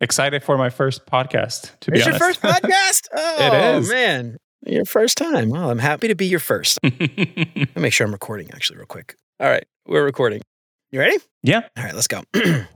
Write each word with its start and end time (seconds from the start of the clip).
Excited 0.00 0.42
for 0.42 0.56
my 0.56 0.70
first 0.70 1.04
podcast, 1.06 1.78
to 1.80 1.90
be 1.90 1.98
it's 1.98 2.06
honest. 2.06 2.20
your 2.20 2.28
first 2.34 2.40
podcast? 2.42 3.06
Oh, 3.12 3.46
It 3.74 3.78
is. 3.82 3.90
man. 3.90 4.36
Your 4.66 4.84
first 4.84 5.16
time. 5.18 5.50
Well, 5.50 5.70
I'm 5.70 5.78
happy 5.78 6.08
to 6.08 6.14
be 6.14 6.26
your 6.26 6.38
first. 6.40 6.78
Let 6.84 6.98
me 7.00 7.66
make 7.76 7.92
sure 7.92 8.06
I'm 8.06 8.12
recording 8.12 8.50
actually, 8.52 8.76
real 8.78 8.86
quick. 8.86 9.16
All 9.40 9.48
right, 9.48 9.64
we're 9.86 10.04
recording. 10.04 10.42
You 10.90 11.00
ready? 11.00 11.18
yeah. 11.42 11.62
All 11.76 11.84
right, 11.84 11.94
let's 11.94 12.08
go. 12.08 12.22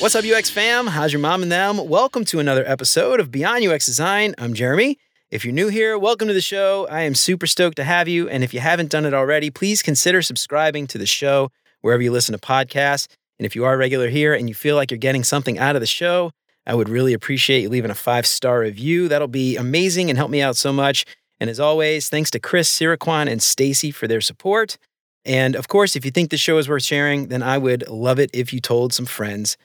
What's 0.00 0.16
up, 0.16 0.24
UX 0.24 0.50
fam? 0.50 0.88
How's 0.88 1.12
your 1.12 1.20
mom 1.20 1.44
and 1.44 1.52
them? 1.52 1.88
Welcome 1.88 2.24
to 2.26 2.40
another 2.40 2.64
episode 2.66 3.20
of 3.20 3.30
Beyond 3.30 3.64
UX 3.64 3.86
Design. 3.86 4.34
I'm 4.36 4.52
Jeremy. 4.52 4.98
If 5.32 5.46
you're 5.46 5.54
new 5.54 5.68
here, 5.68 5.96
welcome 5.96 6.28
to 6.28 6.34
the 6.34 6.42
show. 6.42 6.86
I 6.90 7.00
am 7.04 7.14
super 7.14 7.46
stoked 7.46 7.76
to 7.76 7.84
have 7.84 8.06
you. 8.06 8.28
And 8.28 8.44
if 8.44 8.52
you 8.52 8.60
haven't 8.60 8.90
done 8.90 9.06
it 9.06 9.14
already, 9.14 9.48
please 9.48 9.80
consider 9.80 10.20
subscribing 10.20 10.86
to 10.88 10.98
the 10.98 11.06
show 11.06 11.50
wherever 11.80 12.02
you 12.02 12.12
listen 12.12 12.34
to 12.34 12.38
podcasts. 12.38 13.08
And 13.38 13.46
if 13.46 13.56
you 13.56 13.64
are 13.64 13.78
regular 13.78 14.10
here 14.10 14.34
and 14.34 14.46
you 14.46 14.54
feel 14.54 14.76
like 14.76 14.90
you're 14.90 14.98
getting 14.98 15.24
something 15.24 15.58
out 15.58 15.74
of 15.74 15.80
the 15.80 15.86
show, 15.86 16.32
I 16.66 16.74
would 16.74 16.90
really 16.90 17.14
appreciate 17.14 17.62
you 17.62 17.70
leaving 17.70 17.90
a 17.90 17.94
five 17.94 18.26
star 18.26 18.60
review. 18.60 19.08
That'll 19.08 19.26
be 19.26 19.56
amazing 19.56 20.10
and 20.10 20.18
help 20.18 20.30
me 20.30 20.42
out 20.42 20.58
so 20.58 20.70
much. 20.70 21.06
And 21.40 21.48
as 21.48 21.58
always, 21.58 22.10
thanks 22.10 22.30
to 22.32 22.38
Chris, 22.38 22.68
Siraquan, 22.68 23.26
and 23.26 23.42
Stacy 23.42 23.90
for 23.90 24.06
their 24.06 24.20
support. 24.20 24.76
And 25.24 25.56
of 25.56 25.66
course, 25.66 25.96
if 25.96 26.04
you 26.04 26.10
think 26.10 26.28
the 26.28 26.36
show 26.36 26.58
is 26.58 26.68
worth 26.68 26.82
sharing, 26.82 27.28
then 27.28 27.42
I 27.42 27.56
would 27.56 27.88
love 27.88 28.18
it 28.18 28.28
if 28.34 28.52
you 28.52 28.60
told 28.60 28.92
some 28.92 29.06
friends. 29.06 29.56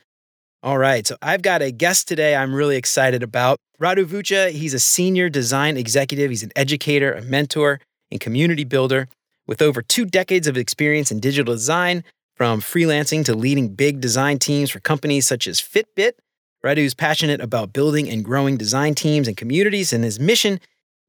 All 0.67 0.77
right, 0.77 1.07
so 1.07 1.15
I've 1.21 1.43
got 1.43 1.61
a 1.61 1.71
guest 1.71 2.09
today 2.09 2.35
I'm 2.35 2.53
really 2.53 2.75
excited 2.75 3.23
about. 3.23 3.57
Radu 3.79 4.03
Vucea, 4.03 4.51
he's 4.51 4.73
a 4.73 4.81
senior 4.81 5.29
design 5.29 5.77
executive, 5.77 6.29
he's 6.29 6.43
an 6.43 6.51
educator, 6.57 7.13
a 7.13 7.21
mentor, 7.21 7.79
and 8.11 8.19
community 8.19 8.65
builder 8.65 9.07
with 9.47 9.61
over 9.61 9.81
two 9.81 10.03
decades 10.03 10.45
of 10.45 10.57
experience 10.57 11.09
in 11.09 11.21
digital 11.21 11.53
design, 11.53 12.03
from 12.35 12.59
freelancing 12.59 13.23
to 13.23 13.33
leading 13.33 13.75
big 13.75 14.01
design 14.01 14.39
teams 14.39 14.69
for 14.69 14.81
companies 14.81 15.25
such 15.25 15.47
as 15.47 15.61
Fitbit. 15.61 16.15
Radu's 16.61 16.93
passionate 16.93 17.39
about 17.39 17.71
building 17.71 18.09
and 18.09 18.25
growing 18.25 18.57
design 18.57 18.93
teams 18.93 19.29
and 19.29 19.37
communities, 19.37 19.93
and 19.93 20.03
his 20.03 20.19
mission 20.19 20.59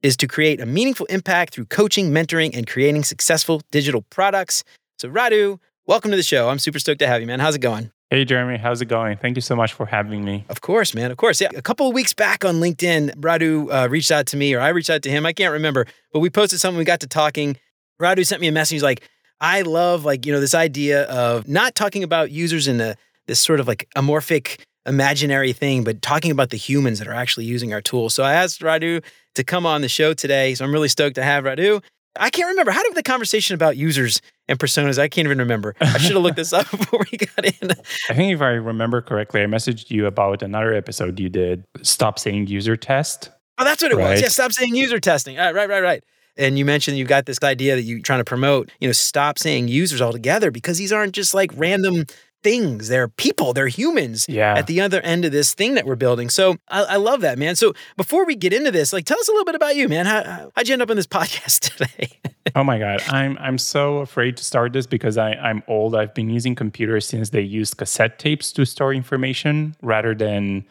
is 0.05 0.17
to 0.19 0.28
create 0.28 0.61
a 0.61 0.67
meaningful 0.67 1.06
impact 1.06 1.53
through 1.53 1.65
coaching, 1.65 2.12
mentoring, 2.12 2.56
and 2.56 2.69
creating 2.69 3.03
successful 3.03 3.61
digital 3.72 4.03
products. 4.03 4.62
So, 4.98 5.11
Radu, 5.11 5.59
welcome 5.84 6.12
to 6.12 6.17
the 6.17 6.22
show. 6.22 6.48
I'm 6.48 6.61
super 6.61 6.78
stoked 6.78 7.00
to 7.00 7.09
have 7.09 7.20
you, 7.20 7.27
man. 7.27 7.41
How's 7.41 7.56
it 7.56 7.61
going? 7.61 7.91
Hey, 8.11 8.25
Jeremy. 8.25 8.56
How's 8.56 8.81
it 8.81 8.87
going? 8.87 9.19
Thank 9.19 9.37
you 9.37 9.42
so 9.42 9.55
much 9.55 9.75
for 9.75 9.84
having 9.84 10.25
me. 10.25 10.47
Of 10.48 10.62
course, 10.62 10.95
man. 10.95 11.11
Of 11.11 11.19
course. 11.19 11.42
Yeah. 11.42 11.51
A 11.55 11.61
couple 11.61 11.89
of 11.89 11.92
weeks 11.92 12.15
back 12.15 12.42
on 12.42 12.55
LinkedIn, 12.55 13.17
Radu 13.17 13.70
uh, 13.70 13.87
reached 13.91 14.11
out 14.11 14.25
to 14.28 14.37
me, 14.39 14.55
or 14.55 14.61
I 14.61 14.69
reached 14.69 14.89
out 14.89 15.03
to 15.03 15.11
him. 15.11 15.27
I 15.27 15.34
can't 15.34 15.53
remember, 15.53 15.87
but 16.11 16.20
we 16.20 16.31
posted 16.31 16.59
something. 16.59 16.78
We 16.78 16.84
got 16.84 17.00
to 17.00 17.06
talking. 17.06 17.59
Radu 18.00 18.27
sent 18.27 18.41
me 18.41 18.48
a 18.48 18.53
message. 18.53 18.77
He's 18.77 18.83
like, 18.83 19.06
I 19.42 19.61
love 19.61 20.06
like 20.06 20.25
you 20.25 20.33
know 20.33 20.41
this 20.41 20.55
idea 20.55 21.03
of 21.03 21.47
not 21.47 21.75
talking 21.75 22.03
about 22.03 22.31
users 22.31 22.67
in 22.67 22.81
a 22.81 22.97
this 23.27 23.41
sort 23.41 23.61
of 23.61 23.69
like 23.69 23.87
amorphic 23.95 24.59
imaginary 24.87 25.53
thing, 25.53 25.84
but 25.84 26.00
talking 26.00 26.31
about 26.31 26.48
the 26.48 26.56
humans 26.56 27.00
that 27.00 27.09
are 27.09 27.15
actually 27.15 27.45
using 27.45 27.75
our 27.75 27.83
tools. 27.83 28.15
So 28.15 28.22
I 28.22 28.33
asked 28.33 28.62
Radu 28.62 29.05
to 29.34 29.45
come 29.45 29.67
on 29.67 29.83
the 29.83 29.89
show 29.89 30.15
today. 30.15 30.55
So 30.55 30.65
I'm 30.65 30.72
really 30.72 30.89
stoked 30.89 31.17
to 31.17 31.22
have 31.22 31.45
Radu. 31.45 31.83
I 32.19 32.31
can't 32.31 32.49
remember 32.49 32.71
how 32.71 32.83
did 32.83 32.95
the 32.95 33.03
conversation 33.03 33.55
about 33.55 33.77
users 33.77 34.21
and 34.49 34.59
personas. 34.59 34.99
I 34.99 35.09
can't 35.09 35.27
even 35.27 35.39
remember. 35.39 35.75
I 35.81 35.99
should 35.99 36.13
have 36.13 36.23
looked 36.23 36.37
this 36.37 36.53
up 36.53 36.71
before 36.71 37.05
we 37.11 37.19
got 37.19 37.45
in. 37.45 37.71
I 38.09 38.15
think 38.15 38.35
if 38.35 38.41
I 38.41 38.51
remember 38.51 39.01
correctly, 39.01 39.43
I 39.43 39.47
messaged 39.47 39.91
you 39.91 40.07
about 40.07 40.43
another 40.43 40.75
episode 40.75 41.19
you 41.21 41.29
did. 41.29 41.65
Stop 41.83 42.19
saying 42.19 42.49
user 42.49 42.77
test. 42.77 43.31
Oh, 43.59 43.65
that's 43.65 43.83
what 43.83 43.93
it 43.93 43.99
was. 43.99 44.21
Yeah, 44.21 44.29
stop 44.29 44.53
saying 44.53 44.75
user 44.75 45.01
testing. 45.01 45.39
All 45.39 45.47
right, 45.47 45.55
right, 45.55 45.69
right, 45.69 45.83
right. 45.83 46.05
And 46.37 46.57
you 46.57 46.65
mentioned 46.65 46.97
you've 46.97 47.09
got 47.09 47.27
this 47.27 47.43
idea 47.43 47.75
that 47.75 47.83
you're 47.83 48.01
trying 48.01 48.21
to 48.21 48.25
promote, 48.25 48.71
you 48.81 48.89
know, 48.89 48.93
stop 48.93 49.39
saying 49.41 49.67
users 49.67 50.01
altogether 50.01 50.53
because 50.53 50.79
these 50.79 50.93
aren't 50.93 51.13
just 51.13 51.35
like 51.35 51.51
random 51.57 52.05
things. 52.42 52.89
They're 52.89 53.08
people, 53.08 53.53
they're 53.53 53.69
humans 53.69 54.27
Yeah. 54.28 54.55
at 54.56 54.67
the 54.67 54.81
other 54.81 55.00
end 55.00 55.25
of 55.25 55.32
this 55.32 55.54
thing 55.54 55.75
that 55.75 55.87
we're 55.87 55.97
building. 55.97 56.28
So 56.31 56.56
I, 56.69 56.82
I 56.84 56.97
love 56.97 57.21
that, 57.22 57.38
man. 57.38 57.56
So 57.56 57.75
before 57.97 58.25
we 58.25 58.37
get 58.37 58.53
into 58.53 58.71
this, 58.71 58.93
like 58.93 59.04
tell 59.04 59.19
us 59.19 59.28
a 59.28 59.32
little 59.32 59.44
bit 59.44 59.54
about 59.54 59.76
you, 59.76 59.88
man. 59.88 60.06
How, 60.06 60.22
how- 60.25 60.53
how'd 60.54 60.69
you 60.69 60.72
end 60.75 60.82
up 60.82 60.91
on 60.91 60.97
this 60.97 61.06
podcast 61.19 61.77
today? 61.77 62.10
oh 62.56 62.65
my 62.65 62.78
god, 62.78 63.03
I'm 63.09 63.37
I'm 63.38 63.59
so 63.59 63.98
afraid 63.98 64.37
to 64.38 64.44
start 64.44 64.72
this 64.72 64.87
because 64.87 65.19
I 65.19 65.32
I'm 65.32 65.62
old. 65.69 65.94
I've 65.94 66.15
been 66.15 66.31
using 66.31 66.54
computers 66.54 67.06
since 67.06 67.31
they 67.31 67.43
used 67.43 67.77
cassette 67.77 68.19
tapes 68.19 68.53
to 68.53 68.65
store 68.65 68.94
information 68.94 69.77
rather 69.82 70.15
than 70.15 70.65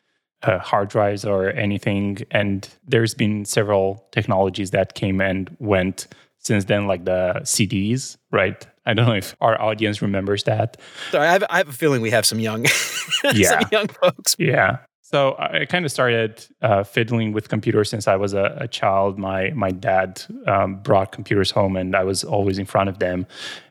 uh, 0.44 0.58
hard 0.60 0.90
drives 0.90 1.24
or 1.26 1.50
anything. 1.52 2.20
And 2.32 2.68
there's 2.88 3.14
been 3.14 3.46
several 3.46 4.08
technologies 4.12 4.72
that 4.72 4.96
came 4.96 5.20
and 5.22 5.56
went 5.60 6.08
since 6.40 6.66
then, 6.66 6.88
like 6.88 7.06
the 7.06 7.42
CDs, 7.44 8.18
right? 8.32 8.66
I 8.88 8.94
don't 8.94 9.06
know 9.08 9.14
if 9.16 9.36
our 9.42 9.60
audience 9.62 10.02
remembers 10.02 10.44
that. 10.46 10.78
Sorry, 11.12 11.28
I 11.28 11.32
have, 11.34 11.44
I 11.50 11.58
have 11.58 11.70
a 11.70 11.74
feeling 11.74 12.02
we 12.02 12.10
have 12.12 12.26
some 12.26 12.40
young, 12.40 12.66
Yeah. 13.34 13.60
some 13.60 13.70
young 13.72 13.88
folks. 13.88 14.36
Yeah. 14.40 14.78
So 15.02 15.36
I 15.40 15.66
kind 15.66 15.86
of 15.86 15.92
started 15.92 16.46
uh, 16.62 16.84
fiddling 16.84 17.32
with 17.32 17.48
computers 17.48 17.90
since 17.90 18.08
I 18.10 18.16
was 18.18 18.34
a, 18.34 18.58
a 18.60 18.68
child. 18.68 19.18
My 19.18 19.52
my 19.52 19.72
dad 19.72 20.22
um, 20.48 20.82
brought 20.82 21.12
computers 21.14 21.50
home, 21.52 21.78
and 21.78 21.96
I 21.96 22.04
was 22.04 22.24
always 22.26 22.58
in 22.58 22.66
front 22.66 22.90
of 22.90 23.00
them. 23.00 23.26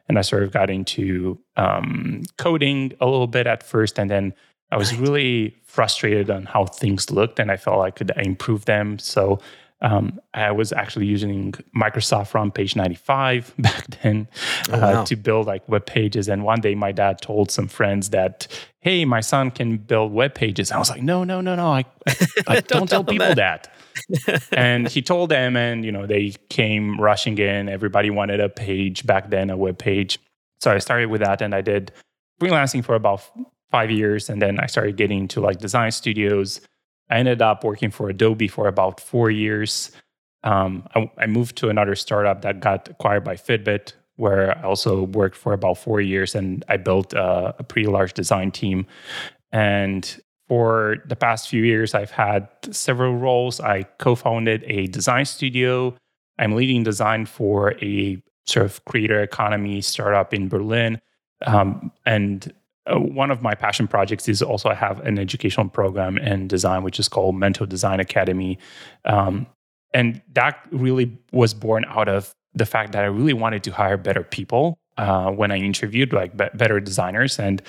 And 0.09 0.19
I 0.19 0.22
sort 0.22 0.44
of 0.44 0.53
got 0.53 0.71
into 0.71 1.38
um, 1.56 2.22
coding 2.38 2.93
a 3.00 3.06
little 3.06 3.27
bit 3.27 3.47
at 3.47 3.62
first, 3.62 3.98
and 3.98 4.09
then 4.10 4.33
I 4.71 4.77
was 4.78 4.97
really 4.97 5.54
frustrated 5.65 6.31
on 6.31 6.44
how 6.47 6.65
things 6.66 7.10
looked, 7.10 7.38
and 7.38 7.50
I 7.50 7.56
felt 7.59 7.81
I 7.84 7.91
could 7.91 8.12
improve 8.16 8.65
them. 8.65 8.98
So 8.98 9.38
um, 9.82 10.19
I 10.32 10.53
was 10.53 10.72
actually 10.72 11.06
using 11.06 11.53
Microsoft 11.76 12.31
FrontPage 12.31 12.76
95 12.76 13.54
back 13.59 13.87
then 14.03 14.28
Oh, 14.70 14.81
uh, 14.81 15.04
to 15.04 15.16
build 15.16 15.47
like 15.47 15.69
web 15.69 15.87
pages. 15.87 16.28
And 16.28 16.44
one 16.44 16.60
day 16.60 16.75
my 16.75 16.92
dad 16.92 17.20
told 17.20 17.50
some 17.50 17.69
friends 17.69 18.10
that, 18.10 18.48
hey, 18.81 19.04
my 19.04 19.20
son 19.20 19.50
can 19.50 19.76
build 19.76 20.12
web 20.12 20.34
pages. 20.34 20.72
I 20.72 20.78
was 20.78 20.88
like, 20.91 21.03
no, 21.03 21.25
no, 21.25 21.41
no, 21.41 21.54
no. 21.54 21.69
I, 21.69 21.84
I 22.48 22.60
don't, 22.60 22.86
tell 22.86 22.86
tell 22.86 23.04
people 23.04 23.34
that. 23.34 23.72
and 24.53 24.88
he 24.88 25.03
told 25.03 25.31
them, 25.31 25.56
and 25.56 25.84
you 25.84 25.92
know, 25.92 26.06
they 26.06 26.34
came 26.48 27.00
rushing 27.00 27.38
in. 27.38 27.69
Everybody 27.69 28.10
wanted 28.10 28.41
a 28.41 28.48
page 28.48 29.06
back 29.06 29.31
then, 29.31 29.50
a 29.50 29.56
web 29.56 29.78
page. 29.78 30.19
So 30.60 30.72
I 30.72 30.78
started 30.78 31.06
with 31.10 31.20
that 31.20 31.42
and 31.42 31.54
I 31.54 31.60
did 31.60 31.92
freelancing 32.41 32.84
for 32.84 32.94
about 32.94 33.22
five 33.70 33.91
years. 33.91 34.31
And 34.31 34.41
then 34.41 34.59
I 34.59 34.66
started 34.66 34.97
getting 34.97 35.20
into 35.20 35.41
like 35.41 35.59
design 35.59 35.91
studios. 35.91 36.60
I 37.10 37.18
ended 37.18 37.42
up 37.42 37.64
working 37.64 37.90
for 37.90 38.08
Adobe 38.08 38.48
for 38.48 38.68
about 38.68 39.00
four 39.00 39.30
years. 39.30 39.92
Um, 40.42 40.86
I, 40.94 41.10
I 41.18 41.26
moved 41.26 41.56
to 41.58 41.68
another 41.68 41.94
startup 41.94 42.42
that 42.42 42.60
got 42.60 42.88
acquired 42.88 43.24
by 43.24 43.34
Fitbit, 43.34 43.92
where 44.16 44.56
I 44.58 44.62
also 44.62 45.04
worked 45.04 45.36
for 45.36 45.52
about 45.52 45.78
four 45.78 46.00
years, 46.00 46.34
and 46.34 46.64
I 46.68 46.76
built 46.76 47.12
a, 47.12 47.54
a 47.58 47.62
pretty 47.62 47.88
large 47.88 48.12
design 48.12 48.50
team. 48.50 48.86
And 49.52 50.20
for 50.48 50.98
the 51.06 51.16
past 51.16 51.48
few 51.48 51.64
years, 51.64 51.94
I've 51.94 52.10
had 52.10 52.48
several 52.70 53.16
roles. 53.16 53.60
I 53.60 53.82
co-founded 53.98 54.64
a 54.66 54.86
design 54.86 55.24
studio. 55.24 55.96
I'm 56.38 56.54
leading 56.54 56.82
design 56.82 57.26
for 57.26 57.74
a 57.82 58.22
sort 58.46 58.66
of 58.66 58.84
creator 58.84 59.20
economy 59.20 59.80
startup 59.80 60.32
in 60.32 60.48
Berlin, 60.48 61.00
um, 61.46 61.90
and 62.04 62.52
uh, 62.86 62.98
one 62.98 63.30
of 63.30 63.42
my 63.42 63.54
passion 63.54 63.88
projects 63.88 64.28
is 64.28 64.42
also 64.42 64.69
I 64.69 64.74
have 64.74 65.00
an 65.00 65.19
educational 65.19 65.69
program 65.69 66.19
in 66.19 66.48
design, 66.48 66.82
which 66.82 66.98
is 66.98 67.08
called 67.08 67.34
Mento 67.34 67.69
Design 67.69 68.00
Academy. 68.00 68.58
Um, 69.04 69.47
and 69.92 70.20
that 70.34 70.60
really 70.70 71.16
was 71.32 71.54
born 71.54 71.84
out 71.88 72.08
of 72.08 72.32
the 72.54 72.66
fact 72.66 72.92
that 72.92 73.02
I 73.02 73.06
really 73.06 73.32
wanted 73.32 73.62
to 73.64 73.70
hire 73.70 73.97
better 73.97 74.22
people 74.22 74.78
uh, 74.97 75.30
when 75.30 75.50
I 75.50 75.58
interviewed 75.58 76.12
like 76.12 76.36
be- 76.36 76.48
better 76.54 76.80
designers. 76.80 77.38
And 77.38 77.62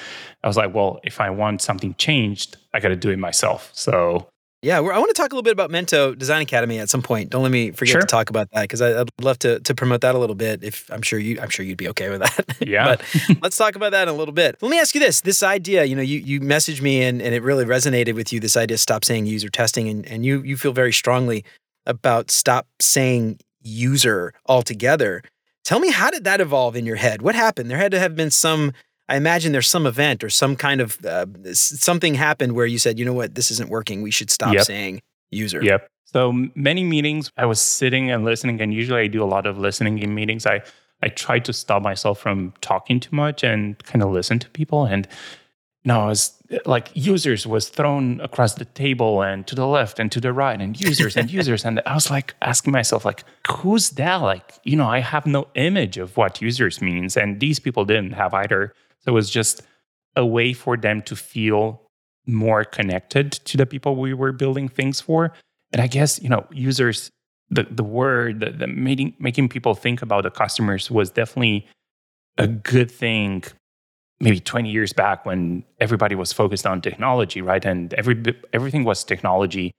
I 0.44 0.48
was 0.48 0.58
like, 0.58 0.74
well, 0.74 1.00
if 1.04 1.20
I 1.20 1.30
want 1.30 1.62
something 1.62 1.94
changed, 1.96 2.58
I 2.74 2.80
got 2.80 2.90
to 2.90 2.96
do 2.96 3.10
it 3.10 3.20
myself. 3.20 3.70
So 3.74 4.30
Yeah, 4.64 4.80
we're, 4.80 4.92
I 4.92 4.98
want 4.98 5.10
to 5.10 5.14
talk 5.14 5.32
a 5.32 5.36
little 5.36 5.44
bit 5.44 5.52
about 5.54 5.70
Mento 5.70 6.18
Design 6.18 6.42
Academy 6.42 6.80
at 6.80 6.90
some 6.90 7.04
point. 7.04 7.30
Don't 7.30 7.44
let 7.44 7.52
me 7.52 7.70
forget 7.72 7.92
Sure. 7.92 8.02
to 8.02 8.08
talk 8.08 8.32
about 8.32 8.50
that 8.52 8.64
because 8.64 8.82
I'd 8.82 9.08
love 9.22 9.38
to 9.40 9.60
to 9.60 9.76
promote 9.76 10.02
that 10.02 10.16
a 10.16 10.18
little 10.18 10.36
bit. 10.36 10.64
If 10.64 10.90
I'm 10.92 11.04
sure 11.04 11.20
you, 11.20 11.40
I'm 11.40 11.50
sure 11.50 11.64
you'd 11.64 11.78
be 11.78 11.88
okay 11.90 12.10
with 12.10 12.22
that. 12.22 12.58
Yeah. 12.68 12.96
but 12.96 13.04
let's 13.44 13.56
talk 13.56 13.76
about 13.76 13.92
that 13.92 14.08
in 14.08 14.14
a 14.14 14.18
little 14.18 14.34
bit. 14.34 14.58
Let 14.62 14.70
me 14.72 14.80
ask 14.80 14.96
you 14.96 15.00
this: 15.00 15.22
this 15.22 15.44
idea, 15.44 15.84
you 15.86 15.96
know, 15.96 16.02
you 16.02 16.18
you 16.20 16.40
messaged 16.42 16.82
me 16.82 17.04
and, 17.04 17.22
and 17.22 17.36
it 17.36 17.44
really 17.44 17.66
resonated 17.66 18.16
with 18.16 18.34
you. 18.34 18.40
This 18.40 18.58
idea, 18.58 18.78
stop 18.80 19.06
saying 19.06 19.28
user 19.28 19.50
testing, 19.50 19.88
and 19.90 20.06
and 20.08 20.26
you 20.26 20.42
you 20.42 20.58
feel 20.58 20.74
very 20.74 20.92
strongly 20.94 21.46
about 21.86 22.32
stop 22.32 22.66
saying 22.82 23.40
user 23.62 24.34
altogether. 24.48 25.22
Tell 25.66 25.80
me, 25.80 25.92
how 25.92 26.10
did 26.10 26.24
that 26.24 26.42
evolve 26.42 26.76
in 26.76 26.86
your 26.86 26.96
head? 26.96 27.22
What 27.22 27.36
happened? 27.36 27.70
There 27.70 27.78
had 27.78 27.92
to 27.92 28.00
have 28.00 28.16
been 28.16 28.32
some. 28.32 28.74
I 29.10 29.16
imagine 29.16 29.52
there's 29.54 29.70
some 29.70 29.86
event 29.86 30.24
or 30.24 30.30
some 30.30 30.56
kind 30.56 30.82
of 30.82 31.04
uh, 31.06 31.26
something 31.54 32.16
happened 32.16 32.54
where 32.54 32.66
you 32.66 32.78
said, 32.80 33.00
you 33.00 33.06
know 33.06 33.14
what, 33.14 33.36
this 33.36 33.52
isn't 33.52 33.70
working. 33.70 34.02
We 34.02 34.12
should 34.12 34.30
stop 34.30 34.54
Yep. 34.54 34.66
saying 34.66 35.02
user. 35.32 35.64
Yep. 35.64 35.88
So 36.06 36.32
many 36.56 36.84
meetings, 36.84 37.32
I 37.38 37.46
was 37.46 37.60
sitting 37.60 38.12
and 38.12 38.24
listening, 38.24 38.62
and 38.62 38.74
usually 38.74 39.02
I 39.02 39.08
do 39.08 39.24
a 39.24 39.26
lot 39.26 39.46
of 39.46 39.58
listening 39.58 40.00
in 40.00 40.14
meetings. 40.16 40.46
I 40.46 40.62
I 41.04 41.10
try 41.10 41.38
to 41.40 41.54
stop 41.54 41.84
myself 41.84 42.18
from 42.20 42.54
talking 42.62 43.00
too 43.00 43.16
much 43.16 43.44
and 43.44 43.78
kind 43.84 44.02
of 44.02 44.10
listen 44.12 44.40
to 44.40 44.50
people. 44.50 44.86
And 44.86 45.08
no, 45.86 46.06
it 46.06 46.08
was 46.08 46.34
like 46.66 46.90
users 46.96 47.46
was 47.46 47.70
thrown 47.70 48.20
across 48.22 48.56
the 48.56 48.66
table 48.66 49.22
and 49.22 49.46
to 49.48 49.54
the 49.54 49.68
left 49.68 50.00
and 50.00 50.12
to 50.12 50.20
the 50.20 50.34
right 50.34 50.60
and 50.60 50.80
users 50.80 51.16
and 51.16 51.30
users. 51.40 51.64
And 51.66 51.82
I 51.86 51.94
was 51.94 52.10
like 52.10 52.34
asking 52.42 52.74
myself, 52.74 53.06
like, 53.06 53.24
who's 53.48 53.92
that? 53.92 54.16
Like, 54.18 54.54
you 54.64 54.76
know, 54.76 54.88
I 54.88 55.00
have 55.00 55.26
no 55.28 55.48
image 55.54 55.98
of 55.98 56.18
what 56.18 56.42
users 56.42 56.82
means. 56.82 57.16
And 57.16 57.40
these 57.40 57.60
people 57.60 57.86
didn't 57.86 58.14
have 58.14 58.34
either. 58.34 58.74
So 59.08 59.14
it 59.14 59.16
was 59.16 59.30
just 59.30 59.62
a 60.18 60.26
way 60.26 60.52
for 60.52 60.76
them 60.76 61.02
to 61.04 61.16
feel 61.16 61.82
more 62.26 62.66
connected 62.66 63.32
to 63.32 63.56
the 63.56 63.66
people 63.66 63.96
we 63.96 64.14
were 64.14 64.34
building 64.34 64.68
things 64.68 65.00
for. 65.00 65.32
And 65.72 65.82
I 65.82 65.88
guess, 65.88 66.22
you 66.22 66.28
know, 66.28 66.46
users, 66.52 67.10
the, 67.50 67.64
the 67.64 67.86
word, 67.86 68.42
the, 68.42 68.50
the 68.50 68.68
making, 68.68 69.14
making 69.18 69.48
people 69.48 69.76
think 69.76 70.02
about 70.02 70.24
the 70.24 70.30
customers 70.30 70.92
was 70.92 71.10
definitely 71.10 71.66
a 72.38 72.48
good 72.48 72.92
thing 72.92 73.46
maybe 74.20 74.42
20 74.42 74.70
years 74.70 74.92
back 74.92 75.26
when 75.26 75.64
everybody 75.80 76.16
was 76.16 76.34
focused 76.34 76.68
on 76.68 76.82
technology, 76.82 77.42
right? 77.42 77.64
And 77.64 77.94
every 77.94 78.22
everything 78.52 78.84
was 78.84 79.06
technology 79.06 79.72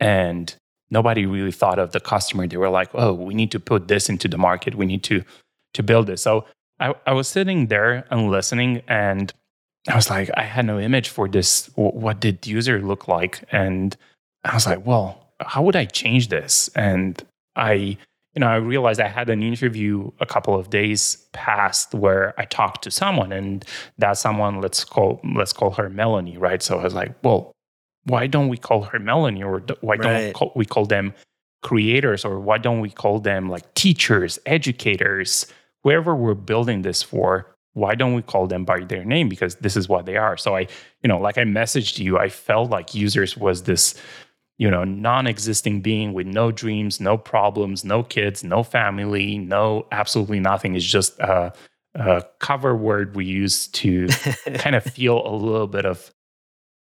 and 0.00 0.54
nobody 0.90 1.26
really 1.26 1.52
thought 1.52 1.78
of 1.78 1.92
the 1.92 2.00
customer. 2.00 2.46
They 2.46 2.56
were 2.56 2.70
like, 2.70 2.88
"Oh, 2.94 3.12
we 3.12 3.34
need 3.34 3.50
to 3.50 3.60
put 3.60 3.88
this 3.88 4.08
into 4.08 4.28
the 4.28 4.38
market. 4.38 4.74
We 4.74 4.86
need 4.86 5.02
to 5.04 5.22
to 5.74 5.82
build 5.82 6.06
this." 6.06 6.22
So 6.22 6.46
I, 6.80 6.94
I 7.06 7.12
was 7.12 7.28
sitting 7.28 7.68
there 7.68 8.04
and 8.10 8.30
listening 8.30 8.82
and 8.88 9.32
I 9.88 9.96
was 9.96 10.10
like, 10.10 10.30
I 10.36 10.42
had 10.42 10.66
no 10.66 10.80
image 10.80 11.08
for 11.08 11.28
this. 11.28 11.70
What 11.74 12.20
did 12.20 12.42
the 12.42 12.50
user 12.50 12.80
look 12.80 13.06
like? 13.06 13.44
And 13.52 13.96
I 14.44 14.54
was 14.54 14.66
like, 14.66 14.84
well, 14.86 15.34
how 15.40 15.62
would 15.62 15.76
I 15.76 15.84
change 15.84 16.28
this? 16.28 16.68
And 16.74 17.22
I 17.54 17.98
you 18.34 18.40
know, 18.40 18.48
I 18.48 18.56
realized 18.56 19.00
I 19.00 19.08
had 19.08 19.30
an 19.30 19.42
interview 19.42 20.10
a 20.18 20.26
couple 20.26 20.58
of 20.58 20.68
days 20.68 21.16
past 21.32 21.94
where 21.94 22.34
I 22.36 22.44
talked 22.44 22.82
to 22.82 22.90
someone, 22.90 23.32
and 23.32 23.64
that 23.98 24.18
someone 24.18 24.60
let's 24.60 24.84
call 24.84 25.20
let's 25.36 25.52
call 25.52 25.70
her 25.72 25.88
Melanie, 25.88 26.36
right? 26.36 26.62
So 26.62 26.78
I 26.78 26.84
was 26.84 26.94
like, 26.94 27.14
well, 27.22 27.52
why 28.04 28.26
don't 28.26 28.48
we 28.48 28.56
call 28.56 28.82
her 28.82 28.98
Melanie, 28.98 29.44
or 29.44 29.62
why 29.80 29.96
don't 29.96 30.12
right. 30.12 30.26
we, 30.26 30.32
call, 30.32 30.52
we 30.56 30.66
call 30.66 30.84
them 30.84 31.14
creators, 31.62 32.24
or 32.24 32.40
why 32.40 32.58
don't 32.58 32.80
we 32.80 32.90
call 32.90 33.20
them 33.20 33.48
like 33.48 33.72
teachers, 33.74 34.38
educators, 34.46 35.46
whoever 35.84 36.16
we're 36.16 36.34
building 36.34 36.82
this 36.82 37.02
for? 37.02 37.54
Why 37.74 37.94
don't 37.94 38.14
we 38.14 38.22
call 38.22 38.46
them 38.46 38.64
by 38.64 38.80
their 38.80 39.04
name? 39.04 39.28
Because 39.28 39.56
this 39.56 39.76
is 39.76 39.88
what 39.88 40.06
they 40.06 40.16
are. 40.16 40.36
So 40.36 40.56
I, 40.56 40.66
you 41.02 41.08
know, 41.08 41.18
like 41.18 41.38
I 41.38 41.44
messaged 41.44 41.98
you, 41.98 42.18
I 42.18 42.28
felt 42.28 42.70
like 42.70 42.94
users 42.94 43.36
was 43.36 43.64
this 43.64 43.94
you 44.56 44.70
know, 44.70 44.84
non-existing 44.84 45.80
being 45.80 46.12
with 46.12 46.26
no 46.26 46.52
dreams, 46.52 47.00
no 47.00 47.18
problems, 47.18 47.84
no 47.84 48.02
kids, 48.02 48.44
no 48.44 48.62
family, 48.62 49.38
no 49.38 49.86
absolutely 49.90 50.38
nothing. 50.40 50.76
It's 50.76 50.84
just 50.84 51.18
a, 51.18 51.52
a 51.94 52.22
cover 52.38 52.76
word 52.76 53.16
we 53.16 53.24
use 53.24 53.66
to 53.68 54.06
kind 54.54 54.76
of 54.76 54.84
feel 54.84 55.26
a 55.26 55.34
little 55.34 55.66
bit 55.66 55.86
of 55.86 56.12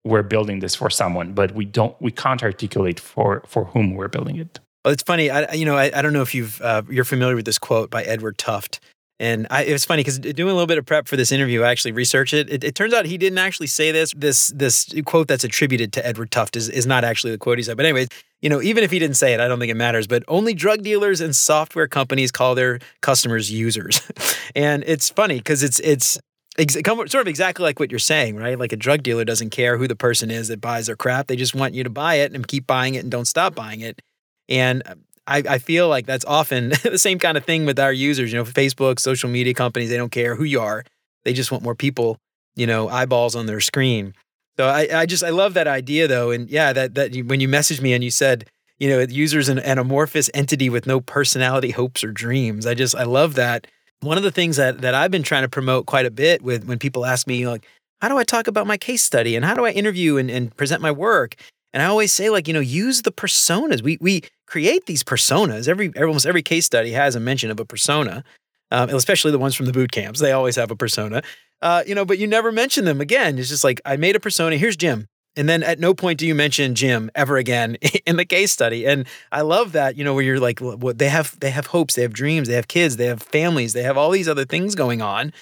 we're 0.04 0.22
building 0.22 0.60
this 0.60 0.74
for 0.74 0.88
someone, 0.88 1.34
but 1.34 1.54
we 1.54 1.66
don't 1.66 1.94
we 2.00 2.10
can't 2.10 2.42
articulate 2.42 2.98
for 2.98 3.42
for 3.46 3.66
whom 3.66 3.94
we're 3.94 4.08
building 4.08 4.36
it. 4.36 4.60
Well, 4.84 4.92
it's 4.92 5.02
funny. 5.02 5.30
I, 5.30 5.52
you 5.52 5.64
know, 5.64 5.76
I, 5.76 5.90
I 5.94 6.02
don't 6.02 6.12
know 6.12 6.22
if 6.22 6.34
you've 6.34 6.60
uh, 6.60 6.82
you're 6.88 7.04
familiar 7.04 7.36
with 7.36 7.44
this 7.44 7.58
quote 7.58 7.90
by 7.90 8.04
Edward 8.04 8.38
Tufte, 8.38 8.78
and 9.20 9.48
I, 9.50 9.64
it 9.64 9.72
was 9.72 9.84
funny 9.84 10.00
because 10.00 10.18
doing 10.18 10.50
a 10.50 10.52
little 10.52 10.66
bit 10.66 10.78
of 10.78 10.86
prep 10.86 11.08
for 11.08 11.16
this 11.16 11.32
interview, 11.32 11.62
I 11.62 11.70
actually 11.70 11.92
researched 11.92 12.32
it. 12.32 12.48
it. 12.48 12.62
it. 12.62 12.74
turns 12.76 12.94
out 12.94 13.04
he 13.04 13.18
didn't 13.18 13.38
actually 13.38 13.66
say 13.66 13.90
this. 13.90 14.14
This 14.16 14.48
this 14.48 14.94
quote 15.04 15.26
that's 15.26 15.42
attributed 15.42 15.92
to 15.94 16.06
Edward 16.06 16.30
Tufte 16.30 16.56
is, 16.56 16.68
is 16.68 16.86
not 16.86 17.02
actually 17.02 17.32
the 17.32 17.38
quote 17.38 17.58
he 17.58 17.64
said. 17.64 17.76
But 17.76 17.86
anyways, 17.86 18.08
you 18.40 18.48
know, 18.48 18.62
even 18.62 18.84
if 18.84 18.92
he 18.92 19.00
didn't 19.00 19.16
say 19.16 19.34
it, 19.34 19.40
I 19.40 19.48
don't 19.48 19.58
think 19.58 19.72
it 19.72 19.76
matters. 19.76 20.06
But 20.06 20.22
only 20.28 20.54
drug 20.54 20.82
dealers 20.82 21.20
and 21.20 21.34
software 21.34 21.88
companies 21.88 22.30
call 22.30 22.54
their 22.54 22.78
customers 23.00 23.50
users, 23.50 24.00
and 24.54 24.84
it's 24.86 25.10
funny 25.10 25.38
because 25.38 25.64
it's 25.64 25.80
it's 25.80 26.20
sort 26.56 27.16
of 27.16 27.26
exactly 27.28 27.64
like 27.64 27.80
what 27.80 27.90
you're 27.90 27.98
saying, 27.98 28.36
right? 28.36 28.58
Like 28.58 28.72
a 28.72 28.76
drug 28.76 29.02
dealer 29.02 29.24
doesn't 29.24 29.50
care 29.50 29.78
who 29.78 29.88
the 29.88 29.96
person 29.96 30.30
is 30.30 30.46
that 30.48 30.60
buys 30.60 30.86
their 30.86 30.96
crap; 30.96 31.26
they 31.26 31.36
just 31.36 31.56
want 31.56 31.74
you 31.74 31.82
to 31.82 31.90
buy 31.90 32.16
it 32.16 32.32
and 32.32 32.46
keep 32.46 32.68
buying 32.68 32.94
it 32.94 33.02
and 33.02 33.10
don't 33.10 33.26
stop 33.26 33.56
buying 33.56 33.80
it. 33.80 34.00
And 34.48 34.82
um, 34.86 35.04
I, 35.26 35.42
I 35.48 35.58
feel 35.58 35.88
like 35.88 36.06
that's 36.06 36.24
often 36.24 36.70
the 36.82 36.98
same 36.98 37.18
kind 37.18 37.36
of 37.36 37.44
thing 37.44 37.66
with 37.66 37.78
our 37.78 37.92
users. 37.92 38.32
You 38.32 38.38
know, 38.38 38.44
Facebook, 38.44 38.98
social 38.98 39.28
media 39.28 39.54
companies, 39.54 39.90
they 39.90 39.96
don't 39.96 40.12
care 40.12 40.34
who 40.34 40.44
you 40.44 40.60
are. 40.60 40.84
They 41.24 41.32
just 41.32 41.52
want 41.52 41.62
more 41.62 41.74
people, 41.74 42.18
you 42.56 42.66
know, 42.66 42.88
eyeballs 42.88 43.36
on 43.36 43.46
their 43.46 43.60
screen. 43.60 44.14
So 44.56 44.66
I, 44.66 44.88
I 44.92 45.06
just 45.06 45.22
I 45.22 45.30
love 45.30 45.54
that 45.54 45.68
idea 45.68 46.08
though, 46.08 46.32
and 46.32 46.50
yeah, 46.50 46.72
that 46.72 46.94
that 46.96 47.14
when 47.26 47.38
you 47.38 47.46
messaged 47.48 47.80
me 47.80 47.92
and 47.92 48.02
you 48.02 48.10
said, 48.10 48.48
you 48.78 48.88
know, 48.88 49.00
users 49.00 49.48
an, 49.48 49.60
an 49.60 49.78
amorphous 49.78 50.30
entity 50.34 50.68
with 50.68 50.86
no 50.86 51.00
personality, 51.00 51.70
hopes, 51.70 52.02
or 52.02 52.10
dreams. 52.10 52.66
I 52.66 52.74
just 52.74 52.96
I 52.96 53.04
love 53.04 53.34
that. 53.34 53.68
One 54.00 54.16
of 54.16 54.24
the 54.24 54.32
things 54.32 54.56
that 54.56 54.80
that 54.80 54.94
I've 54.94 55.12
been 55.12 55.22
trying 55.22 55.42
to 55.42 55.48
promote 55.48 55.86
quite 55.86 56.06
a 56.06 56.10
bit 56.10 56.42
with 56.42 56.64
when 56.64 56.78
people 56.78 57.06
ask 57.06 57.26
me 57.26 57.46
like, 57.46 57.66
how 58.00 58.08
do 58.08 58.18
I 58.18 58.24
talk 58.24 58.48
about 58.48 58.66
my 58.66 58.76
case 58.76 59.02
study 59.02 59.36
and 59.36 59.44
how 59.44 59.54
do 59.54 59.64
I 59.64 59.70
interview 59.70 60.16
and, 60.16 60.30
and 60.30 60.56
present 60.56 60.82
my 60.82 60.90
work? 60.90 61.36
And 61.72 61.82
I 61.82 61.86
always 61.86 62.12
say, 62.12 62.30
like, 62.30 62.48
you 62.48 62.54
know, 62.54 62.60
use 62.60 63.02
the 63.02 63.12
personas. 63.12 63.82
We 63.82 63.98
we 64.00 64.22
create 64.46 64.86
these 64.86 65.02
personas. 65.02 65.68
Every 65.68 65.92
almost 65.96 66.26
every 66.26 66.42
case 66.42 66.66
study 66.66 66.92
has 66.92 67.14
a 67.14 67.20
mention 67.20 67.50
of 67.50 67.60
a 67.60 67.64
persona, 67.64 68.24
um, 68.70 68.90
especially 68.90 69.32
the 69.32 69.38
ones 69.38 69.54
from 69.54 69.66
the 69.66 69.72
boot 69.72 69.92
camps. 69.92 70.20
They 70.20 70.32
always 70.32 70.56
have 70.56 70.70
a 70.70 70.76
persona. 70.76 71.22
Uh, 71.60 71.82
you 71.86 71.94
know, 71.94 72.04
but 72.04 72.18
you 72.18 72.26
never 72.26 72.52
mention 72.52 72.84
them 72.84 73.00
again. 73.00 73.38
It's 73.38 73.48
just 73.48 73.64
like 73.64 73.80
I 73.84 73.96
made 73.96 74.16
a 74.16 74.20
persona. 74.20 74.56
Here's 74.56 74.76
Jim. 74.76 75.06
And 75.36 75.48
then 75.48 75.62
at 75.62 75.78
no 75.78 75.94
point 75.94 76.18
do 76.18 76.26
you 76.26 76.34
mention 76.34 76.74
Jim 76.74 77.10
ever 77.14 77.36
again 77.36 77.76
in 78.06 78.16
the 78.16 78.24
case 78.24 78.50
study. 78.50 78.86
And 78.86 79.06
I 79.30 79.42
love 79.42 79.72
that, 79.72 79.96
you 79.96 80.02
know, 80.02 80.14
where 80.14 80.24
you're 80.24 80.40
like, 80.40 80.60
what 80.60 80.98
they 80.98 81.08
have, 81.08 81.38
they 81.38 81.50
have 81.50 81.66
hopes, 81.66 81.94
they 81.94 82.02
have 82.02 82.12
dreams, 82.12 82.48
they 82.48 82.54
have 82.54 82.66
kids, 82.66 82.96
they 82.96 83.06
have 83.06 83.22
families, 83.22 83.72
they 83.72 83.82
have 83.82 83.96
all 83.96 84.10
these 84.10 84.28
other 84.28 84.44
things 84.44 84.74
going 84.74 85.00
on. 85.00 85.32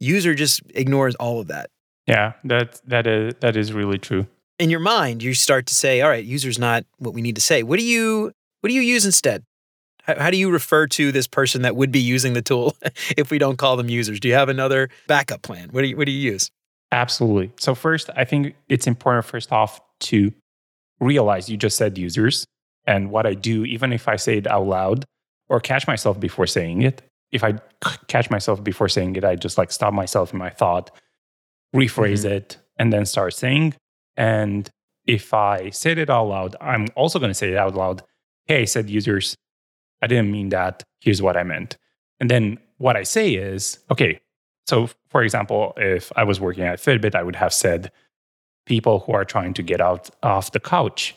User 0.00 0.34
just 0.34 0.62
ignores 0.74 1.14
all 1.16 1.40
of 1.40 1.48
that. 1.48 1.70
Yeah, 2.06 2.32
that 2.44 2.80
that 2.86 3.06
is 3.06 3.34
that 3.40 3.56
is 3.56 3.72
really 3.72 3.98
true 3.98 4.26
in 4.58 4.70
your 4.70 4.80
mind, 4.80 5.22
you 5.22 5.34
start 5.34 5.66
to 5.66 5.74
say, 5.74 6.00
all 6.00 6.08
right, 6.08 6.24
user's 6.24 6.58
not 6.58 6.84
what 6.98 7.14
we 7.14 7.22
need 7.22 7.34
to 7.34 7.40
say. 7.40 7.62
What 7.62 7.78
do 7.78 7.84
you 7.84 8.32
what 8.60 8.68
do 8.68 8.74
you 8.74 8.82
use 8.82 9.04
instead? 9.04 9.44
How, 10.04 10.18
how 10.18 10.30
do 10.30 10.36
you 10.36 10.50
refer 10.50 10.86
to 10.88 11.12
this 11.12 11.26
person 11.26 11.62
that 11.62 11.76
would 11.76 11.92
be 11.92 12.00
using 12.00 12.32
the 12.32 12.42
tool 12.42 12.76
if 13.16 13.30
we 13.30 13.38
don't 13.38 13.56
call 13.56 13.76
them 13.76 13.88
users? 13.88 14.20
Do 14.20 14.28
you 14.28 14.34
have 14.34 14.48
another 14.48 14.88
backup 15.06 15.42
plan? 15.42 15.68
What 15.70 15.82
do 15.82 15.88
you 15.88 15.96
what 15.96 16.06
do 16.06 16.12
you 16.12 16.32
use? 16.32 16.50
Absolutely. 16.90 17.52
So 17.58 17.74
first, 17.74 18.10
I 18.16 18.24
think 18.24 18.54
it's 18.68 18.86
important 18.86 19.24
first 19.24 19.50
off 19.50 19.80
to 20.00 20.32
realize 21.00 21.48
you 21.48 21.56
just 21.56 21.76
said 21.76 21.98
users 21.98 22.46
and 22.86 23.10
what 23.10 23.26
I 23.26 23.34
do 23.34 23.64
even 23.64 23.92
if 23.92 24.08
I 24.08 24.16
say 24.16 24.38
it 24.38 24.46
out 24.46 24.66
loud 24.66 25.04
or 25.48 25.60
catch 25.60 25.86
myself 25.86 26.20
before 26.20 26.46
saying 26.46 26.82
it. 26.82 27.02
If 27.30 27.42
I 27.42 27.54
catch 28.08 28.30
myself 28.30 28.62
before 28.62 28.88
saying 28.88 29.16
it, 29.16 29.24
I 29.24 29.36
just 29.36 29.56
like 29.56 29.72
stop 29.72 29.94
myself 29.94 30.32
in 30.32 30.38
my 30.38 30.50
thought, 30.50 30.90
rephrase 31.74 32.24
mm-hmm. 32.24 32.34
it, 32.34 32.58
and 32.78 32.92
then 32.92 33.06
start 33.06 33.32
saying 33.32 33.74
and 34.16 34.70
if 35.06 35.34
I 35.34 35.70
said 35.70 35.98
it 35.98 36.10
out 36.10 36.28
loud, 36.28 36.56
I'm 36.60 36.86
also 36.94 37.18
going 37.18 37.30
to 37.30 37.34
say 37.34 37.50
it 37.50 37.56
out 37.56 37.74
loud. 37.74 38.02
Hey, 38.46 38.62
I 38.62 38.64
said 38.64 38.88
users, 38.88 39.36
I 40.00 40.06
didn't 40.06 40.30
mean 40.30 40.50
that. 40.50 40.82
Here's 41.00 41.22
what 41.22 41.36
I 41.36 41.42
meant. 41.42 41.76
And 42.20 42.30
then 42.30 42.58
what 42.78 42.96
I 42.96 43.02
say 43.02 43.34
is, 43.34 43.78
okay, 43.90 44.20
so 44.66 44.88
for 45.08 45.22
example, 45.22 45.72
if 45.76 46.12
I 46.16 46.24
was 46.24 46.40
working 46.40 46.64
at 46.64 46.78
Fitbit, 46.78 47.14
I 47.14 47.22
would 47.22 47.36
have 47.36 47.52
said 47.52 47.90
people 48.66 49.00
who 49.00 49.12
are 49.12 49.24
trying 49.24 49.54
to 49.54 49.62
get 49.62 49.80
out 49.80 50.10
off 50.22 50.52
the 50.52 50.60
couch, 50.60 51.16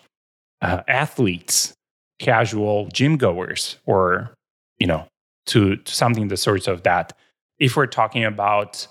uh, 0.62 0.82
athletes, 0.88 1.74
casual 2.20 2.88
gym 2.88 3.18
goers, 3.18 3.78
or, 3.86 4.34
you 4.80 4.88
know, 4.88 5.08
to, 5.48 5.76
to 5.76 5.94
something 5.94 6.28
the 6.28 6.38
sorts 6.38 6.68
of 6.68 6.84
that. 6.84 7.14
If 7.60 7.76
we're 7.76 7.86
talking 7.86 8.26
about 8.26 8.88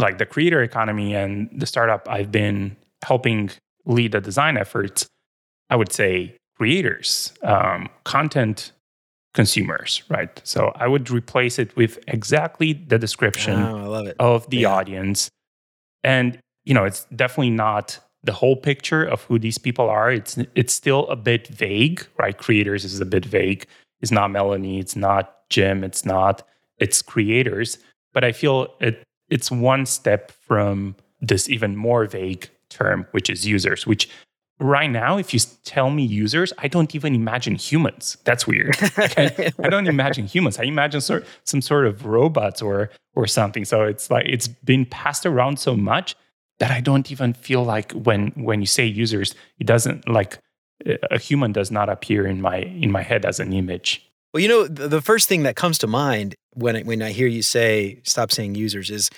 like 0.00 0.18
the 0.18 0.26
creator 0.26 0.62
economy 0.62 1.14
and 1.14 1.48
the 1.52 1.66
startup 1.66 2.08
I've 2.08 2.30
been 2.30 2.76
helping 3.02 3.50
lead 3.86 4.12
the 4.12 4.20
design 4.20 4.56
efforts, 4.56 5.06
I 5.70 5.76
would 5.76 5.92
say 5.92 6.36
creators, 6.56 7.32
um, 7.42 7.88
content 8.04 8.72
consumers, 9.34 10.02
right? 10.08 10.40
So 10.44 10.72
I 10.74 10.88
would 10.88 11.10
replace 11.10 11.58
it 11.58 11.74
with 11.76 11.98
exactly 12.08 12.72
the 12.72 12.98
description 12.98 13.60
oh, 13.60 14.12
of 14.18 14.50
the 14.50 14.58
yeah. 14.58 14.68
audience. 14.68 15.30
And, 16.02 16.38
you 16.64 16.74
know, 16.74 16.84
it's 16.84 17.04
definitely 17.14 17.50
not 17.50 18.00
the 18.24 18.32
whole 18.32 18.56
picture 18.56 19.04
of 19.04 19.22
who 19.22 19.38
these 19.38 19.58
people 19.58 19.88
are. 19.88 20.10
It's 20.10 20.36
it's 20.54 20.74
still 20.74 21.06
a 21.08 21.16
bit 21.16 21.46
vague, 21.48 22.04
right? 22.18 22.36
Creators 22.36 22.84
is 22.84 23.00
a 23.00 23.06
bit 23.06 23.24
vague. 23.24 23.64
It's 24.00 24.10
not 24.10 24.30
Melanie, 24.30 24.78
it's 24.80 24.96
not 24.96 25.48
Jim, 25.50 25.84
it's 25.84 26.04
not, 26.04 26.46
it's 26.78 27.00
creators. 27.02 27.78
But 28.12 28.24
I 28.24 28.32
feel 28.32 28.74
it 28.80 29.02
it's 29.28 29.50
one 29.50 29.86
step 29.86 30.32
from 30.32 30.96
this 31.20 31.48
even 31.48 31.76
more 31.76 32.06
vague 32.06 32.48
term, 32.70 33.06
which 33.12 33.30
is 33.30 33.46
users, 33.46 33.86
which 33.86 34.08
right 34.60 34.90
now, 34.90 35.18
if 35.18 35.32
you 35.32 35.40
tell 35.64 35.90
me 35.90 36.04
users, 36.04 36.52
I 36.58 36.68
don't 36.68 36.94
even 36.94 37.14
imagine 37.14 37.54
humans. 37.54 38.16
That's 38.24 38.46
weird. 38.46 38.76
I, 38.80 39.52
I, 39.62 39.68
don't 39.68 39.86
imagine 39.86 40.26
humans. 40.26 40.58
I 40.58 40.64
imagine 40.64 41.00
sort, 41.00 41.26
some 41.44 41.62
sort 41.62 41.86
of 41.86 42.06
robots 42.06 42.60
or 42.62 42.90
or 43.14 43.26
something. 43.26 43.64
So 43.64 43.82
it's 43.82 44.10
like 44.10 44.26
it's 44.28 44.48
been 44.48 44.86
passed 44.86 45.26
around 45.26 45.58
so 45.58 45.76
much 45.76 46.14
that 46.58 46.70
I 46.70 46.80
don't 46.80 47.10
even 47.10 47.34
feel 47.34 47.64
like 47.64 47.92
when 47.92 48.28
when 48.36 48.60
you 48.60 48.66
say 48.66 48.84
users, 48.84 49.34
it 49.58 49.66
doesn't 49.66 50.08
like 50.08 50.38
a 51.10 51.18
human 51.18 51.52
does 51.52 51.70
not 51.70 51.88
appear 51.88 52.26
in 52.26 52.40
my 52.40 52.58
in 52.58 52.90
my 52.90 53.02
head 53.02 53.24
as 53.24 53.40
an 53.40 53.52
image. 53.52 54.04
Well, 54.32 54.42
you 54.42 54.48
know, 54.48 54.66
the 54.68 55.00
first 55.00 55.28
thing 55.28 55.42
that 55.44 55.56
comes 55.56 55.78
to 55.78 55.86
mind 55.86 56.34
when 56.52 56.84
when 56.86 57.02
I 57.02 57.12
hear 57.12 57.26
you 57.26 57.42
say 57.42 58.00
stop 58.04 58.30
saying 58.30 58.54
users 58.54 58.90
is 58.90 59.10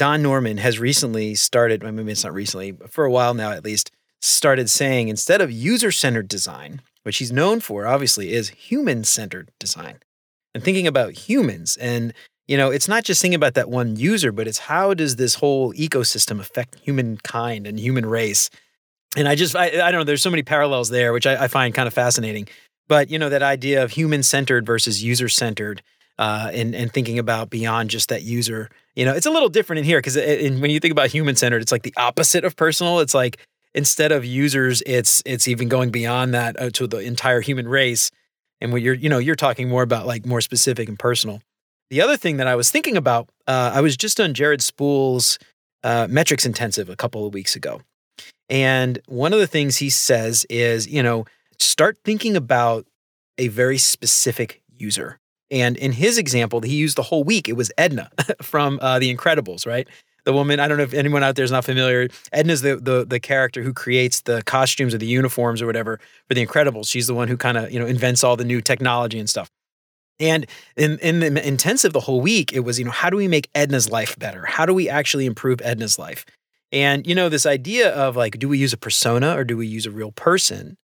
Don 0.00 0.22
Norman 0.22 0.56
has 0.56 0.78
recently 0.78 1.34
started, 1.34 1.82
maybe 1.82 2.10
it's 2.10 2.24
not 2.24 2.32
recently, 2.32 2.70
but 2.70 2.90
for 2.90 3.04
a 3.04 3.10
while 3.10 3.34
now 3.34 3.50
at 3.50 3.62
least, 3.62 3.90
started 4.22 4.70
saying 4.70 5.08
instead 5.08 5.42
of 5.42 5.52
user 5.52 5.92
centered 5.92 6.26
design, 6.26 6.80
which 7.02 7.18
he's 7.18 7.30
known 7.30 7.60
for 7.60 7.86
obviously 7.86 8.32
is 8.32 8.48
human 8.48 9.04
centered 9.04 9.50
design, 9.60 9.98
and 10.54 10.64
thinking 10.64 10.86
about 10.86 11.28
humans. 11.28 11.76
And, 11.76 12.14
you 12.48 12.56
know, 12.56 12.70
it's 12.70 12.88
not 12.88 13.04
just 13.04 13.20
thinking 13.20 13.34
about 13.34 13.52
that 13.52 13.68
one 13.68 13.94
user, 13.96 14.32
but 14.32 14.48
it's 14.48 14.60
how 14.60 14.94
does 14.94 15.16
this 15.16 15.34
whole 15.34 15.74
ecosystem 15.74 16.40
affect 16.40 16.78
humankind 16.78 17.66
and 17.66 17.78
human 17.78 18.06
race? 18.06 18.48
And 19.18 19.28
I 19.28 19.34
just, 19.34 19.54
I, 19.54 19.86
I 19.86 19.90
don't 19.90 20.00
know, 20.00 20.04
there's 20.04 20.22
so 20.22 20.30
many 20.30 20.42
parallels 20.42 20.88
there, 20.88 21.12
which 21.12 21.26
I, 21.26 21.44
I 21.44 21.48
find 21.48 21.74
kind 21.74 21.86
of 21.86 21.92
fascinating. 21.92 22.48
But, 22.88 23.10
you 23.10 23.18
know, 23.18 23.28
that 23.28 23.42
idea 23.42 23.84
of 23.84 23.90
human 23.90 24.22
centered 24.22 24.64
versus 24.64 25.04
user 25.04 25.28
centered 25.28 25.82
uh, 26.18 26.50
and 26.54 26.74
and 26.74 26.90
thinking 26.90 27.18
about 27.18 27.50
beyond 27.50 27.90
just 27.90 28.08
that 28.08 28.22
user. 28.22 28.70
You 28.96 29.04
know, 29.04 29.14
it's 29.14 29.26
a 29.26 29.30
little 29.30 29.48
different 29.48 29.78
in 29.78 29.84
here 29.84 29.98
because 29.98 30.16
when 30.16 30.70
you 30.70 30.80
think 30.80 30.92
about 30.92 31.10
human 31.10 31.36
centered, 31.36 31.62
it's 31.62 31.72
like 31.72 31.82
the 31.82 31.94
opposite 31.96 32.44
of 32.44 32.56
personal. 32.56 33.00
It's 33.00 33.14
like 33.14 33.38
instead 33.74 34.12
of 34.12 34.24
users, 34.24 34.82
it's 34.86 35.22
it's 35.24 35.46
even 35.46 35.68
going 35.68 35.90
beyond 35.90 36.34
that 36.34 36.60
uh, 36.60 36.70
to 36.70 36.86
the 36.86 36.98
entire 36.98 37.40
human 37.40 37.68
race. 37.68 38.10
And 38.60 38.72
when 38.72 38.82
you're 38.82 38.94
you 38.94 39.08
know 39.08 39.18
you're 39.18 39.36
talking 39.36 39.68
more 39.68 39.82
about 39.82 40.06
like 40.06 40.26
more 40.26 40.40
specific 40.40 40.88
and 40.88 40.98
personal. 40.98 41.40
The 41.90 42.00
other 42.02 42.16
thing 42.16 42.36
that 42.36 42.46
I 42.46 42.54
was 42.54 42.70
thinking 42.70 42.96
about, 42.96 43.28
uh, 43.48 43.72
I 43.74 43.80
was 43.80 43.96
just 43.96 44.20
on 44.20 44.32
Jared 44.32 44.62
Spool's 44.62 45.38
uh, 45.82 46.06
metrics 46.08 46.46
intensive 46.46 46.88
a 46.88 46.94
couple 46.94 47.26
of 47.26 47.34
weeks 47.34 47.56
ago, 47.56 47.80
and 48.48 49.00
one 49.06 49.32
of 49.32 49.38
the 49.38 49.46
things 49.46 49.76
he 49.78 49.90
says 49.90 50.44
is 50.50 50.88
you 50.88 51.02
know 51.02 51.26
start 51.58 51.98
thinking 52.04 52.36
about 52.36 52.86
a 53.38 53.48
very 53.48 53.78
specific 53.78 54.62
user. 54.68 55.19
And 55.50 55.76
in 55.76 55.92
his 55.92 56.18
example, 56.18 56.60
he 56.60 56.74
used 56.74 56.96
the 56.96 57.02
whole 57.02 57.24
week. 57.24 57.48
It 57.48 57.54
was 57.54 57.72
Edna 57.76 58.10
from 58.42 58.78
uh, 58.80 58.98
The 58.98 59.14
Incredibles, 59.14 59.66
right? 59.66 59.88
The 60.24 60.32
woman. 60.32 60.60
I 60.60 60.68
don't 60.68 60.76
know 60.76 60.84
if 60.84 60.94
anyone 60.94 61.22
out 61.22 61.34
there 61.34 61.44
is 61.44 61.50
not 61.50 61.64
familiar. 61.64 62.08
Edna's 62.32 62.60
the 62.60 62.76
the 62.76 63.06
the 63.06 63.18
character 63.18 63.62
who 63.62 63.72
creates 63.72 64.20
the 64.20 64.42
costumes 64.42 64.94
or 64.94 64.98
the 64.98 65.06
uniforms 65.06 65.62
or 65.62 65.66
whatever 65.66 65.98
for 66.28 66.34
The 66.34 66.44
Incredibles. 66.46 66.90
She's 66.90 67.06
the 67.06 67.14
one 67.14 67.28
who 67.28 67.36
kind 67.36 67.56
of 67.56 67.72
you 67.72 67.80
know 67.80 67.86
invents 67.86 68.22
all 68.22 68.36
the 68.36 68.44
new 68.44 68.60
technology 68.60 69.18
and 69.18 69.28
stuff. 69.28 69.50
And 70.20 70.46
in, 70.76 70.98
in 70.98 71.20
the 71.20 71.48
intensive 71.48 71.94
the 71.94 72.00
whole 72.00 72.20
week, 72.20 72.52
it 72.52 72.60
was, 72.60 72.78
you 72.78 72.84
know, 72.84 72.90
how 72.90 73.08
do 73.08 73.16
we 73.16 73.26
make 73.26 73.48
Edna's 73.54 73.90
life 73.90 74.18
better? 74.18 74.44
How 74.44 74.66
do 74.66 74.74
we 74.74 74.86
actually 74.88 75.24
improve 75.24 75.62
Edna's 75.62 75.98
life? 75.98 76.26
And, 76.70 77.06
you 77.06 77.14
know, 77.14 77.30
this 77.30 77.46
idea 77.46 77.90
of 77.94 78.16
like, 78.16 78.38
do 78.38 78.46
we 78.46 78.58
use 78.58 78.74
a 78.74 78.76
persona 78.76 79.34
or 79.34 79.44
do 79.44 79.56
we 79.56 79.66
use 79.66 79.86
a 79.86 79.90
real 79.90 80.12
person? 80.12 80.76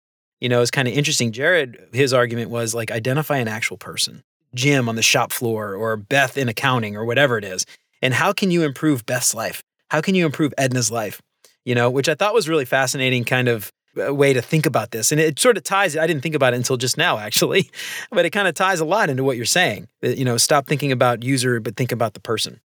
You 0.41 0.49
know, 0.49 0.61
is 0.61 0.71
kind 0.71 0.87
of 0.87 0.95
interesting. 0.95 1.33
Jared, 1.33 1.89
his 1.93 2.15
argument 2.15 2.51
was 2.51 2.75
like, 2.75 2.93
identify 2.93 3.39
an 3.39 3.49
actual 3.49 3.77
person. 3.77 4.23
Jim 4.55 4.89
on 4.89 4.97
the 4.97 5.03
shop 5.03 5.33
floor 5.33 5.75
or 5.75 5.97
Beth 5.97 6.37
in 6.39 6.49
accounting 6.49 6.97
or 6.97 7.05
whatever 7.05 7.39
it 7.39 7.45
is. 7.45 7.67
And 8.03 8.15
how 8.15 8.33
can 8.33 8.51
you 8.51 8.63
improve 8.63 9.07
Beth's 9.07 9.35
life? 9.35 9.63
How 9.91 10.01
can 10.01 10.15
you 10.15 10.27
improve 10.27 10.53
Edna's 10.59 10.91
life? 10.91 11.21
You 11.65 11.75
know, 11.75 11.91
which 11.91 12.09
I 12.09 12.15
thought 12.15 12.35
was 12.35 12.49
really 12.49 12.65
fascinating 12.65 13.25
kind 13.25 13.49
of 13.49 13.73
uh, 13.99 14.13
way 14.13 14.33
to 14.33 14.43
think 14.43 14.67
about 14.67 14.91
this. 14.91 15.13
And 15.13 15.21
it 15.21 15.39
sort 15.39 15.57
of 15.57 15.63
ties, 15.63 15.97
I 15.97 16.07
didn't 16.07 16.23
think 16.23 16.35
about 16.35 16.53
it 16.53 16.57
until 16.57 16.77
just 16.77 16.99
now, 16.99 17.19
actually, 17.19 17.71
but 18.11 18.25
it 18.25 18.31
kind 18.31 18.49
of 18.49 18.55
ties 18.55 18.81
a 18.81 18.85
lot 18.85 19.09
into 19.09 19.25
what 19.25 19.37
you're 19.37 19.47
saying. 19.47 19.89
You 20.03 20.25
know, 20.25 20.37
stop 20.37 20.67
thinking 20.67 20.93
about 20.93 21.23
user, 21.23 21.61
but 21.61 21.77
think 21.77 21.93
about 21.93 22.15
the 22.15 22.21
person. 22.21 22.61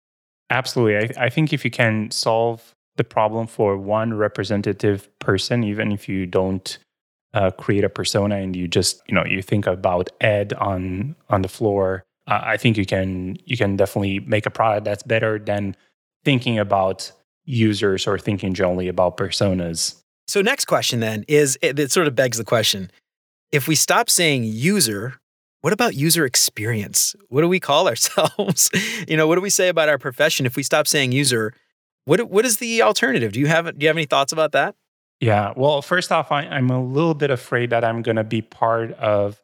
Absolutely. 0.51 1.15
I, 1.17 1.27
I 1.27 1.29
think 1.29 1.53
if 1.53 1.65
you 1.65 1.71
can 1.71 2.11
solve 2.11 2.75
the 2.97 3.05
problem 3.05 3.47
for 3.47 3.77
one 3.77 4.15
representative 4.15 5.09
person, 5.19 5.63
even 5.65 5.93
if 5.93 6.09
you 6.09 6.27
don't 6.27 6.79
uh, 7.35 7.51
create 7.53 7.85
a 7.85 7.89
persona 7.89 8.37
and 8.37 8.57
you 8.57 8.67
just 8.67 9.03
you 9.07 9.15
know 9.15 9.25
you 9.25 9.43
think 9.43 9.67
about 9.67 10.09
ed 10.21 10.53
on 10.55 11.15
on 11.29 11.43
the 11.43 11.49
floor 11.49 12.05
uh, 12.27 12.41
i 12.43 12.57
think 12.57 12.77
you 12.77 12.87
can 12.87 13.37
you 13.45 13.57
can 13.57 13.77
definitely 13.77 14.21
make 14.21 14.47
a 14.47 14.51
product 14.51 14.85
that's 14.85 15.03
better 15.03 15.39
than 15.39 15.77
thinking 16.25 16.59
about 16.59 17.13
users 17.49 18.07
or 18.07 18.19
thinking 18.19 18.53
generally 18.53 18.89
about 18.89 19.17
personas. 19.17 20.01
So 20.27 20.43
next 20.43 20.67
question 20.67 21.01
then 21.01 21.25
is 21.27 21.59
it, 21.63 21.79
it 21.79 21.91
sort 21.91 22.07
of 22.07 22.15
begs 22.15 22.37
the 22.37 22.45
question 22.45 22.91
if 23.51 23.67
we 23.67 23.75
stop 23.75 24.11
saying 24.11 24.45
user 24.45 25.15
what 25.61 25.73
about 25.73 25.97
user 25.97 26.25
experience? 26.25 27.17
What 27.31 27.41
do 27.41 27.49
we 27.49 27.59
call 27.59 27.89
ourselves? 27.93 28.71
You 29.09 29.17
know 29.17 29.27
what 29.27 29.35
do 29.37 29.41
we 29.41 29.51
say 29.51 29.69
about 29.69 29.89
our 29.89 29.99
profession? 29.99 30.47
If 30.47 30.55
we 30.55 30.63
stop 30.63 30.87
saying 30.87 31.13
user 31.13 31.55
what 32.05 32.31
what 32.31 32.45
is 32.45 32.59
the 32.59 32.83
alternative? 32.83 33.33
Do 33.33 33.41
you 33.41 33.47
have 33.47 33.79
do 33.79 33.85
you 33.85 33.89
have 33.89 33.97
any 33.97 34.07
thoughts 34.07 34.33
about 34.33 34.53
that 34.53 34.77
yeah. 35.21 35.53
Well, 35.57 35.83
first 35.83 36.13
off, 36.13 36.31
I, 36.31 36.45
am 36.45 36.71
a 36.71 36.83
little 36.83 37.15
bit 37.15 37.31
afraid 37.31 37.71
that 37.71 37.85
I'm 37.85 38.03
going 38.03 38.17
to 38.17 38.25
be 38.25 38.43
part 38.43 38.93
of 38.93 39.41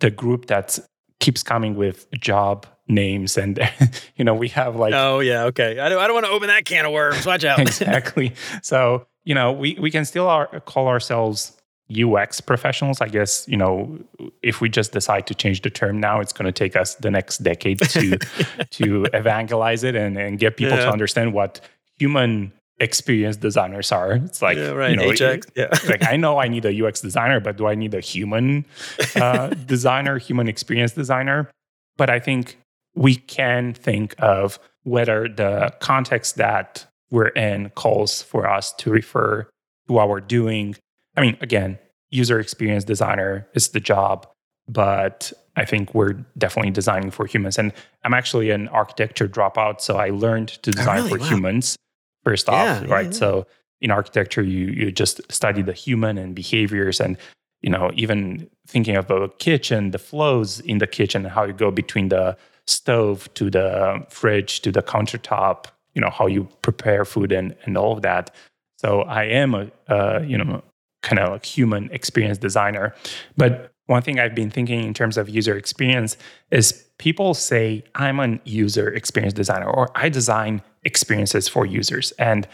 the 0.00 0.10
group 0.10 0.46
that 0.46 0.78
keeps 1.20 1.42
coming 1.42 1.76
with 1.76 2.10
job 2.20 2.66
names 2.88 3.38
and 3.38 3.60
you 4.16 4.24
know 4.24 4.34
we 4.34 4.48
have 4.48 4.74
like 4.74 4.92
oh 4.92 5.20
yeah 5.20 5.44
okay 5.44 5.78
i 5.78 5.88
don't, 5.88 6.02
I 6.02 6.08
don't 6.08 6.14
want 6.14 6.26
to 6.26 6.32
open 6.32 6.48
that 6.48 6.64
can 6.64 6.84
of 6.84 6.92
worms 6.92 7.24
watch 7.24 7.44
out 7.44 7.60
exactly 7.60 8.34
so 8.60 9.06
you 9.24 9.34
know 9.34 9.52
we, 9.52 9.78
we 9.80 9.90
can 9.90 10.04
still 10.04 10.28
our, 10.28 10.60
call 10.60 10.88
ourselves 10.88 11.56
ux 12.04 12.40
professionals 12.40 13.00
i 13.00 13.06
guess 13.06 13.46
you 13.46 13.56
know 13.56 14.00
if 14.42 14.60
we 14.60 14.68
just 14.68 14.90
decide 14.92 15.28
to 15.28 15.34
change 15.34 15.62
the 15.62 15.70
term 15.70 16.00
now 16.00 16.18
it's 16.18 16.32
going 16.32 16.46
to 16.46 16.52
take 16.52 16.74
us 16.74 16.96
the 16.96 17.10
next 17.10 17.38
decade 17.38 17.78
to 17.78 18.18
to 18.70 19.06
evangelize 19.14 19.84
it 19.84 19.94
and, 19.94 20.18
and 20.18 20.40
get 20.40 20.56
people 20.56 20.76
yeah. 20.76 20.86
to 20.86 20.90
understand 20.90 21.32
what 21.32 21.60
human 21.98 22.52
experienced 22.82 23.40
designers 23.40 23.92
are. 23.92 24.12
It's 24.12 24.42
like, 24.42 24.56
yeah, 24.56 24.70
right. 24.70 24.90
you 24.90 24.96
know, 24.96 25.08
HX, 25.08 25.50
yeah. 25.56 25.68
like 25.88 26.04
I 26.04 26.16
know 26.16 26.38
I 26.38 26.48
need 26.48 26.64
a 26.64 26.84
UX 26.86 27.00
designer, 27.00 27.40
but 27.40 27.56
do 27.56 27.66
I 27.66 27.74
need 27.74 27.94
a 27.94 28.00
human 28.00 28.66
uh, 29.14 29.48
designer, 29.66 30.18
human 30.18 30.48
experience 30.48 30.92
designer? 30.92 31.48
But 31.96 32.10
I 32.10 32.18
think 32.18 32.58
we 32.94 33.14
can 33.14 33.72
think 33.72 34.14
of 34.18 34.58
whether 34.82 35.28
the 35.28 35.72
context 35.80 36.36
that 36.36 36.84
we're 37.10 37.28
in 37.28 37.70
calls 37.70 38.20
for 38.20 38.48
us 38.48 38.72
to 38.74 38.90
refer 38.90 39.44
to 39.86 39.92
what 39.92 40.08
we're 40.08 40.20
doing. 40.20 40.74
I 41.16 41.20
mean, 41.20 41.36
again, 41.40 41.78
user 42.10 42.40
experience 42.40 42.84
designer 42.84 43.46
is 43.54 43.68
the 43.68 43.80
job, 43.80 44.26
but 44.66 45.32
I 45.54 45.64
think 45.64 45.94
we're 45.94 46.14
definitely 46.36 46.72
designing 46.72 47.10
for 47.10 47.26
humans. 47.26 47.58
And 47.58 47.72
I'm 48.02 48.14
actually 48.14 48.50
an 48.50 48.66
architecture 48.68 49.28
dropout, 49.28 49.80
so 49.80 49.98
I 49.98 50.08
learned 50.10 50.48
to 50.48 50.70
design 50.72 51.00
oh, 51.00 51.04
really? 51.04 51.10
for 51.10 51.18
wow. 51.18 51.28
humans 51.28 51.76
first 52.24 52.48
yeah, 52.48 52.54
off, 52.54 52.90
right? 52.90 53.06
Yeah, 53.06 53.10
yeah. 53.10 53.10
So 53.10 53.46
in 53.80 53.90
architecture, 53.90 54.42
you 54.42 54.66
you 54.66 54.92
just 54.92 55.20
study 55.30 55.62
the 55.62 55.72
human 55.72 56.18
and 56.18 56.34
behaviors 56.34 57.00
and 57.00 57.16
you 57.62 57.70
know 57.70 57.90
even 57.94 58.48
thinking 58.66 58.96
of 58.96 59.10
a 59.10 59.28
kitchen, 59.28 59.90
the 59.90 59.98
flows 59.98 60.60
in 60.60 60.78
the 60.78 60.86
kitchen, 60.86 61.24
how 61.24 61.44
you 61.44 61.52
go 61.52 61.70
between 61.70 62.08
the 62.08 62.36
stove 62.66 63.32
to 63.34 63.50
the 63.50 64.04
fridge 64.08 64.60
to 64.60 64.70
the 64.70 64.82
countertop, 64.82 65.66
you 65.94 66.00
know 66.00 66.10
how 66.10 66.26
you 66.26 66.48
prepare 66.62 67.04
food 67.04 67.32
and 67.32 67.54
and 67.64 67.76
all 67.76 67.92
of 67.92 68.02
that. 68.02 68.34
So 68.78 69.02
I 69.02 69.24
am 69.24 69.54
a 69.54 69.70
uh, 69.88 70.20
you 70.26 70.38
know 70.38 70.62
kind 71.02 71.18
of 71.18 71.42
a 71.42 71.46
human 71.46 71.90
experience 71.90 72.38
designer, 72.38 72.94
but 73.36 73.72
one 73.86 74.02
thing 74.02 74.20
I've 74.20 74.34
been 74.34 74.50
thinking 74.50 74.84
in 74.84 74.94
terms 74.94 75.18
of 75.18 75.28
user 75.28 75.56
experience 75.56 76.16
is 76.50 76.84
people 77.02 77.34
say, 77.34 77.82
I'm 77.96 78.20
a 78.20 78.38
user 78.44 78.88
experience 78.94 79.34
designer 79.34 79.68
or 79.68 79.90
I 79.96 80.08
design 80.08 80.62
experiences 80.84 81.48
for 81.48 81.66
users. 81.66 82.12
And 82.12 82.46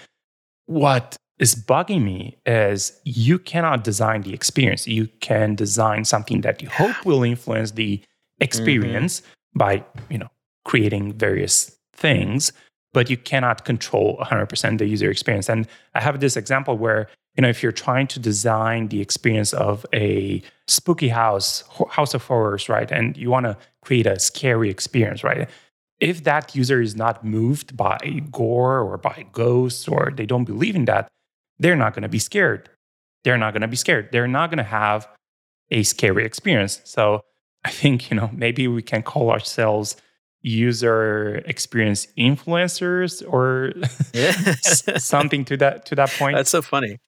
what 0.64 1.18
is 1.38 1.54
bugging 1.54 2.02
me 2.02 2.38
is 2.46 2.98
you 3.04 3.38
cannot 3.38 3.84
design 3.84 4.22
the 4.22 4.32
experience. 4.32 4.88
You 4.88 5.08
can 5.20 5.54
design 5.54 6.06
something 6.06 6.40
that 6.40 6.62
you 6.62 6.70
hope 6.70 7.04
will 7.04 7.24
influence 7.24 7.72
the 7.72 8.02
experience 8.40 9.20
mm-hmm. 9.20 9.58
by, 9.58 9.84
you 10.08 10.16
know, 10.16 10.30
creating 10.64 11.12
various 11.12 11.76
things, 11.92 12.50
but 12.94 13.10
you 13.10 13.18
cannot 13.18 13.66
control 13.66 14.16
100% 14.22 14.78
the 14.78 14.86
user 14.86 15.10
experience. 15.10 15.50
And 15.50 15.68
I 15.94 16.00
have 16.00 16.20
this 16.20 16.38
example 16.38 16.78
where 16.78 17.08
you 17.38 17.42
know 17.42 17.48
if 17.48 17.62
you're 17.62 17.72
trying 17.72 18.06
to 18.08 18.18
design 18.18 18.88
the 18.88 19.00
experience 19.00 19.54
of 19.54 19.86
a 19.94 20.42
spooky 20.66 21.08
house 21.08 21.64
house 21.90 22.12
of 22.12 22.24
horrors 22.24 22.68
right 22.68 22.90
and 22.90 23.16
you 23.16 23.30
want 23.30 23.46
to 23.46 23.56
create 23.82 24.06
a 24.06 24.18
scary 24.18 24.68
experience 24.68 25.24
right 25.24 25.48
if 26.00 26.24
that 26.24 26.54
user 26.54 26.80
is 26.80 26.94
not 26.94 27.24
moved 27.24 27.76
by 27.76 27.98
gore 28.30 28.80
or 28.80 28.98
by 28.98 29.24
ghosts 29.32 29.88
or 29.88 30.12
they 30.14 30.26
don't 30.26 30.44
believe 30.44 30.76
in 30.76 30.84
that 30.84 31.08
they're 31.58 31.76
not 31.76 31.92
going 31.94 32.02
to 32.02 32.08
be 32.08 32.18
scared. 32.18 32.70
They're 33.24 33.38
not 33.38 33.52
going 33.52 33.62
to 33.62 33.68
be 33.68 33.76
scared. 33.76 34.10
They're 34.12 34.28
not 34.28 34.50
going 34.50 34.58
to 34.58 34.62
have 34.62 35.08
a 35.70 35.82
scary 35.82 36.24
experience. 36.24 36.80
So 36.84 37.22
i 37.64 37.70
think 37.70 38.08
you 38.08 38.16
know 38.16 38.30
maybe 38.32 38.68
we 38.68 38.80
can 38.80 39.02
call 39.02 39.30
ourselves 39.30 39.96
user 40.42 41.42
experience 41.44 42.06
influencers 42.16 43.20
or 43.26 43.72
something 45.00 45.44
to 45.44 45.56
that 45.56 45.84
to 45.86 45.96
that 45.96 46.10
point. 46.10 46.36
That's 46.36 46.50
so 46.50 46.62
funny 46.62 46.98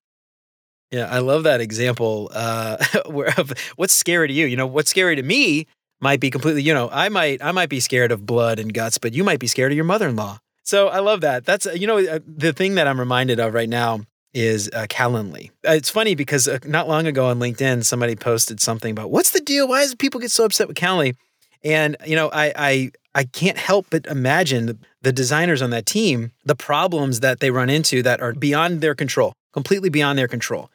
yeah, 0.90 1.06
I 1.10 1.18
love 1.18 1.44
that 1.44 1.60
example. 1.60 2.30
Uh, 2.32 2.76
where 3.06 3.32
of 3.38 3.52
what's 3.76 3.94
scary 3.94 4.28
to 4.28 4.34
you? 4.34 4.46
You 4.46 4.56
know, 4.56 4.66
what's 4.66 4.90
scary 4.90 5.16
to 5.16 5.22
me 5.22 5.66
might 6.00 6.20
be 6.20 6.30
completely. 6.30 6.62
You 6.62 6.74
know, 6.74 6.88
I 6.92 7.08
might 7.08 7.42
I 7.42 7.52
might 7.52 7.68
be 7.68 7.80
scared 7.80 8.12
of 8.12 8.26
blood 8.26 8.58
and 8.58 8.72
guts, 8.72 8.98
but 8.98 9.12
you 9.12 9.24
might 9.24 9.38
be 9.38 9.46
scared 9.46 9.72
of 9.72 9.76
your 9.76 9.84
mother-in-law. 9.84 10.38
So 10.64 10.88
I 10.88 11.00
love 11.00 11.20
that. 11.22 11.44
That's 11.44 11.66
you 11.66 11.86
know 11.86 11.98
uh, 11.98 12.18
the 12.26 12.52
thing 12.52 12.74
that 12.74 12.86
I'm 12.86 12.98
reminded 12.98 13.38
of 13.40 13.54
right 13.54 13.68
now 13.68 14.00
is 14.32 14.70
uh, 14.72 14.86
Calendly. 14.88 15.50
Uh, 15.66 15.72
it's 15.72 15.90
funny 15.90 16.14
because 16.14 16.46
uh, 16.48 16.58
not 16.64 16.88
long 16.88 17.06
ago 17.06 17.26
on 17.26 17.38
LinkedIn, 17.38 17.84
somebody 17.84 18.14
posted 18.16 18.60
something 18.60 18.92
about 18.92 19.10
what's 19.10 19.30
the 19.32 19.40
deal? 19.40 19.68
Why 19.68 19.82
does 19.82 19.94
people 19.94 20.20
get 20.20 20.30
so 20.30 20.44
upset 20.44 20.68
with 20.68 20.76
Calendly? 20.76 21.16
And 21.62 21.96
you 22.06 22.16
know, 22.16 22.30
I 22.32 22.52
I 22.56 22.90
I 23.14 23.24
can't 23.24 23.58
help 23.58 23.86
but 23.90 24.06
imagine 24.06 24.78
the 25.02 25.12
designers 25.12 25.62
on 25.62 25.70
that 25.70 25.86
team, 25.86 26.32
the 26.44 26.56
problems 26.56 27.20
that 27.20 27.40
they 27.40 27.50
run 27.50 27.70
into 27.70 28.02
that 28.02 28.20
are 28.20 28.32
beyond 28.32 28.80
their 28.80 28.94
control, 28.94 29.32
completely 29.52 29.88
beyond 29.88 30.18
their 30.18 30.28
control. 30.28 30.70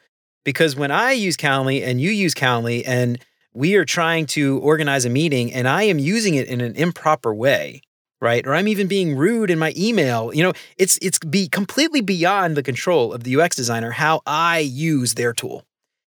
Because 0.46 0.76
when 0.76 0.92
I 0.92 1.10
use 1.10 1.36
Calendly 1.36 1.84
and 1.84 2.00
you 2.00 2.08
use 2.12 2.32
Calendly 2.32 2.84
and 2.86 3.18
we 3.52 3.74
are 3.74 3.84
trying 3.84 4.26
to 4.26 4.60
organize 4.60 5.04
a 5.04 5.10
meeting 5.10 5.52
and 5.52 5.66
I 5.66 5.82
am 5.82 5.98
using 5.98 6.36
it 6.36 6.46
in 6.46 6.60
an 6.60 6.76
improper 6.76 7.34
way, 7.34 7.82
right? 8.20 8.46
Or 8.46 8.54
I'm 8.54 8.68
even 8.68 8.86
being 8.86 9.16
rude 9.16 9.50
in 9.50 9.58
my 9.58 9.74
email. 9.76 10.32
You 10.32 10.44
know, 10.44 10.52
it's 10.78 11.00
it's 11.02 11.18
be 11.18 11.48
completely 11.48 12.00
beyond 12.00 12.56
the 12.56 12.62
control 12.62 13.12
of 13.12 13.24
the 13.24 13.36
UX 13.36 13.56
designer 13.56 13.90
how 13.90 14.22
I 14.24 14.60
use 14.60 15.14
their 15.14 15.32
tool. 15.32 15.64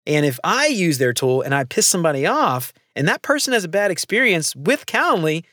And 0.05 0.27
if 0.27 0.39
I 0.43 0.67
use 0.67 0.99
their 0.99 1.11
tool 1.11 1.41
and 1.41 1.55
I 1.55 1.63
piss 1.63 1.87
somebody 1.87 2.27
off 2.27 2.71
and 2.95 3.07
that 3.07 3.23
person 3.23 3.53
has 3.53 3.63
a 3.63 3.67
bad 3.67 3.89
experience 3.89 4.55
with 4.55 4.85
Calendly, 4.85 5.43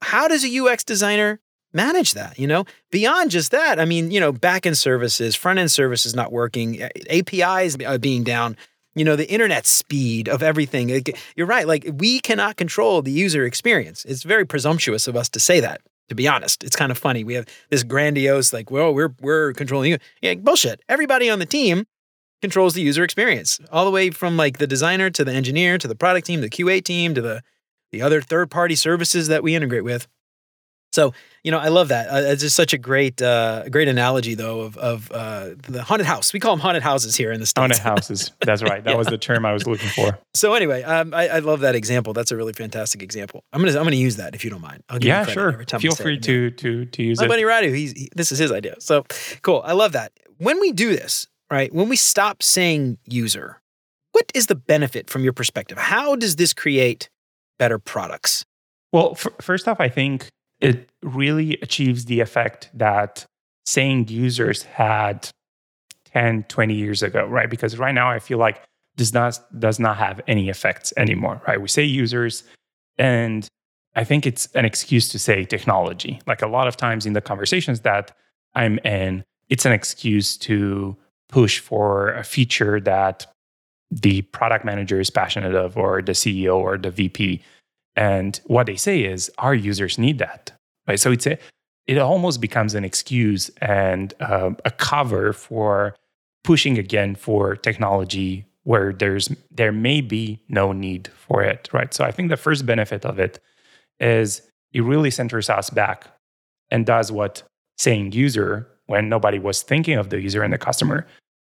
how 0.00 0.26
does 0.26 0.44
a 0.44 0.58
UX 0.58 0.82
designer 0.82 1.38
manage 1.72 2.14
that? 2.14 2.38
You 2.38 2.46
know, 2.46 2.64
beyond 2.90 3.30
just 3.30 3.50
that, 3.50 3.80
I 3.80 3.84
mean, 3.84 4.10
you 4.10 4.20
know, 4.20 4.32
backend 4.32 4.76
services, 4.76 5.34
front 5.34 5.58
end 5.58 5.70
services 5.70 6.14
not 6.14 6.32
working, 6.32 6.82
APIs 7.10 7.76
uh, 7.84 7.98
being 7.98 8.24
down, 8.24 8.56
you 8.94 9.04
know, 9.04 9.16
the 9.16 9.30
internet 9.30 9.66
speed 9.66 10.28
of 10.28 10.42
everything. 10.42 11.02
You're 11.36 11.46
right. 11.46 11.66
Like, 11.66 11.88
we 11.94 12.20
cannot 12.20 12.56
control 12.56 13.02
the 13.02 13.12
user 13.12 13.44
experience. 13.44 14.04
It's 14.04 14.22
very 14.22 14.44
presumptuous 14.44 15.08
of 15.08 15.16
us 15.16 15.28
to 15.30 15.40
say 15.40 15.60
that. 15.60 15.80
To 16.08 16.14
be 16.14 16.28
honest, 16.28 16.62
it's 16.62 16.76
kind 16.76 16.92
of 16.92 16.98
funny. 16.98 17.24
We 17.24 17.34
have 17.34 17.46
this 17.70 17.84
grandiose, 17.84 18.52
like, 18.52 18.70
well, 18.70 18.92
we're 18.92 19.14
we're 19.20 19.54
controlling 19.54 19.92
you. 19.92 19.98
Yeah, 20.20 20.34
bullshit. 20.34 20.82
Everybody 20.88 21.30
on 21.30 21.38
the 21.38 21.46
team 21.46 21.86
controls 22.42 22.74
the 22.74 22.82
user 22.82 23.04
experience, 23.04 23.60
all 23.70 23.84
the 23.86 23.90
way 23.90 24.10
from 24.10 24.36
like 24.36 24.58
the 24.58 24.66
designer 24.66 25.08
to 25.08 25.24
the 25.24 25.32
engineer 25.32 25.78
to 25.78 25.88
the 25.88 25.94
product 25.94 26.26
team, 26.26 26.40
the 26.42 26.50
QA 26.50 26.84
team 26.84 27.14
to 27.14 27.22
the 27.22 27.42
the 27.92 28.02
other 28.02 28.20
third 28.20 28.50
party 28.50 28.74
services 28.74 29.28
that 29.28 29.42
we 29.42 29.54
integrate 29.54 29.84
with. 29.84 30.08
So, 30.92 31.14
you 31.42 31.50
know, 31.50 31.58
I 31.58 31.68
love 31.68 31.88
that. 31.88 32.08
Uh, 32.08 32.30
it's 32.30 32.42
just 32.42 32.54
such 32.54 32.72
a 32.72 32.78
great, 32.78 33.20
uh, 33.20 33.68
great 33.70 33.88
analogy, 33.88 34.34
though, 34.34 34.60
of 34.60 34.76
of 34.76 35.10
uh, 35.10 35.50
the 35.68 35.82
haunted 35.82 36.06
house. 36.06 36.32
We 36.32 36.40
call 36.40 36.54
them 36.54 36.60
haunted 36.60 36.82
houses 36.82 37.16
here 37.16 37.32
in 37.32 37.40
the 37.40 37.46
states. 37.46 37.60
Haunted 37.60 37.78
houses. 37.78 38.30
That's 38.40 38.62
right. 38.62 38.72
That 38.82 38.92
yeah. 38.92 38.96
was 38.96 39.06
the 39.06 39.18
term 39.18 39.46
I 39.46 39.52
was 39.52 39.66
looking 39.66 39.88
for. 39.90 40.18
So 40.34 40.54
anyway, 40.54 40.82
um, 40.82 41.14
I, 41.14 41.28
I, 41.28 41.38
love 41.38 41.60
that 41.60 41.74
example. 41.76 42.12
That's 42.14 42.32
a 42.32 42.36
really 42.36 42.52
fantastic 42.52 43.02
example. 43.02 43.44
I'm 43.52 43.60
gonna 43.60 43.78
I'm 43.78 43.84
gonna 43.84 43.96
use 43.96 44.16
that 44.16 44.34
if 44.34 44.44
you 44.44 44.50
don't 44.50 44.60
mind. 44.60 44.82
yeah, 45.00 45.24
sure. 45.26 45.64
Feel 45.78 45.94
free 45.94 46.18
to 46.18 46.50
to 46.50 46.84
to 46.86 47.02
use 47.02 47.18
My 47.18 47.26
it. 47.26 47.28
My 47.28 47.34
buddy 47.34 47.42
Radu, 47.44 47.74
he's 47.74 47.92
he, 47.92 48.08
this 48.16 48.32
is 48.32 48.38
his 48.38 48.50
idea. 48.50 48.76
So 48.80 49.04
cool. 49.42 49.62
I 49.64 49.72
love 49.72 49.92
that. 49.92 50.12
When 50.38 50.60
we 50.60 50.72
do 50.72 50.90
this, 50.90 51.26
right? 51.50 51.72
When 51.72 51.88
we 51.88 51.96
stop 51.96 52.42
saying 52.42 52.98
user, 53.06 53.60
what 54.12 54.30
is 54.34 54.46
the 54.46 54.54
benefit 54.54 55.08
from 55.08 55.22
your 55.22 55.32
perspective? 55.32 55.78
How 55.78 56.16
does 56.16 56.36
this 56.36 56.52
create 56.52 57.08
better 57.58 57.78
products? 57.78 58.44
Well, 58.92 59.12
f- 59.12 59.28
first 59.40 59.68
off, 59.68 59.80
I 59.80 59.88
think 59.88 60.28
it 60.62 60.88
really 61.02 61.58
achieves 61.60 62.06
the 62.06 62.20
effect 62.20 62.70
that 62.72 63.26
saying 63.66 64.08
users 64.08 64.62
had 64.62 65.28
10, 66.06 66.44
20 66.44 66.74
years 66.74 67.02
ago, 67.02 67.26
right? 67.26 67.50
Because 67.50 67.76
right 67.78 67.94
now 67.94 68.10
I 68.10 68.20
feel 68.20 68.38
like 68.38 68.62
this 68.96 69.12
not, 69.12 69.38
does 69.58 69.78
not 69.80 69.96
have 69.96 70.20
any 70.26 70.48
effects 70.48 70.92
anymore, 70.96 71.42
right? 71.46 71.60
We 71.60 71.68
say 71.68 71.82
users, 71.82 72.44
and 72.96 73.46
I 73.96 74.04
think 74.04 74.24
it's 74.24 74.46
an 74.54 74.64
excuse 74.64 75.08
to 75.10 75.18
say 75.18 75.44
technology. 75.44 76.20
Like 76.26 76.42
a 76.42 76.46
lot 76.46 76.68
of 76.68 76.76
times 76.76 77.06
in 77.06 77.12
the 77.12 77.20
conversations 77.20 77.80
that 77.80 78.16
I'm 78.54 78.78
in, 78.78 79.24
it's 79.48 79.66
an 79.66 79.72
excuse 79.72 80.36
to 80.38 80.96
push 81.28 81.58
for 81.58 82.12
a 82.14 82.22
feature 82.22 82.80
that 82.80 83.26
the 83.90 84.22
product 84.22 84.64
manager 84.64 85.00
is 85.00 85.10
passionate 85.10 85.54
of, 85.54 85.76
or 85.76 86.02
the 86.02 86.12
CEO 86.12 86.56
or 86.56 86.78
the 86.78 86.90
VP. 86.90 87.42
And 87.96 88.40
what 88.46 88.66
they 88.66 88.76
say 88.76 89.02
is 89.02 89.30
our 89.38 89.54
users 89.54 89.98
need 89.98 90.18
that, 90.18 90.52
right? 90.86 90.98
So 90.98 91.12
it's 91.12 91.26
a, 91.26 91.38
it 91.86 91.98
almost 91.98 92.40
becomes 92.40 92.74
an 92.74 92.84
excuse 92.84 93.50
and 93.60 94.14
um, 94.20 94.56
a 94.64 94.70
cover 94.70 95.32
for 95.32 95.96
pushing 96.44 96.78
again 96.78 97.14
for 97.14 97.56
technology 97.56 98.46
where 98.64 98.92
there's 98.92 99.28
there 99.50 99.72
may 99.72 100.00
be 100.00 100.40
no 100.48 100.72
need 100.72 101.08
for 101.16 101.42
it, 101.42 101.68
right? 101.72 101.92
So 101.92 102.04
I 102.04 102.12
think 102.12 102.28
the 102.28 102.36
first 102.36 102.64
benefit 102.64 103.04
of 103.04 103.18
it 103.18 103.40
is 103.98 104.42
it 104.72 104.82
really 104.82 105.10
centers 105.10 105.50
us 105.50 105.70
back 105.70 106.06
and 106.70 106.86
does 106.86 107.10
what 107.10 107.42
saying 107.76 108.12
user 108.12 108.68
when 108.86 109.08
nobody 109.08 109.38
was 109.38 109.62
thinking 109.62 109.98
of 109.98 110.10
the 110.10 110.20
user 110.20 110.42
and 110.42 110.52
the 110.52 110.58
customer 110.58 111.06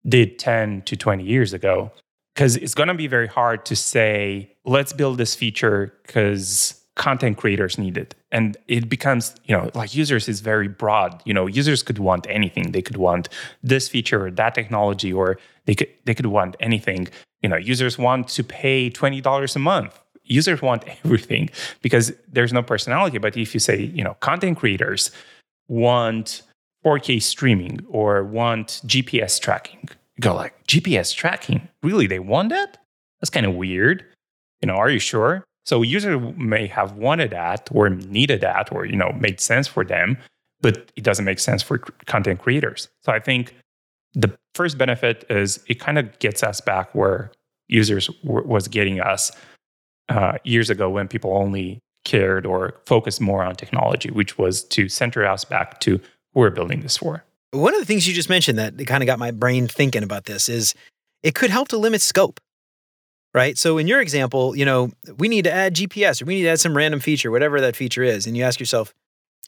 did 0.09 0.38
10 0.38 0.83
to 0.83 0.97
20 0.97 1.25
years 1.25 1.53
ago 1.53 1.90
because 2.35 2.57
it's 2.57 2.75
going 2.75 2.88
to 2.88 2.95
be 2.95 3.07
very 3.07 3.27
hard 3.27 3.64
to 3.66 3.77
say, 3.77 4.55
let's 4.64 4.92
build 4.92 5.18
this 5.18 5.35
feature 5.35 5.95
because 6.07 6.83
content 6.97 7.38
creators 7.38 7.79
need 7.79 7.97
it. 7.97 8.14
And 8.31 8.57
it 8.68 8.88
becomes, 8.88 9.35
you 9.45 9.57
know, 9.57 9.71
like 9.75 9.95
users 9.95 10.29
is 10.29 10.40
very 10.40 10.68
broad. 10.68 11.23
You 11.25 11.35
know, 11.35 11.47
users 11.47 11.83
could 11.83 11.99
want 11.99 12.27
anything. 12.29 12.73
They 12.73 12.83
could 12.83 12.97
want 12.97 13.29
this 13.62 13.88
feature 13.88 14.27
or 14.27 14.31
that 14.31 14.55
technology, 14.55 15.12
or 15.12 15.38
they 15.66 15.75
could 15.75 15.88
they 16.05 16.14
could 16.14 16.27
want 16.27 16.57
anything. 16.61 17.09
You 17.42 17.49
know, 17.49 17.57
users 17.57 17.99
want 17.99 18.29
to 18.29 18.45
pay 18.45 18.90
$20 18.90 19.57
a 19.57 19.59
month. 19.59 19.99
Users 20.25 20.62
want 20.62 20.85
everything 21.05 21.51
because 21.83 22.12
there's 22.31 22.53
no 22.53 22.62
personality. 22.62 23.18
But 23.18 23.37
if 23.37 23.55
you 23.55 23.61
say, 23.61 23.83
you 23.83 24.05
know, 24.05 24.14
content 24.21 24.59
creators 24.59 25.11
want 25.68 26.42
4K 26.85 27.23
streaming 27.23 27.81
or 27.88 28.25
want 28.25 28.81
GPS 28.87 29.40
tracking, 29.40 29.88
go 30.20 30.35
like 30.35 30.66
GPS 30.66 31.14
tracking. 31.14 31.68
Really, 31.83 32.07
they 32.07 32.18
want 32.18 32.51
that? 32.51 32.79
That's 33.20 33.31
kind 33.31 33.46
of 33.46 33.55
weird. 33.55 34.05
You 34.61 34.66
know, 34.66 34.75
are 34.75 34.90
you 34.90 34.98
sure? 34.98 35.44
So 35.64 35.83
user 35.83 36.18
may 36.18 36.66
have 36.66 36.92
wanted 36.92 37.31
that 37.31 37.68
or 37.72 37.88
needed 37.88 38.40
that 38.40 38.72
or 38.72 38.85
you 38.85 38.96
know 38.96 39.12
made 39.12 39.40
sense 39.40 39.66
for 39.68 39.85
them, 39.85 40.18
but 40.61 40.90
it 40.96 41.05
doesn't 41.05 41.25
make 41.25 41.38
sense 41.38 41.62
for 41.62 41.79
content 42.07 42.40
creators. 42.40 42.88
So 43.03 43.12
I 43.12 43.20
think 43.20 43.55
the 44.14 44.37
first 44.55 44.77
benefit 44.77 45.25
is 45.31 45.62
it 45.68 45.81
kind 45.81 45.98
of 45.98 46.18
gets 46.18 46.42
us 46.42 46.61
back 46.61 46.94
where 46.94 47.31
users 47.68 48.09
w- 48.25 48.46
was 48.46 48.68
getting 48.68 49.01
us 49.01 49.33
uh, 50.09 50.38
years 50.44 50.68
ago 50.68 50.90
when 50.90 51.09
people 51.09 51.37
only 51.37 51.81
cared 52.05 52.44
or 52.44 52.81
focused 52.87 53.20
more 53.20 53.42
on 53.44 53.55
technology, 53.55 54.11
which 54.11 54.37
was 54.37 54.64
to 54.64 54.88
center 54.88 55.25
us 55.25 55.44
back 55.44 55.81
to 55.81 55.98
who 56.35 56.40
we're 56.40 56.51
building 56.51 56.81
this 56.81 56.96
for. 56.96 57.25
One 57.53 57.75
of 57.75 57.81
the 57.81 57.87
things 57.87 58.09
you 58.09 58.15
just 58.15 58.29
mentioned 58.29 58.59
that 58.59 58.87
kind 58.87 59.03
of 59.03 59.07
got 59.07 59.19
my 59.19 59.31
brain 59.31 59.69
thinking 59.69 60.03
about 60.03 60.25
this 60.25 60.49
is 60.49 60.75
it 61.23 61.35
could 61.35 61.51
help 61.51 61.69
to 61.69 61.79
limit 61.79 62.01
scope. 62.01 62.41
Right. 63.35 63.57
So 63.57 63.79
in 63.79 63.87
your 63.87 64.01
example, 64.01 64.55
you 64.55 64.65
know, 64.65 64.91
we 65.17 65.29
need 65.29 65.45
to 65.45 65.53
add 65.53 65.75
GPS 65.75 66.21
or 66.21 66.27
we 66.27 66.35
need 66.35 66.43
to 66.43 66.51
add 66.51 66.61
some 66.61 66.77
random 66.77 67.01
feature, 67.01 67.31
whatever 67.31 67.62
that 67.62 67.77
feature 67.77 68.03
is. 68.03 68.27
And 68.27 68.37
you 68.37 68.43
ask 68.43 68.61
yourself, 68.61 68.93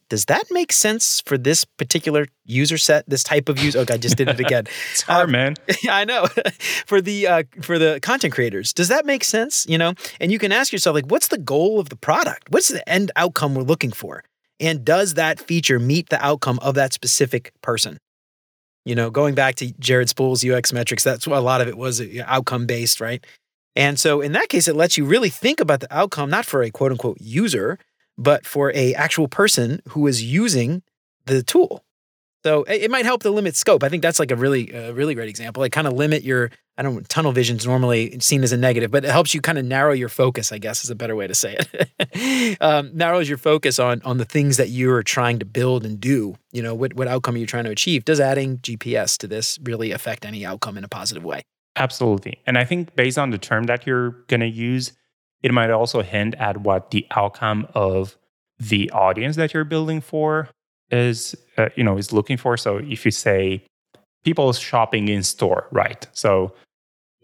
does 0.08 0.26
that 0.26 0.44
make 0.50 0.72
sense 0.72 1.22
for 1.22 1.38
this 1.38 1.64
particular 1.64 2.26
user 2.44 2.78
set, 2.78 3.08
this 3.08 3.24
type 3.24 3.48
of 3.48 3.58
user? 3.58 3.80
Okay, 3.80 3.94
I 3.94 3.96
just 3.96 4.16
did 4.16 4.28
it 4.28 4.38
again. 4.38 4.64
it's 4.92 5.02
hard, 5.02 5.26
um, 5.26 5.32
man. 5.32 5.54
I 5.88 6.04
know. 6.04 6.26
for 6.86 7.00
the 7.00 7.26
uh, 7.26 7.42
for 7.62 7.78
the 7.78 8.00
content 8.00 8.34
creators, 8.34 8.72
does 8.72 8.88
that 8.88 9.06
make 9.06 9.24
sense? 9.24 9.66
You 9.68 9.78
know, 9.78 9.94
and 10.20 10.30
you 10.30 10.38
can 10.38 10.52
ask 10.52 10.72
yourself, 10.72 10.94
like, 10.94 11.06
what's 11.06 11.28
the 11.28 11.38
goal 11.38 11.80
of 11.80 11.88
the 11.88 11.96
product? 11.96 12.50
What's 12.50 12.68
the 12.68 12.86
end 12.88 13.12
outcome 13.16 13.54
we're 13.54 13.62
looking 13.62 13.92
for? 13.92 14.24
And 14.60 14.84
does 14.84 15.14
that 15.14 15.40
feature 15.40 15.78
meet 15.78 16.10
the 16.10 16.24
outcome 16.24 16.58
of 16.62 16.74
that 16.76 16.92
specific 16.92 17.52
person? 17.62 17.98
You 18.84 18.94
know, 18.94 19.10
going 19.10 19.34
back 19.34 19.54
to 19.56 19.72
Jared 19.78 20.08
Spool's 20.08 20.44
UX 20.44 20.72
metrics, 20.72 21.02
that's 21.04 21.26
what 21.26 21.38
a 21.38 21.40
lot 21.40 21.60
of 21.60 21.68
it 21.68 21.76
was 21.76 22.02
outcome 22.24 22.66
based, 22.66 23.00
right? 23.00 23.24
And 23.76 23.98
so 23.98 24.20
in 24.20 24.32
that 24.32 24.48
case, 24.48 24.68
it 24.68 24.76
lets 24.76 24.96
you 24.96 25.04
really 25.04 25.30
think 25.30 25.60
about 25.60 25.80
the 25.80 25.94
outcome, 25.94 26.30
not 26.30 26.44
for 26.46 26.62
a 26.62 26.70
quote 26.70 26.92
unquote 26.92 27.18
user, 27.20 27.78
but 28.16 28.46
for 28.46 28.72
a 28.74 28.94
actual 28.94 29.28
person 29.28 29.80
who 29.90 30.06
is 30.06 30.22
using 30.22 30.82
the 31.26 31.42
tool. 31.42 31.83
So 32.44 32.62
it 32.64 32.90
might 32.90 33.06
help 33.06 33.22
to 33.22 33.30
limit 33.30 33.56
scope. 33.56 33.82
I 33.82 33.88
think 33.88 34.02
that's 34.02 34.18
like 34.18 34.30
a 34.30 34.36
really, 34.36 34.74
uh, 34.74 34.92
really 34.92 35.14
great 35.14 35.30
example. 35.30 35.62
Like 35.62 35.72
kind 35.72 35.86
of 35.86 35.94
limit 35.94 36.22
your, 36.22 36.50
I 36.76 36.82
don't 36.82 36.94
know, 36.94 37.00
tunnel 37.08 37.32
vision 37.32 37.56
is 37.56 37.66
normally 37.66 38.18
seen 38.20 38.42
as 38.42 38.52
a 38.52 38.58
negative, 38.58 38.90
but 38.90 39.02
it 39.02 39.10
helps 39.10 39.32
you 39.32 39.40
kind 39.40 39.56
of 39.56 39.64
narrow 39.64 39.92
your 39.92 40.10
focus, 40.10 40.52
I 40.52 40.58
guess 40.58 40.84
is 40.84 40.90
a 40.90 40.94
better 40.94 41.16
way 41.16 41.26
to 41.26 41.34
say 41.34 41.56
it. 41.58 42.58
um, 42.60 42.90
narrows 42.92 43.30
your 43.30 43.38
focus 43.38 43.78
on, 43.78 44.02
on 44.04 44.18
the 44.18 44.26
things 44.26 44.58
that 44.58 44.68
you're 44.68 45.02
trying 45.02 45.38
to 45.38 45.46
build 45.46 45.86
and 45.86 45.98
do. 45.98 46.36
You 46.52 46.62
know, 46.62 46.74
what, 46.74 46.92
what 46.92 47.08
outcome 47.08 47.36
are 47.36 47.38
you 47.38 47.46
trying 47.46 47.64
to 47.64 47.70
achieve? 47.70 48.04
Does 48.04 48.20
adding 48.20 48.58
GPS 48.58 49.16
to 49.18 49.26
this 49.26 49.58
really 49.62 49.92
affect 49.92 50.26
any 50.26 50.44
outcome 50.44 50.76
in 50.76 50.84
a 50.84 50.88
positive 50.88 51.24
way? 51.24 51.44
Absolutely. 51.76 52.38
And 52.46 52.58
I 52.58 52.66
think 52.66 52.94
based 52.94 53.16
on 53.16 53.30
the 53.30 53.38
term 53.38 53.64
that 53.64 53.86
you're 53.86 54.10
going 54.28 54.40
to 54.40 54.46
use, 54.46 54.92
it 55.42 55.54
might 55.54 55.70
also 55.70 56.02
hint 56.02 56.34
at 56.34 56.58
what 56.58 56.90
the 56.90 57.06
outcome 57.10 57.68
of 57.74 58.18
the 58.58 58.90
audience 58.90 59.36
that 59.36 59.54
you're 59.54 59.64
building 59.64 60.02
for 60.02 60.50
is 60.90 61.34
uh, 61.56 61.68
you 61.76 61.84
know 61.84 61.96
is 61.96 62.12
looking 62.12 62.36
for. 62.36 62.56
So 62.56 62.78
if 62.78 63.04
you 63.04 63.10
say 63.10 63.62
people 64.24 64.52
shopping 64.52 65.08
in 65.08 65.22
store 65.22 65.68
right? 65.70 66.06
So 66.12 66.54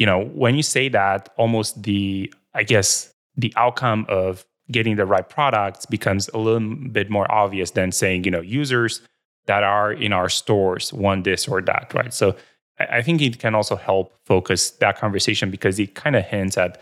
you 0.00 0.06
know 0.06 0.24
when 0.24 0.56
you 0.56 0.62
say 0.62 0.88
that 0.88 1.28
almost 1.36 1.82
the 1.84 2.32
i 2.54 2.64
guess 2.64 3.12
the 3.36 3.52
outcome 3.56 4.06
of 4.08 4.44
getting 4.72 4.96
the 4.96 5.06
right 5.06 5.28
products 5.28 5.86
becomes 5.86 6.28
a 6.30 6.38
little 6.38 6.74
bit 6.90 7.10
more 7.10 7.30
obvious 7.30 7.72
than 7.72 7.92
saying 7.92 8.24
you 8.24 8.30
know 8.30 8.40
users 8.40 9.02
that 9.46 9.62
are 9.62 9.92
in 9.92 10.12
our 10.12 10.28
stores 10.28 10.92
want 10.92 11.24
this 11.24 11.46
or 11.46 11.60
that 11.60 11.92
right? 11.94 12.12
So 12.12 12.34
i 12.78 13.02
think 13.02 13.20
it 13.20 13.38
can 13.38 13.54
also 13.54 13.76
help 13.76 14.16
focus 14.24 14.70
that 14.82 14.98
conversation 14.98 15.50
because 15.50 15.78
it 15.78 15.94
kind 15.94 16.16
of 16.16 16.24
hints 16.24 16.56
at 16.56 16.80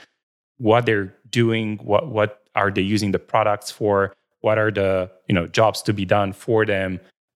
what 0.58 0.86
they're 0.86 1.12
doing 1.28 1.78
what 1.78 2.08
what 2.08 2.44
are 2.54 2.70
they 2.70 2.82
using 2.82 3.10
the 3.10 3.18
products 3.18 3.70
for 3.70 4.14
what 4.48 4.58
are 4.64 4.72
the 4.80 5.10
you 5.28 5.34
know 5.36 5.46
jobs 5.60 5.78
to 5.82 5.92
be 6.00 6.06
done 6.16 6.30
for 6.44 6.60
them. 6.72 6.90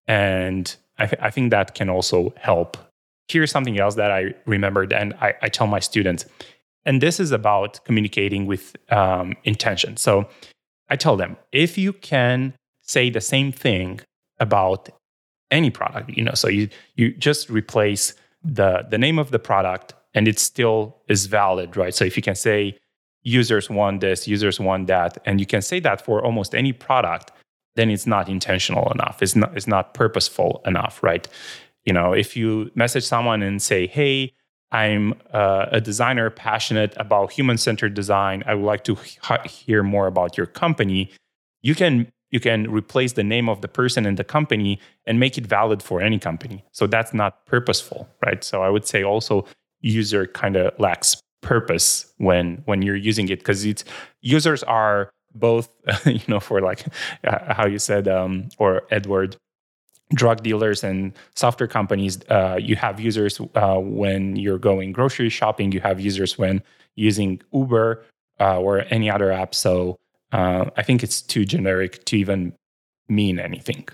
And 0.07 0.65
i, 1.03 1.07
th- 1.11 1.23
I 1.29 1.31
think 1.35 1.47
that 1.57 1.69
can 1.79 1.89
also 1.97 2.19
help. 2.49 2.71
Here's 3.33 3.53
something 3.57 3.77
else 3.83 3.95
that 4.03 4.11
i 4.19 4.23
remembered 4.57 4.91
and 5.01 5.09
i, 5.27 5.29
I 5.47 5.49
tell 5.57 5.69
my 5.77 5.83
students. 5.91 6.23
And 6.85 6.95
this 7.07 7.17
is 7.25 7.31
about 7.41 7.73
communicating 7.87 8.43
with 8.53 8.65
um, 8.99 9.29
intention. 9.53 9.93
So 10.07 10.13
i 10.93 10.97
tell 11.05 11.17
them 11.23 11.33
if 11.65 11.73
you 11.85 11.93
can 12.13 12.37
say 12.95 13.05
the 13.19 13.25
same 13.35 13.51
thing 13.65 13.89
about 14.47 14.83
any 15.59 15.71
product 15.79 16.07
you 16.19 16.25
know 16.27 16.37
so 16.43 16.49
you 16.59 16.65
you 16.99 17.07
just 17.29 17.43
replace 17.61 18.05
the 18.59 18.71
the 18.93 19.01
name 19.07 19.19
of 19.25 19.29
the 19.35 19.43
product 19.51 19.89
and 20.15 20.25
it 20.33 20.39
still 20.51 20.79
is 21.15 21.21
valid 21.41 21.69
right? 21.83 21.95
So 21.99 22.05
if 22.11 22.15
you 22.19 22.25
can 22.31 22.39
say 22.49 22.59
users 23.23 23.71
want 23.71 24.01
this, 24.01 24.27
users 24.27 24.59
want 24.59 24.87
that, 24.89 25.19
and 25.25 25.41
you 25.41 25.47
can 25.47 25.63
say 25.63 25.81
that 25.81 26.05
for 26.05 26.25
almost 26.25 26.55
any 26.55 26.73
product, 26.73 27.33
then 27.77 27.91
it's 27.91 28.07
not 28.07 28.29
intentional 28.29 28.91
enough. 28.93 29.23
It's 29.23 29.37
not 29.37 29.57
it's 29.57 29.67
not 29.67 29.95
purposeful 29.95 30.63
enough, 30.67 31.03
right? 31.03 31.27
You 31.85 31.93
know, 31.93 32.13
if 32.13 32.37
you 32.37 32.71
message 32.75 33.05
someone 33.05 33.43
and 33.43 33.61
say, 33.63 33.87
"Hey, 33.87 34.33
I'm 34.71 35.15
uh, 35.33 35.67
a 35.71 35.81
designer 35.81 36.31
passionate 36.31 36.95
about 36.97 37.33
human-centered 37.33 37.95
design. 37.95 38.43
I 38.47 38.55
would 38.55 38.67
like 38.67 38.85
to 38.85 38.97
h- 39.31 39.51
hear 39.51 39.83
more 39.83 40.07
about 40.07 40.37
your 40.37 40.47
company." 40.47 41.11
You 41.63 41.75
can 41.75 42.13
you 42.31 42.41
can 42.41 42.71
replace 42.71 43.13
the 43.13 43.25
name 43.25 43.49
of 43.49 43.61
the 43.61 43.69
person 43.69 44.07
in 44.07 44.17
the 44.17 44.25
company 44.25 44.81
and 45.07 45.21
make 45.21 45.37
it 45.39 45.47
valid 45.47 45.83
for 45.83 46.01
any 46.01 46.19
company. 46.19 46.65
So 46.73 46.87
that's 46.87 47.13
not 47.13 47.45
purposeful, 47.47 48.09
right? 48.25 48.43
So 48.43 48.63
I 48.63 48.71
would 48.71 48.87
say 48.87 49.05
also 49.05 49.47
user 49.81 50.27
kind 50.27 50.57
of 50.57 50.73
lacks 50.79 51.21
purpose 51.43 52.13
when 52.19 52.63
when 52.65 52.83
you're 52.83 52.97
using 52.97 53.29
it 53.29 53.39
because 53.41 53.65
it's 53.65 53.85
users 54.23 54.63
are 54.63 55.11
both 55.35 55.69
you 56.07 56.21
know 56.29 56.41
for 56.41 56.61
like 56.61 56.87
uh, 57.25 57.53
how 57.53 57.67
you 57.67 57.79
said 57.79 58.09
um, 58.09 58.49
or 58.59 58.83
edward 58.91 59.37
drug 60.15 60.43
dealers 60.43 60.85
and 60.85 61.13
software 61.35 61.69
companies 61.69 62.19
uh, 62.31 62.59
you 62.61 62.77
have 62.77 63.01
users 63.01 63.41
uh, 63.55 63.77
when 63.79 64.37
you're 64.37 64.59
going 64.59 64.93
grocery 64.93 65.29
shopping 65.29 65.73
you 65.73 65.81
have 65.81 66.01
users 66.01 66.39
when 66.39 66.63
using 66.95 67.41
uber 67.53 68.05
uh, 68.41 68.59
or 68.59 68.85
any 68.91 69.11
other 69.11 69.33
app. 69.33 69.55
So 69.55 69.99
uh, 70.33 70.71
i 70.77 70.83
think 70.83 71.03
it's 71.03 71.21
too 71.21 71.45
generic 71.45 72.05
to 72.07 72.17
even 72.17 72.55
mean 73.09 73.39
anything. 73.39 73.87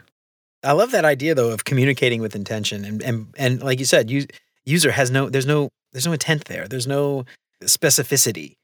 I 0.63 0.73
love 0.73 0.91
that 0.93 1.05
idea 1.05 1.35
though 1.35 1.51
of 1.51 1.65
communicating 1.65 2.21
with 2.21 2.35
intention 2.35 2.85
and 2.85 3.03
and, 3.03 3.27
and 3.37 3.63
like 3.63 3.79
you 3.79 3.85
said 3.85 4.11
you, 4.11 4.27
user 4.65 4.91
has 4.93 5.11
no 5.11 5.29
there's 5.29 5.47
no 5.47 5.71
there's 5.92 6.07
no 6.07 6.12
intent 6.12 6.46
there. 6.46 6.68
There's 6.68 6.87
no 6.87 7.24
specificity 7.64 8.57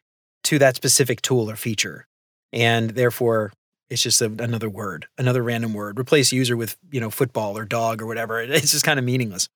to 0.45 0.59
that 0.59 0.77
specific 0.77 1.23
tool 1.23 1.51
or 1.51 1.57
feature. 1.57 2.07
And 2.53 2.91
therefore, 2.91 3.53
it's 3.91 4.03
just 4.03 4.23
a, 4.23 4.27
another 4.27 4.69
word, 4.69 5.07
another 5.19 5.43
random 5.43 5.75
word. 5.75 5.99
Replace 5.99 6.33
user 6.33 6.57
with, 6.57 6.77
you 6.91 7.01
know, 7.01 7.11
football 7.11 7.57
or 7.59 7.65
dog 7.65 8.01
or 8.01 8.07
whatever. 8.07 8.41
It's 8.41 8.73
just 8.73 8.85
kind 8.85 8.99
of 8.99 9.05
meaningless. 9.05 9.49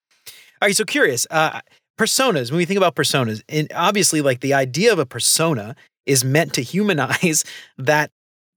All 0.61 0.66
right, 0.66 0.76
so 0.76 0.85
curious. 0.85 1.26
Uh, 1.31 1.61
personas, 1.98 2.50
when 2.50 2.59
we 2.59 2.64
think 2.64 2.78
about 2.78 2.94
personas, 2.94 3.42
and 3.48 3.70
obviously, 3.74 4.20
like 4.20 4.40
the 4.40 4.54
idea 4.54 4.92
of 4.92 4.98
a 4.98 5.07
persona 5.07 5.76
is 6.07 6.24
meant 6.24 6.54
to 6.54 6.62
humanize 6.62 7.44
that 7.78 8.11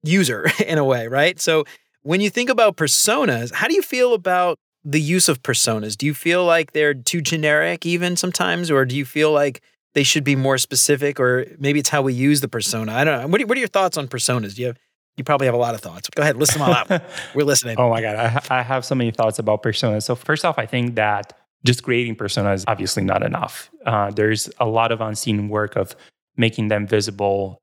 user 0.04 0.50
in 0.66 0.78
a 0.78 0.84
way, 0.84 1.08
right? 1.08 1.40
So 1.40 1.66
when 2.02 2.22
you 2.22 2.30
think 2.30 2.50
about 2.50 2.78
personas, 2.78 3.54
how 3.54 3.68
do 3.68 3.76
you 3.76 3.82
feel 3.82 4.14
about 4.14 4.58
the 4.84 5.02
use 5.02 5.30
of 5.30 5.44
personas? 5.44 5.98
Do 5.98 6.06
you 6.06 6.14
feel 6.14 6.46
like 6.46 6.74
they're 6.74 6.94
too 6.94 7.22
generic 7.22 7.86
even 7.86 8.16
sometimes, 8.16 8.72
or 8.72 8.86
do 8.86 8.96
you 8.96 9.06
feel 9.06 9.32
like 9.32 9.62
they 9.94 10.04
should 10.04 10.24
be 10.24 10.36
more 10.36 10.58
specific, 10.58 11.20
or 11.20 11.46
maybe 11.60 11.80
it's 11.80 11.90
how 11.90 12.02
we 12.02 12.14
use 12.14 12.42
the 12.42 12.48
persona? 12.48 12.94
I 12.94 13.04
don't 13.04 13.22
know. 13.22 13.28
What 13.28 13.42
are, 13.42 13.48
what 13.48 13.58
are 13.58 13.60
your 13.60 13.68
thoughts 13.68 13.98
on 13.98 14.08
personas? 14.08 14.56
Do 14.56 14.62
you 14.62 14.68
have 14.68 14.78
you 15.18 15.24
probably 15.24 15.46
have 15.46 15.54
a 15.54 15.58
lot 15.58 15.76
of 15.76 15.82
thoughts. 15.82 16.10
Go 16.10 16.22
ahead, 16.22 16.38
list 16.38 16.54
them 16.54 16.62
all 16.62 16.74
out. 16.74 16.90
We're 17.36 17.44
listening. 17.44 17.76
oh 17.78 17.90
my 17.90 18.02
god, 18.02 18.16
I, 18.16 18.60
I 18.60 18.62
have 18.62 18.86
so 18.86 18.96
many 18.96 19.12
thoughts 19.12 19.40
about 19.40 19.62
personas. 19.62 20.04
So 20.04 20.16
first 20.16 20.46
off, 20.46 20.58
I 20.58 20.66
think 20.66 20.96
that 20.96 21.38
just 21.64 21.84
creating 21.84 22.16
personas 22.16 22.56
is 22.56 22.66
obviously 22.68 23.04
not 23.04 23.24
enough. 23.24 23.70
Uh, 23.86 24.10
there's 24.12 24.50
a 24.60 24.66
lot 24.66 24.92
of 24.92 25.02
unseen 25.02 25.50
work 25.50 25.76
of 25.76 25.96
making 26.38 26.70
them 26.70 26.88
visible, 26.88 27.62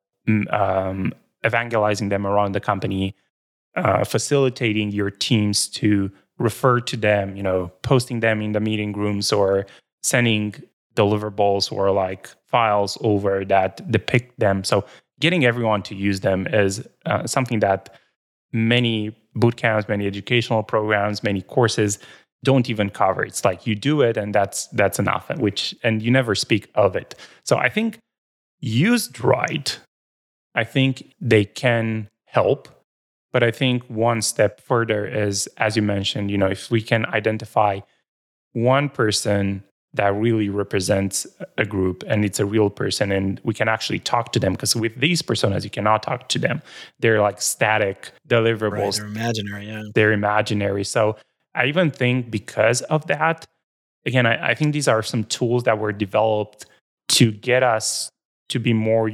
um, 0.51 1.13
evangelizing 1.45 2.11
them 2.11 2.27
around 2.27 2.53
the 2.53 2.61
company, 2.61 3.17
uh, 3.77 4.05
facilitating 4.05 4.93
your 4.93 5.11
teams 5.11 5.69
to 5.69 6.13
refer 6.39 6.81
to 6.81 6.97
them, 6.97 7.37
you 7.37 7.43
know, 7.43 7.73
posting 7.83 8.21
them 8.21 8.41
in 8.41 8.53
the 8.53 8.61
meeting 8.61 8.93
rooms 8.93 9.33
or 9.33 9.67
sending 10.03 10.55
deliverables 10.95 11.71
or 11.71 11.91
like 11.91 12.29
files 12.47 12.99
over 13.03 13.45
that 13.45 13.91
depict 13.91 14.39
them. 14.39 14.65
So 14.65 14.85
getting 15.21 15.45
everyone 15.45 15.83
to 15.85 15.95
use 15.95 16.21
them 16.21 16.47
is 16.47 16.87
uh, 17.07 17.27
something 17.27 17.61
that 17.61 17.95
many 18.53 19.17
boot 19.35 19.57
camps, 19.57 19.89
many 19.89 20.07
educational 20.07 20.63
programs, 20.63 21.23
many 21.23 21.43
courses 21.43 21.99
don't 22.45 22.71
even 22.71 22.91
cover. 22.91 23.25
It's 23.25 23.45
like 23.45 23.67
you 23.67 23.75
do 23.75 24.01
it 24.01 24.17
and 24.17 24.35
that's 24.35 24.69
that's 24.69 24.99
enough. 24.99 25.31
Which 25.39 25.75
and 25.83 26.03
you 26.03 26.11
never 26.11 26.35
speak 26.35 26.71
of 26.75 26.97
it. 26.97 27.15
So 27.45 27.57
I 27.57 27.69
think 27.69 27.99
used 28.61 29.21
right, 29.21 29.79
I 30.55 30.65
think 30.65 31.15
they 31.21 31.45
can 31.45 32.09
help 32.27 32.69
but 33.33 33.43
I 33.43 33.51
think 33.51 33.85
one 33.85 34.23
step 34.23 34.61
further 34.61 35.07
is, 35.07 35.49
as 35.59 35.77
you 35.77 35.83
mentioned, 35.83 36.31
you 36.31 36.39
know, 36.39 36.47
if 36.47 36.71
we 36.71 36.81
can 36.81 37.07
identify 37.07 37.81
one 38.53 38.89
person 38.89 39.63
that 39.95 40.15
really 40.15 40.49
represents 40.49 41.27
a 41.57 41.65
group 41.65 42.05
and 42.07 42.25
it's 42.25 42.39
a 42.39 42.45
real 42.45 42.69
person 42.69 43.11
and 43.11 43.41
we 43.43 43.55
can 43.55 43.69
actually 43.69 43.99
talk 43.99 44.33
to 44.33 44.39
them 44.39 44.53
because 44.53 44.77
with 44.77 44.95
these 45.01 45.23
personas 45.23 45.65
you 45.65 45.71
cannot 45.71 46.03
talk 46.03 46.29
to 46.29 46.39
them. 46.39 46.61
They're 47.01 47.23
like 47.23 47.41
static 47.41 48.11
deliverables. 48.29 48.71
Right, 48.71 48.95
they're 48.97 49.07
imaginary 49.07 49.67
yeah. 49.67 49.83
They're 49.95 50.13
imaginary. 50.13 50.85
So 50.85 51.17
i 51.55 51.65
even 51.65 51.91
think 51.91 52.31
because 52.31 52.83
of 52.83 53.07
that 53.07 53.47
again 54.05 54.27
I, 54.27 54.51
I 54.51 54.55
think 54.55 54.75
these 54.75 54.87
are 54.87 55.03
some 55.03 55.25
tools 55.25 55.65
that 55.65 55.79
were 55.79 55.93
developed 55.93 56.67
to 57.09 57.33
get 57.33 57.63
us 57.63 58.11
to 58.51 58.59
be 58.59 58.75
more 58.75 59.11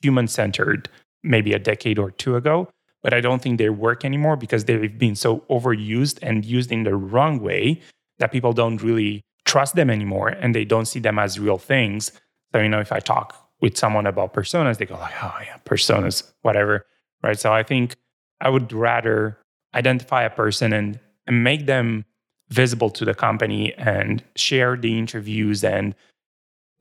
human 0.00 0.28
centered 0.28 0.88
maybe 1.24 1.52
a 1.52 1.58
decade 1.58 1.98
or 1.98 2.12
two 2.12 2.36
ago 2.36 2.68
but 3.02 3.12
I 3.12 3.20
don't 3.20 3.42
think 3.42 3.58
they 3.58 3.68
work 3.68 4.04
anymore 4.04 4.36
because 4.36 4.64
they've 4.64 4.98
been 4.98 5.16
so 5.16 5.40
overused 5.50 6.18
and 6.22 6.44
used 6.44 6.70
in 6.70 6.84
the 6.84 6.94
wrong 6.94 7.40
way 7.40 7.80
that 8.18 8.32
people 8.32 8.52
don't 8.52 8.82
really 8.82 9.22
trust 9.44 9.74
them 9.74 9.90
anymore 9.90 10.28
and 10.28 10.54
they 10.54 10.64
don't 10.64 10.86
see 10.86 11.00
them 11.00 11.18
as 11.18 11.38
real 11.38 11.58
things. 11.58 12.12
So, 12.52 12.60
you 12.60 12.68
know, 12.68 12.80
if 12.80 12.92
I 12.92 13.00
talk 13.00 13.36
with 13.60 13.76
someone 13.76 14.06
about 14.06 14.34
personas, 14.34 14.78
they 14.78 14.86
go 14.86 14.94
like, 14.94 15.14
oh 15.22 15.36
yeah, 15.44 15.58
personas, 15.64 16.30
whatever. 16.42 16.86
Right. 17.22 17.38
So 17.38 17.52
I 17.52 17.62
think 17.62 17.96
I 18.40 18.48
would 18.48 18.72
rather 18.72 19.38
identify 19.74 20.22
a 20.22 20.30
person 20.30 20.72
and, 20.72 20.98
and 21.26 21.44
make 21.44 21.66
them 21.66 22.04
visible 22.50 22.90
to 22.90 23.04
the 23.04 23.14
company 23.14 23.72
and 23.74 24.22
share 24.36 24.76
the 24.76 24.98
interviews 24.98 25.64
and 25.64 25.94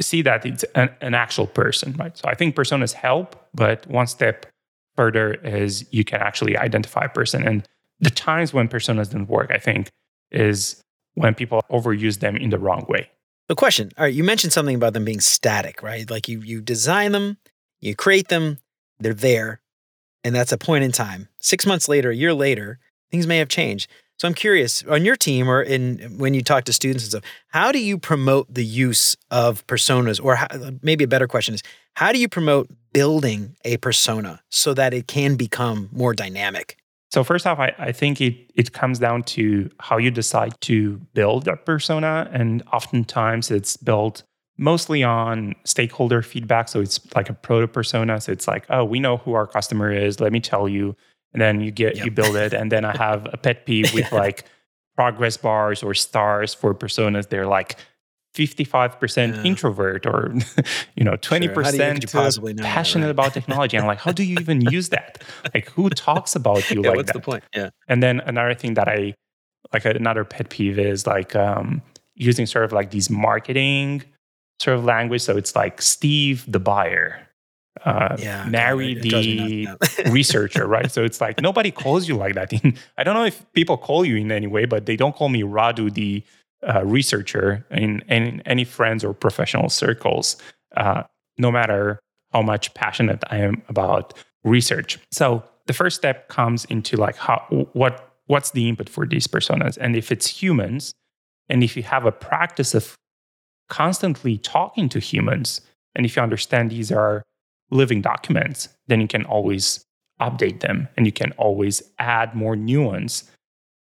see 0.01 0.21
that 0.23 0.45
it's 0.45 0.63
an, 0.75 0.89
an 1.01 1.13
actual 1.13 1.47
person, 1.47 1.95
right? 1.97 2.17
So 2.17 2.27
I 2.27 2.33
think 2.33 2.55
personas 2.55 2.93
help, 2.93 3.35
but 3.53 3.87
one 3.87 4.07
step 4.07 4.45
further 4.95 5.33
is 5.33 5.85
you 5.91 6.03
can 6.03 6.21
actually 6.21 6.57
identify 6.57 7.05
a 7.05 7.09
person. 7.09 7.47
And 7.47 7.67
the 7.99 8.09
times 8.09 8.53
when 8.53 8.67
personas 8.67 9.11
didn't 9.11 9.29
work, 9.29 9.51
I 9.53 9.57
think, 9.57 9.89
is 10.31 10.81
when 11.15 11.33
people 11.35 11.61
overuse 11.71 12.19
them 12.19 12.35
in 12.35 12.49
the 12.49 12.59
wrong 12.59 12.85
way. 12.87 13.09
The 13.47 13.55
question, 13.55 13.91
all 13.97 14.05
right, 14.05 14.13
you 14.13 14.23
mentioned 14.23 14.53
something 14.53 14.75
about 14.75 14.93
them 14.93 15.05
being 15.05 15.19
static, 15.19 15.83
right? 15.83 16.09
Like 16.09 16.27
you 16.27 16.39
you 16.41 16.61
design 16.61 17.11
them, 17.11 17.37
you 17.81 17.95
create 17.95 18.29
them, 18.29 18.59
they're 18.99 19.13
there, 19.13 19.61
and 20.23 20.33
that's 20.33 20.51
a 20.51 20.57
point 20.57 20.83
in 20.83 20.91
time. 20.91 21.27
Six 21.39 21.65
months 21.65 21.89
later, 21.89 22.11
a 22.11 22.15
year 22.15 22.33
later, 22.33 22.79
things 23.11 23.27
may 23.27 23.37
have 23.39 23.49
changed. 23.49 23.89
So 24.21 24.27
I'm 24.27 24.35
curious 24.35 24.83
on 24.83 25.03
your 25.03 25.15
team 25.15 25.49
or 25.49 25.63
in 25.63 26.19
when 26.19 26.35
you 26.35 26.43
talk 26.43 26.65
to 26.65 26.73
students 26.73 27.05
and 27.05 27.09
stuff, 27.09 27.23
how 27.47 27.71
do 27.71 27.79
you 27.79 27.97
promote 27.97 28.53
the 28.53 28.63
use 28.63 29.17
of 29.31 29.65
personas? 29.65 30.23
Or 30.23 30.35
how, 30.35 30.45
maybe 30.83 31.03
a 31.03 31.07
better 31.07 31.27
question 31.27 31.55
is, 31.55 31.63
how 31.95 32.11
do 32.11 32.19
you 32.19 32.29
promote 32.29 32.69
building 32.93 33.55
a 33.65 33.77
persona 33.77 34.39
so 34.49 34.75
that 34.75 34.93
it 34.93 35.07
can 35.07 35.37
become 35.37 35.89
more 35.91 36.13
dynamic? 36.13 36.77
So 37.09 37.23
first 37.23 37.47
off, 37.47 37.57
I, 37.57 37.73
I 37.79 37.91
think 37.91 38.21
it 38.21 38.35
it 38.53 38.73
comes 38.73 38.99
down 38.99 39.23
to 39.23 39.71
how 39.79 39.97
you 39.97 40.11
decide 40.11 40.53
to 40.61 41.01
build 41.15 41.47
a 41.47 41.57
persona, 41.57 42.29
and 42.31 42.61
oftentimes 42.71 43.49
it's 43.49 43.75
built 43.75 44.21
mostly 44.55 45.01
on 45.03 45.55
stakeholder 45.63 46.21
feedback. 46.21 46.69
So 46.69 46.79
it's 46.79 46.99
like 47.15 47.31
a 47.31 47.33
proto 47.33 47.67
persona. 47.67 48.21
So 48.21 48.31
it's 48.31 48.47
like, 48.47 48.67
oh, 48.69 48.85
we 48.85 48.99
know 48.99 49.17
who 49.17 49.33
our 49.33 49.47
customer 49.47 49.91
is. 49.91 50.19
Let 50.19 50.31
me 50.31 50.39
tell 50.39 50.69
you 50.69 50.95
and 51.33 51.41
then 51.41 51.61
you 51.61 51.71
get 51.71 51.95
yep. 51.95 52.05
you 52.05 52.11
build 52.11 52.35
it. 52.35 52.53
And 52.53 52.71
then 52.71 52.85
i 52.85 52.95
have 53.05 53.27
a 53.31 53.37
pet 53.37 53.65
peeve 53.65 53.93
with 53.93 54.11
like 54.11 54.45
progress 54.95 55.37
bars 55.37 55.83
or 55.83 55.93
stars 55.93 56.53
for 56.53 56.73
personas. 56.73 57.29
They're 57.29 57.47
like 57.47 57.77
55% 58.35 59.35
yeah. 59.35 59.43
introvert 59.43 60.05
or 60.05 60.33
you 60.95 61.03
know 61.03 61.13
20% 61.13 62.09
sure. 62.09 62.49
you, 62.49 62.55
passionate 62.55 63.05
right? 63.05 63.11
about 63.11 63.33
technology. 63.33 63.77
I'm 63.77 63.85
like 63.85 63.99
how 63.99 64.11
do 64.11 64.23
you 64.23 64.37
even 64.39 64.61
use 64.71 64.89
that? 64.89 65.23
Like 65.53 65.69
who 65.69 65.89
talks 65.89 66.35
about 66.35 66.69
you 66.71 66.81
yeah, 66.81 66.89
like 66.89 66.97
what's 66.97 67.11
that? 67.11 67.19
the 67.19 67.23
point? 67.23 67.43
Yeah. 67.55 67.69
And 67.87 68.01
then 68.01 68.21
another 68.21 68.53
thing 68.53 68.75
that 68.75 68.87
i 68.87 69.13
like 69.73 69.85
another 69.85 70.25
pet 70.25 70.49
peeve 70.49 70.79
is 70.79 71.07
like 71.07 71.35
um, 71.35 71.81
using 72.15 72.45
sort 72.45 72.65
of 72.65 72.73
like 72.73 72.91
these 72.91 73.09
marketing 73.09 74.03
sort 74.59 74.77
of 74.77 74.83
language. 74.83 75.21
So 75.21 75.37
it's 75.37 75.55
like 75.55 75.81
steve 75.81 76.45
the 76.47 76.59
buyer 76.59 77.27
uh, 77.85 78.15
Yeah, 78.19 78.45
marry 78.45 78.95
God, 78.95 79.03
the 79.03 79.67
researcher, 80.11 80.67
right? 80.67 80.91
So 80.91 81.03
it's 81.03 81.21
like 81.21 81.41
nobody 81.41 81.71
calls 81.71 82.07
you 82.07 82.15
like 82.15 82.35
that. 82.35 82.53
I 82.97 83.03
don't 83.03 83.13
know 83.13 83.25
if 83.25 83.45
people 83.53 83.77
call 83.77 84.05
you 84.05 84.17
in 84.17 84.31
any 84.31 84.47
way, 84.47 84.65
but 84.65 84.85
they 84.85 84.95
don't 84.95 85.15
call 85.15 85.29
me 85.29 85.43
Radu, 85.43 85.93
the 85.93 86.23
uh, 86.67 86.85
researcher, 86.85 87.65
in, 87.71 88.01
in 88.01 88.41
any 88.45 88.63
friends 88.63 89.03
or 89.03 89.13
professional 89.13 89.69
circles, 89.69 90.37
uh, 90.77 91.03
no 91.37 91.51
matter 91.51 91.99
how 92.31 92.41
much 92.41 92.73
passionate 92.73 93.23
I 93.29 93.37
am 93.37 93.63
about 93.67 94.13
research. 94.43 94.99
So 95.11 95.43
the 95.67 95.73
first 95.73 95.95
step 95.95 96.29
comes 96.29 96.65
into 96.65 96.97
like 96.97 97.15
how 97.15 97.45
what 97.73 98.07
what's 98.27 98.51
the 98.51 98.69
input 98.69 98.87
for 98.87 99.05
these 99.05 99.27
personas, 99.27 99.77
and 99.79 99.95
if 99.95 100.11
it's 100.11 100.27
humans, 100.27 100.93
and 101.49 101.63
if 101.63 101.75
you 101.75 101.83
have 101.83 102.05
a 102.05 102.11
practice 102.11 102.73
of 102.73 102.95
constantly 103.69 104.37
talking 104.37 104.89
to 104.89 104.99
humans, 104.99 105.61
and 105.95 106.05
if 106.05 106.15
you 106.15 106.21
understand 106.21 106.69
these 106.69 106.91
are 106.91 107.23
living 107.71 108.01
documents, 108.01 108.69
then 108.87 109.01
you 109.01 109.07
can 109.07 109.25
always 109.25 109.85
update 110.19 110.59
them 110.59 110.87
and 110.95 111.05
you 111.05 111.11
can 111.11 111.31
always 111.33 111.81
add 111.97 112.35
more 112.35 112.55
nuance 112.55 113.29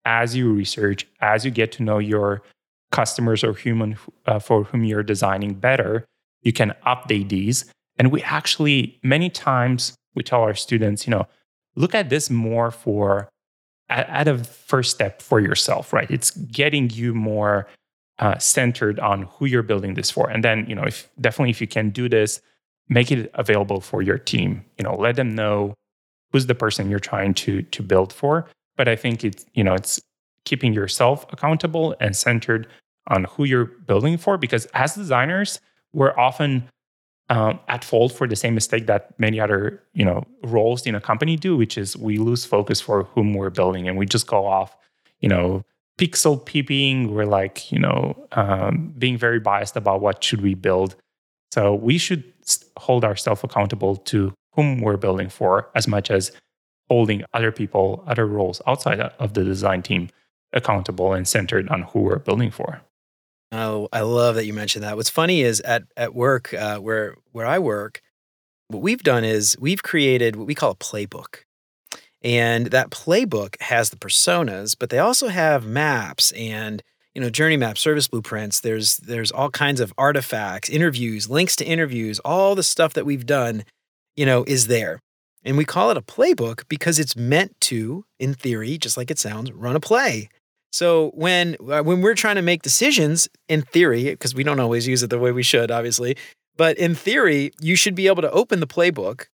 as 0.04 0.34
you 0.34 0.52
research, 0.52 1.06
as 1.20 1.44
you 1.44 1.50
get 1.50 1.70
to 1.72 1.82
know 1.82 1.98
your 1.98 2.42
customers 2.90 3.44
or 3.44 3.52
human 3.52 3.96
uh, 4.26 4.38
for 4.38 4.64
whom 4.64 4.84
you're 4.84 5.02
designing 5.02 5.54
better. 5.54 6.04
You 6.42 6.52
can 6.52 6.74
update 6.86 7.28
these. 7.28 7.70
And 7.98 8.10
we 8.10 8.22
actually, 8.22 8.98
many 9.02 9.28
times, 9.28 9.94
we 10.14 10.22
tell 10.22 10.40
our 10.40 10.54
students, 10.54 11.06
you 11.06 11.10
know, 11.10 11.26
look 11.76 11.94
at 11.94 12.08
this 12.08 12.30
more 12.30 12.70
for 12.70 13.28
at, 13.90 14.28
a 14.28 14.38
first 14.38 14.92
step 14.92 15.20
for 15.20 15.40
yourself, 15.40 15.92
right? 15.92 16.10
It's 16.10 16.30
getting 16.30 16.90
you 16.90 17.12
more 17.12 17.66
uh, 18.18 18.38
centered 18.38 18.98
on 19.00 19.22
who 19.22 19.46
you're 19.46 19.62
building 19.62 19.94
this 19.94 20.10
for. 20.10 20.30
And 20.30 20.44
then, 20.44 20.64
you 20.68 20.74
know, 20.74 20.84
if 20.84 21.08
definitely 21.20 21.50
if 21.50 21.60
you 21.60 21.66
can 21.66 21.90
do 21.90 22.08
this, 22.08 22.40
make 22.90 23.10
it 23.10 23.30
available 23.34 23.80
for 23.80 24.02
your 24.02 24.18
team. 24.18 24.62
You 24.76 24.84
know, 24.84 24.94
let 24.96 25.16
them 25.16 25.34
know 25.34 25.74
who's 26.32 26.46
the 26.46 26.54
person 26.54 26.90
you're 26.90 26.98
trying 26.98 27.32
to 27.34 27.62
to 27.62 27.82
build 27.82 28.12
for. 28.12 28.46
But 28.76 28.88
I 28.88 28.96
think 28.96 29.24
it's 29.24 29.46
you 29.54 29.64
know 29.64 29.74
it's 29.74 30.00
keeping 30.44 30.74
yourself 30.74 31.24
accountable 31.32 31.94
and 32.00 32.16
centered 32.16 32.66
on 33.08 33.24
who 33.24 33.44
you're 33.44 33.66
building 33.66 34.16
for 34.16 34.36
because 34.36 34.66
as 34.66 34.94
designers 34.94 35.60
we're 35.92 36.16
often 36.18 36.68
um, 37.28 37.60
at 37.68 37.84
fault 37.84 38.12
for 38.12 38.26
the 38.26 38.36
same 38.36 38.54
mistake 38.54 38.86
that 38.86 39.18
many 39.18 39.38
other 39.38 39.82
you 39.92 40.04
know 40.04 40.24
roles 40.44 40.86
in 40.86 40.94
a 40.94 41.00
company 41.00 41.36
do 41.36 41.56
which 41.56 41.76
is 41.78 41.96
we 41.96 42.18
lose 42.18 42.44
focus 42.44 42.80
for 42.80 43.04
whom 43.04 43.34
we're 43.34 43.50
building 43.50 43.88
and 43.88 43.96
we 43.96 44.06
just 44.06 44.26
go 44.26 44.46
off 44.46 44.76
you 45.20 45.28
know 45.28 45.62
pixel 45.98 46.42
peeping 46.44 47.12
we're 47.14 47.26
like 47.26 47.70
you 47.70 47.78
know 47.78 48.16
um, 48.32 48.94
being 48.98 49.16
very 49.18 49.38
biased 49.38 49.76
about 49.76 50.00
what 50.00 50.22
should 50.24 50.40
we 50.40 50.54
build 50.54 50.96
so 51.52 51.74
we 51.74 51.98
should 51.98 52.24
hold 52.76 53.04
ourselves 53.04 53.42
accountable 53.44 53.96
to 53.96 54.32
whom 54.54 54.80
we're 54.80 54.96
building 54.96 55.28
for 55.28 55.70
as 55.74 55.86
much 55.86 56.10
as 56.10 56.32
holding 56.88 57.22
other 57.32 57.52
people 57.52 58.02
other 58.06 58.26
roles 58.26 58.60
outside 58.66 59.00
of 59.00 59.34
the 59.34 59.44
design 59.44 59.82
team 59.82 60.08
accountable 60.52 61.12
and 61.12 61.28
centered 61.28 61.68
on 61.68 61.82
who 61.82 62.00
we're 62.00 62.18
building 62.18 62.50
for 62.50 62.80
Oh, 63.52 63.88
I 63.92 64.02
love 64.02 64.36
that 64.36 64.46
you 64.46 64.52
mentioned 64.52 64.84
that. 64.84 64.96
What's 64.96 65.10
funny 65.10 65.42
is 65.42 65.60
at 65.62 65.82
at 65.96 66.14
work 66.14 66.54
uh, 66.54 66.78
where 66.78 67.16
where 67.32 67.46
I 67.46 67.58
work, 67.58 68.00
what 68.68 68.82
we've 68.82 69.02
done 69.02 69.24
is 69.24 69.56
we've 69.58 69.82
created 69.82 70.36
what 70.36 70.46
we 70.46 70.54
call 70.54 70.70
a 70.70 70.76
playbook, 70.76 71.42
and 72.22 72.66
that 72.66 72.90
playbook 72.90 73.60
has 73.60 73.90
the 73.90 73.96
personas, 73.96 74.76
but 74.78 74.90
they 74.90 75.00
also 75.00 75.28
have 75.28 75.66
maps 75.66 76.30
and 76.32 76.82
you 77.14 77.20
know 77.20 77.30
journey 77.30 77.56
maps, 77.56 77.80
service 77.80 78.08
blueprints. 78.08 78.60
There's 78.60 78.98
there's 78.98 79.32
all 79.32 79.50
kinds 79.50 79.80
of 79.80 79.92
artifacts, 79.98 80.68
interviews, 80.68 81.28
links 81.28 81.56
to 81.56 81.64
interviews, 81.64 82.18
all 82.20 82.54
the 82.54 82.62
stuff 82.62 82.94
that 82.94 83.06
we've 83.06 83.26
done, 83.26 83.64
you 84.16 84.26
know, 84.26 84.44
is 84.44 84.66
there. 84.66 85.00
And 85.44 85.56
we 85.56 85.64
call 85.64 85.90
it 85.90 85.96
a 85.96 86.02
playbook 86.02 86.64
because 86.68 86.98
it's 86.98 87.16
meant 87.16 87.58
to, 87.62 88.04
in 88.18 88.34
theory, 88.34 88.76
just 88.76 88.96
like 88.96 89.10
it 89.10 89.18
sounds, 89.18 89.50
run 89.52 89.74
a 89.74 89.80
play. 89.80 90.28
So 90.72 91.10
when 91.14 91.56
uh, 91.68 91.82
when 91.82 92.00
we're 92.00 92.14
trying 92.14 92.36
to 92.36 92.42
make 92.42 92.62
decisions, 92.62 93.28
in 93.48 93.62
theory, 93.62 94.04
because 94.04 94.34
we 94.34 94.44
don't 94.44 94.60
always 94.60 94.86
use 94.86 95.02
it 95.02 95.10
the 95.10 95.18
way 95.18 95.32
we 95.32 95.42
should, 95.42 95.70
obviously, 95.70 96.16
but 96.56 96.78
in 96.78 96.94
theory, 96.94 97.52
you 97.60 97.74
should 97.74 97.94
be 97.94 98.06
able 98.06 98.22
to 98.22 98.30
open 98.30 98.60
the 98.60 98.66
playbook, 98.66 99.26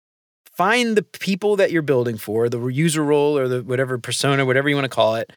find 0.50 0.96
the 0.96 1.02
people 1.02 1.56
that 1.56 1.70
you're 1.70 1.82
building 1.82 2.16
for, 2.16 2.48
the 2.48 2.64
user 2.68 3.04
role 3.04 3.36
or 3.36 3.48
the 3.48 3.62
whatever 3.62 3.98
persona, 3.98 4.46
whatever 4.46 4.68
you 4.68 4.76
want 4.76 4.84
to 4.84 4.94
call 4.94 5.16
it, 5.16 5.30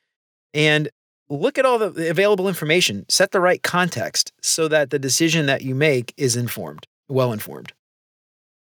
and 0.54 0.90
look 1.30 1.58
at 1.58 1.66
all 1.66 1.78
the 1.78 2.10
available 2.10 2.48
information, 2.48 3.06
set 3.10 3.32
the 3.32 3.40
right 3.40 3.62
context 3.62 4.32
so 4.42 4.68
that 4.68 4.90
the 4.90 5.00
decision 5.00 5.46
that 5.46 5.62
you 5.62 5.76
make 5.76 6.14
is 6.18 6.36
informed, 6.36 6.88
well 7.08 7.32
informed 7.32 7.74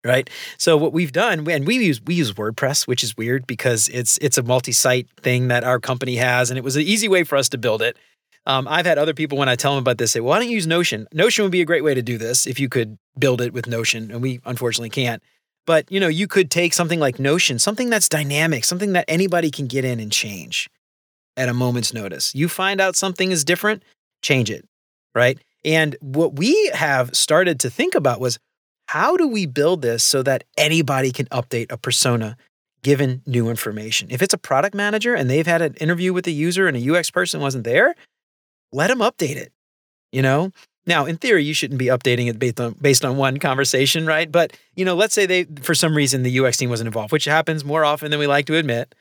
right? 0.05 0.29
So 0.57 0.77
what 0.77 0.93
we've 0.93 1.11
done 1.11 1.49
and 1.49 1.67
we 1.67 1.77
use 1.77 2.01
we 2.01 2.13
use 2.13 2.31
wordpress 2.33 2.87
which 2.87 3.03
is 3.03 3.17
weird 3.17 3.45
because 3.47 3.89
it's 3.89 4.17
it's 4.19 4.37
a 4.37 4.43
multi-site 4.43 5.09
thing 5.19 5.49
that 5.49 5.63
our 5.63 5.79
company 5.79 6.15
has 6.17 6.49
and 6.49 6.57
it 6.57 6.63
was 6.63 6.75
an 6.75 6.83
easy 6.83 7.09
way 7.09 7.23
for 7.23 7.35
us 7.35 7.49
to 7.49 7.57
build 7.57 7.81
it. 7.81 7.97
Um, 8.47 8.67
i've 8.69 8.85
had 8.85 8.99
other 8.99 9.15
people 9.15 9.39
when 9.39 9.49
i 9.49 9.55
tell 9.55 9.73
them 9.73 9.81
about 9.81 9.97
this 9.97 10.11
say 10.11 10.19
well, 10.19 10.29
why 10.29 10.39
don't 10.39 10.47
you 10.47 10.55
use 10.55 10.67
notion? 10.67 11.07
Notion 11.11 11.43
would 11.43 11.51
be 11.51 11.61
a 11.61 11.65
great 11.65 11.83
way 11.83 11.95
to 11.95 12.03
do 12.03 12.17
this 12.17 12.45
if 12.45 12.59
you 12.59 12.69
could 12.69 12.97
build 13.17 13.41
it 13.41 13.51
with 13.51 13.67
notion 13.67 14.11
and 14.11 14.21
we 14.21 14.39
unfortunately 14.45 14.91
can't. 14.91 15.21
But 15.65 15.91
you 15.91 15.99
know 15.99 16.07
you 16.07 16.27
could 16.27 16.51
take 16.51 16.73
something 16.73 16.99
like 16.99 17.19
notion 17.19 17.57
something 17.57 17.89
that's 17.89 18.07
dynamic 18.07 18.63
something 18.63 18.93
that 18.93 19.05
anybody 19.07 19.49
can 19.49 19.65
get 19.65 19.83
in 19.83 19.99
and 19.99 20.11
change 20.11 20.69
at 21.37 21.49
a 21.49 21.53
moment's 21.53 21.93
notice 21.93 22.33
you 22.35 22.47
find 22.47 22.79
out 22.79 22.95
something 22.95 23.31
is 23.31 23.43
different 23.43 23.83
change 24.21 24.49
it 24.49 24.67
right 25.13 25.39
and 25.65 25.95
what 25.99 26.35
we 26.35 26.69
have 26.73 27.15
started 27.15 27.59
to 27.61 27.69
think 27.69 27.95
about 27.95 28.19
was 28.19 28.37
how 28.87 29.17
do 29.17 29.27
we 29.27 29.45
build 29.47 29.81
this 29.81 30.03
so 30.03 30.21
that 30.23 30.43
anybody 30.57 31.11
can 31.11 31.25
update 31.27 31.71
a 31.71 31.77
persona 31.77 32.37
given 32.83 33.23
new 33.25 33.49
information? 33.49 34.07
If 34.11 34.21
it's 34.21 34.33
a 34.33 34.37
product 34.37 34.75
manager 34.75 35.15
and 35.15 35.27
they've 35.27 35.47
had 35.47 35.63
an 35.63 35.73
interview 35.75 36.13
with 36.13 36.27
a 36.27 36.31
user 36.31 36.67
and 36.67 36.77
a 36.77 36.95
UX 36.95 37.09
person 37.09 37.41
wasn't 37.41 37.63
there, 37.63 37.95
let 38.71 38.87
them 38.87 38.99
update 38.99 39.37
it. 39.37 39.51
You 40.11 40.21
know? 40.21 40.51
Now, 40.85 41.05
in 41.05 41.17
theory, 41.17 41.43
you 41.43 41.55
shouldn't 41.55 41.79
be 41.79 41.87
updating 41.87 42.29
it 42.29 42.37
based 42.37 42.61
on 42.61 42.75
based 42.79 43.03
on 43.03 43.17
one 43.17 43.37
conversation, 43.37 44.05
right? 44.05 44.31
But 44.31 44.55
you 44.75 44.85
know, 44.85 44.93
let's 44.93 45.15
say 45.15 45.25
they 45.25 45.45
for 45.61 45.73
some 45.73 45.95
reason 45.97 46.21
the 46.21 46.39
UX 46.39 46.57
team 46.57 46.69
wasn't 46.69 46.85
involved, 46.85 47.11
which 47.11 47.25
happens 47.25 47.65
more 47.65 47.83
often 47.83 48.11
than 48.11 48.19
we 48.19 48.27
like 48.27 48.45
to 48.45 48.55
admit. 48.55 48.93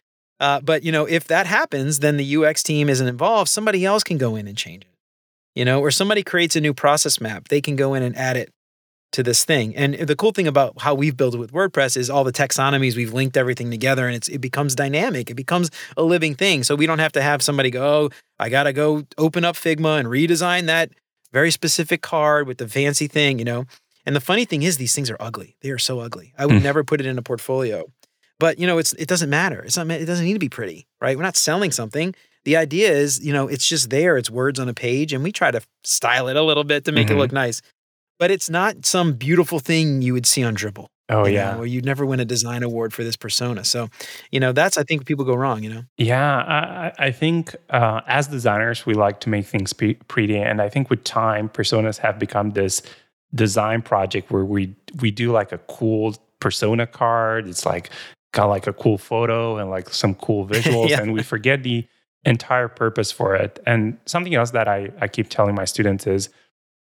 Uh, 0.45 0.61
but 0.61 0.83
you 0.83 0.93
know, 0.93 1.07
if 1.07 1.25
that 1.29 1.47
happens, 1.47 2.01
then 2.01 2.19
the 2.19 2.37
UX 2.37 2.63
team 2.63 2.91
isn't 2.91 3.09
involved. 3.09 3.49
Somebody 3.49 3.87
else 3.87 4.05
can 4.05 4.19
go 4.19 4.37
in 4.37 4.47
and 4.47 4.59
change 4.59 4.83
it. 4.83 4.91
You 5.55 5.65
know, 5.65 5.81
or 5.81 5.91
somebody 5.91 6.23
creates 6.23 6.55
a 6.55 6.61
new 6.61 6.75
process 6.75 7.19
map, 7.19 7.49
they 7.49 7.63
can 7.63 7.77
go 7.77 7.95
in 7.95 8.03
and 8.03 8.15
add 8.15 8.37
it 8.37 8.51
to 9.13 9.23
this 9.23 9.43
thing. 9.45 9.75
And 9.75 9.95
the 9.95 10.17
cool 10.17 10.33
thing 10.33 10.47
about 10.47 10.83
how 10.83 10.95
we've 10.95 11.17
built 11.17 11.35
it 11.35 11.39
with 11.39 11.53
WordPress 11.53 11.97
is 11.97 12.11
all 12.11 12.25
the 12.25 12.33
taxonomies, 12.33 12.95
we've 12.95 13.15
linked 13.15 13.39
everything 13.39 13.71
together 13.71 14.07
and 14.07 14.17
it's 14.17 14.29
it 14.29 14.41
becomes 14.41 14.75
dynamic. 14.75 15.31
It 15.31 15.35
becomes 15.35 15.71
a 15.97 16.03
living 16.03 16.35
thing. 16.35 16.63
So 16.63 16.75
we 16.75 16.85
don't 16.85 16.99
have 16.99 17.13
to 17.13 17.23
have 17.23 17.41
somebody 17.41 17.71
go, 17.71 17.83
oh, 17.83 18.11
I 18.39 18.51
gotta 18.51 18.75
go 18.75 19.05
open 19.17 19.47
up 19.47 19.57
Figma 19.57 19.99
and 19.99 20.09
redesign 20.09 20.67
that 20.67 20.91
very 21.33 21.53
specific 21.53 22.03
card 22.03 22.47
with 22.47 22.59
the 22.59 22.69
fancy 22.69 23.07
thing, 23.07 23.39
you 23.39 23.47
know. 23.47 23.65
And 24.05 24.15
the 24.15 24.21
funny 24.21 24.45
thing 24.45 24.63
is 24.63 24.77
these 24.77 24.95
things 24.95 25.09
are 25.09 25.17
ugly. 25.21 25.57
They 25.63 25.71
are 25.71 25.79
so 25.79 26.01
ugly. 26.01 26.35
I 26.37 26.45
would 26.45 26.63
never 26.63 26.85
put 26.85 27.01
it 27.01 27.07
in 27.07 27.17
a 27.17 27.23
portfolio. 27.23 27.85
But 28.45 28.59
you 28.59 28.67
know, 28.67 28.77
it's 28.79 28.93
it 28.95 29.09
doesn't 29.09 29.31
matter. 29.31 29.61
It's 29.67 29.77
not 29.79 29.91
it 29.91 30.05
doesn't 30.05 30.27
need 30.27 30.35
to 30.35 30.39
be 30.49 30.51
pretty, 30.59 30.87
right? 31.01 31.17
We're 31.17 31.23
not 31.31 31.37
selling 31.37 31.71
something. 31.71 32.15
The 32.45 32.57
idea 32.59 32.91
is, 32.93 33.25
you 33.25 33.33
know, 33.33 33.49
it's 33.49 33.67
just 33.67 33.89
there. 33.89 34.19
It's 34.19 34.31
words 34.31 34.61
on 34.61 34.69
a 34.69 34.75
page, 34.75 35.15
and 35.15 35.25
we 35.25 35.33
try 35.33 35.51
to 35.51 35.63
style 35.83 36.29
it 36.29 36.37
a 36.37 36.43
little 36.43 36.65
bit 36.65 36.85
to 36.85 36.93
make 36.93 37.09
Mhm. 37.09 37.13
it 37.13 37.19
look 37.23 37.33
nice 37.33 37.63
but 38.21 38.31
it's 38.31 38.49
not 38.49 38.87
some 38.87 39.13
beautiful 39.15 39.59
thing 39.59 40.01
you 40.01 40.13
would 40.13 40.25
see 40.27 40.45
on 40.45 40.55
Dribbble. 40.55 40.87
oh 41.09 41.27
you 41.27 41.35
yeah 41.35 41.53
know, 41.55 41.59
or 41.63 41.67
you'd 41.67 41.85
never 41.85 42.05
win 42.07 42.21
a 42.21 42.25
design 42.25 42.63
award 42.63 42.95
for 42.95 43.03
this 43.03 43.17
persona. 43.17 43.65
So, 43.65 43.89
you 44.31 44.39
know, 44.41 44.53
that's 44.53 44.79
I 44.79 44.85
think 44.85 45.05
people 45.05 45.25
go 45.25 45.35
wrong. 45.35 45.65
You 45.65 45.71
know, 45.75 45.83
Yeah, 45.99 46.37
I, 46.37 47.07
I 47.09 47.11
think 47.11 47.57
uh, 47.71 48.01
as 48.07 48.29
designers, 48.29 48.87
we 48.87 48.95
like 49.07 49.19
to 49.25 49.29
make 49.31 49.47
things 49.55 49.73
pre- 49.73 49.99
pretty, 50.15 50.37
and 50.51 50.61
I 50.63 50.69
think 50.69 50.91
with 50.91 51.03
time, 51.03 51.49
personas 51.49 51.99
have 51.99 52.17
become 52.19 52.51
this 52.53 52.83
design 53.35 53.83
project 53.83 54.31
where 54.31 54.45
we 54.55 54.63
we 55.03 55.11
do 55.11 55.33
like 55.33 55.51
a 55.59 55.59
cool 55.77 56.15
persona 56.41 56.87
card. 56.87 57.49
It's 57.49 57.67
like 57.67 57.91
got 58.35 58.47
like 58.47 58.67
a 58.67 58.73
cool 58.73 58.99
photo 58.99 59.57
and 59.59 59.71
like 59.71 59.89
some 59.89 60.15
cool 60.17 60.47
visuals, 60.55 60.91
Yeah. 60.91 61.01
and 61.01 61.13
we 61.15 61.23
forget 61.23 61.63
the 61.63 61.87
entire 62.25 62.69
purpose 62.69 63.11
for 63.13 63.35
it. 63.35 63.61
And 63.67 63.99
something 64.07 64.35
else 64.35 64.51
that 64.53 64.69
I 64.69 64.91
I 65.01 65.09
keep 65.09 65.29
telling 65.31 65.55
my 65.55 65.65
students 65.65 66.07
is, 66.07 66.29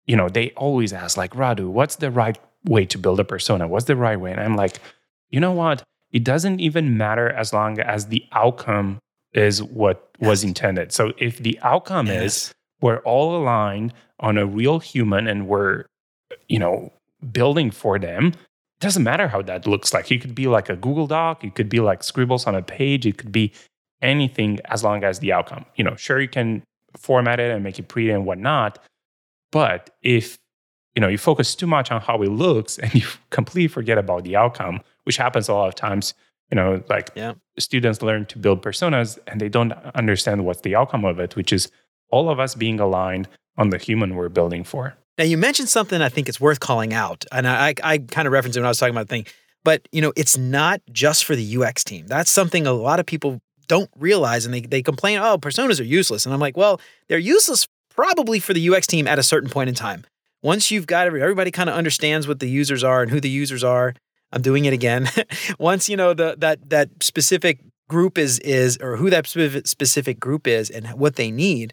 you 0.07 0.17
know, 0.17 0.29
they 0.29 0.51
always 0.57 0.93
ask 0.93 1.17
like, 1.17 1.33
Radu, 1.35 1.69
what's 1.69 1.97
the 1.97 2.11
right 2.11 2.39
way 2.65 2.85
to 2.87 2.99
build 2.99 3.21
a 3.21 3.25
persona? 3.25 3.69
What's 3.69 3.87
the 3.87 3.97
right 3.97 4.19
way? 4.21 4.33
And 4.33 4.41
I'm 4.41 4.57
like, 4.57 4.79
you 5.31 5.41
know 5.41 5.53
what? 5.53 5.83
It 6.13 6.25
doesn't 6.25 6.61
even 6.61 6.97
matter 6.97 7.29
as 7.29 7.53
long 7.53 7.79
as 7.81 8.07
the 8.07 8.25
outcome 8.33 8.99
is 9.33 9.63
what 9.63 10.11
was 10.21 10.43
intended. 10.45 10.93
So 10.93 11.13
if 11.19 11.39
the 11.39 11.59
outcome 11.63 12.09
is 12.09 12.55
we're 12.81 12.99
all 13.01 13.37
aligned 13.37 13.93
on 14.21 14.39
a 14.39 14.47
real 14.47 14.79
human 14.79 15.27
and 15.27 15.47
we're, 15.49 15.85
you 16.49 16.59
know, 16.59 16.93
building 17.33 17.71
for 17.71 17.99
them, 17.99 18.33
doesn't 18.81 19.03
matter 19.03 19.29
how 19.29 19.43
that 19.43 19.67
looks 19.67 19.95
like. 19.95 20.11
It 20.13 20.21
could 20.21 20.35
be 20.35 20.47
like 20.47 20.69
a 20.69 20.77
Google 20.77 21.07
Doc, 21.07 21.45
it 21.45 21.55
could 21.55 21.69
be 21.69 21.81
like 21.81 22.03
scribbles 22.03 22.47
on 22.47 22.55
a 22.55 22.63
page, 22.63 23.07
it 23.07 23.19
could 23.19 23.33
be 23.33 23.53
anything 24.03 24.59
as 24.67 24.85
long 24.85 25.03
as 25.05 25.19
the 25.21 25.33
outcome. 25.33 25.65
You 25.77 25.85
know, 25.85 25.97
sure 25.97 26.21
you 26.21 26.29
can 26.29 26.63
format 26.97 27.41
it 27.41 27.51
and 27.51 27.65
make 27.65 27.79
it 27.79 27.89
pretty 27.89 28.11
and 28.11 28.27
whatnot, 28.27 28.79
but 29.53 29.91
if 30.03 30.39
you 30.95 31.01
know 31.01 31.09
you 31.09 31.19
focus 31.19 31.55
too 31.55 31.67
much 31.67 31.91
on 31.91 32.01
how 32.01 32.23
it 32.23 32.29
looks 32.31 32.79
and 32.83 32.95
you 32.95 33.07
completely 33.31 33.69
forget 33.69 33.99
about 33.99 34.25
the 34.25 34.35
outcome 34.37 34.81
which 35.05 35.19
happens 35.19 35.49
a 35.49 35.53
lot 35.55 35.69
of 35.69 35.75
times 35.75 36.15
you 36.51 36.57
know 36.57 36.83
like 36.89 37.11
Yeah. 37.15 37.35
students 37.59 38.01
learn 38.03 38.25
to 38.27 38.39
build 38.39 38.63
personas 38.63 39.19
and 39.27 39.39
they 39.41 39.51
don't 39.51 39.73
understand 39.95 40.45
what's 40.47 40.63
the 40.63 40.75
outcome 40.75 41.05
of 41.05 41.21
it 41.21 41.37
which 41.37 41.53
is 41.53 41.71
all 42.11 42.31
of 42.31 42.41
us 42.41 42.55
being 42.55 42.81
aligned 42.81 43.29
on 43.59 43.69
the 43.71 43.79
human 43.79 44.15
we're 44.15 44.31
building 44.31 44.65
for 44.65 44.97
Now 45.19 45.25
you 45.25 45.39
mentioned 45.39 45.69
something 45.69 46.01
I 46.03 46.09
think 46.09 46.29
it's 46.29 46.41
worth 46.41 46.61
calling 46.61 46.93
out, 46.93 47.25
and 47.33 47.49
I, 47.49 47.75
I 47.83 47.99
kind 47.99 48.27
of 48.27 48.33
referenced 48.33 48.57
it 48.57 48.61
when 48.61 48.67
I 48.67 48.71
was 48.71 48.79
talking 48.79 48.95
about 48.95 49.09
the 49.09 49.15
thing. 49.15 49.27
But 49.65 49.89
you 49.91 50.01
know, 50.01 50.13
it's 50.17 50.37
not 50.37 50.81
just 50.93 51.25
for 51.25 51.35
the 51.35 51.57
UX 51.57 51.83
team. 51.85 52.07
That's 52.07 52.31
something 52.31 52.67
a 52.67 52.73
lot 52.73 53.01
of 53.01 53.07
people 53.07 53.41
don't 53.67 53.91
realize, 53.97 54.45
and 54.45 54.55
they 54.55 54.61
they 54.61 54.83
complain, 54.83 55.19
"Oh, 55.19 55.39
personas 55.39 55.81
are 55.81 55.85
useless." 55.85 56.25
And 56.25 56.35
I'm 56.35 56.41
like, 56.41 56.57
well, 56.57 56.81
they're 57.09 57.19
useless 57.19 57.67
probably 57.91 58.39
for 58.39 58.53
the 58.53 58.71
UX 58.71 58.87
team 58.87 59.09
at 59.09 59.19
a 59.19 59.23
certain 59.23 59.51
point 59.51 59.69
in 59.69 59.75
time. 59.75 60.05
Once 60.43 60.71
you've 60.71 60.87
got 60.87 61.07
every, 61.07 61.23
everybody 61.23 61.51
kind 61.51 61.69
of 61.69 61.75
understands 61.75 62.29
what 62.29 62.39
the 62.41 62.49
users 62.49 62.85
are 62.85 63.03
and 63.03 63.11
who 63.11 63.21
the 63.21 63.31
users 63.31 63.65
are. 63.65 63.95
I'm 64.33 64.43
doing 64.43 64.67
it 64.67 64.73
again. 64.73 65.09
Once 65.59 65.89
you 65.89 65.97
know 65.97 66.15
the 66.15 66.37
that 66.39 66.69
that 66.71 66.91
specific 67.03 67.61
group 67.89 68.19
is 68.19 68.39
is 68.41 68.77
or 68.81 68.97
who 68.97 69.11
that 69.11 69.27
specific 69.27 70.21
group 70.21 70.47
is 70.47 70.69
and 70.69 70.87
what 70.89 71.17
they 71.17 71.31
need, 71.31 71.73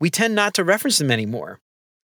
we 0.00 0.10
tend 0.10 0.34
not 0.34 0.54
to 0.54 0.64
reference 0.64 0.98
them 0.98 1.10
anymore. 1.10 1.60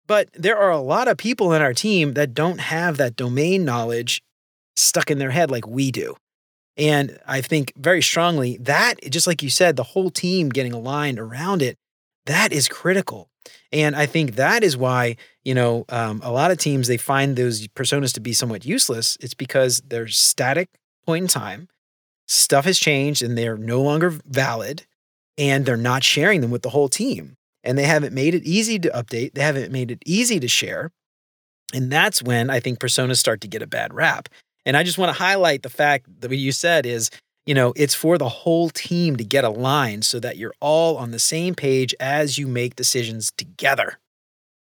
But 0.06 0.30
there 0.34 0.58
are 0.58 0.70
a 0.70 0.80
lot 0.80 1.08
of 1.08 1.16
people 1.16 1.52
in 1.52 1.62
our 1.62 1.74
team 1.74 2.14
that 2.14 2.34
don't 2.34 2.60
have 2.60 2.96
that 2.96 3.16
domain 3.16 3.64
knowledge 3.64 4.22
stuck 4.76 5.10
in 5.10 5.18
their 5.18 5.30
head 5.30 5.50
like 5.50 5.66
we 5.66 5.90
do. 5.90 6.16
And 6.76 7.18
I 7.26 7.40
think 7.40 7.72
very 7.76 8.02
strongly 8.02 8.56
that, 8.58 8.94
just 9.10 9.26
like 9.26 9.42
you 9.42 9.50
said, 9.50 9.76
the 9.76 9.82
whole 9.82 10.10
team 10.10 10.48
getting 10.48 10.72
aligned 10.72 11.18
around 11.18 11.62
it, 11.62 11.76
that 12.26 12.52
is 12.52 12.68
critical. 12.68 13.28
And 13.72 13.94
I 13.94 14.06
think 14.06 14.36
that 14.36 14.62
is 14.62 14.76
why, 14.76 15.16
you 15.44 15.54
know, 15.54 15.84
um, 15.88 16.20
a 16.22 16.32
lot 16.32 16.50
of 16.50 16.58
teams, 16.58 16.88
they 16.88 16.96
find 16.96 17.36
those 17.36 17.66
personas 17.68 18.14
to 18.14 18.20
be 18.20 18.32
somewhat 18.32 18.64
useless. 18.64 19.16
It's 19.20 19.34
because 19.34 19.82
they're 19.86 20.08
static 20.08 20.68
point 21.04 21.22
in 21.22 21.28
time, 21.28 21.68
stuff 22.26 22.64
has 22.64 22.78
changed 22.78 23.22
and 23.22 23.36
they're 23.36 23.58
no 23.58 23.82
longer 23.82 24.10
valid, 24.26 24.86
and 25.36 25.66
they're 25.66 25.76
not 25.76 26.04
sharing 26.04 26.40
them 26.40 26.50
with 26.50 26.62
the 26.62 26.70
whole 26.70 26.88
team 26.88 27.36
and 27.64 27.78
they 27.78 27.84
haven't 27.84 28.12
made 28.12 28.34
it 28.34 28.44
easy 28.44 28.78
to 28.78 28.88
update. 28.90 29.34
They 29.34 29.42
haven't 29.42 29.72
made 29.72 29.90
it 29.90 30.02
easy 30.04 30.40
to 30.40 30.48
share. 30.48 30.90
And 31.74 31.90
that's 31.90 32.22
when 32.22 32.50
I 32.50 32.60
think 32.60 32.78
personas 32.78 33.16
start 33.16 33.40
to 33.42 33.48
get 33.48 33.62
a 33.62 33.66
bad 33.66 33.94
rap. 33.94 34.28
And 34.66 34.76
I 34.76 34.82
just 34.82 34.98
want 34.98 35.10
to 35.10 35.18
highlight 35.22 35.62
the 35.62 35.70
fact 35.70 36.06
that 36.20 36.30
what 36.30 36.38
you 36.38 36.52
said 36.52 36.86
is, 36.86 37.10
you 37.46 37.54
know, 37.54 37.72
it's 37.76 37.94
for 37.94 38.18
the 38.18 38.28
whole 38.28 38.68
team 38.70 39.16
to 39.16 39.24
get 39.24 39.44
aligned 39.44 40.04
so 40.04 40.20
that 40.20 40.36
you're 40.36 40.54
all 40.60 40.96
on 40.96 41.10
the 41.10 41.18
same 41.18 41.54
page 41.54 41.94
as 41.98 42.38
you 42.38 42.46
make 42.46 42.76
decisions 42.76 43.32
together. 43.36 43.98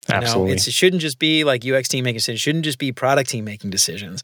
You 0.09 0.14
know, 0.14 0.20
absolutely 0.20 0.52
it's, 0.54 0.66
it 0.66 0.72
shouldn't 0.74 1.02
just 1.02 1.18
be 1.18 1.44
like 1.44 1.64
UX 1.64 1.88
team 1.88 2.04
making 2.04 2.18
decisions. 2.18 2.40
It 2.40 2.42
shouldn't 2.42 2.64
just 2.64 2.78
be 2.78 2.92
product 2.92 3.30
team 3.30 3.44
making 3.44 3.70
decisions. 3.70 4.22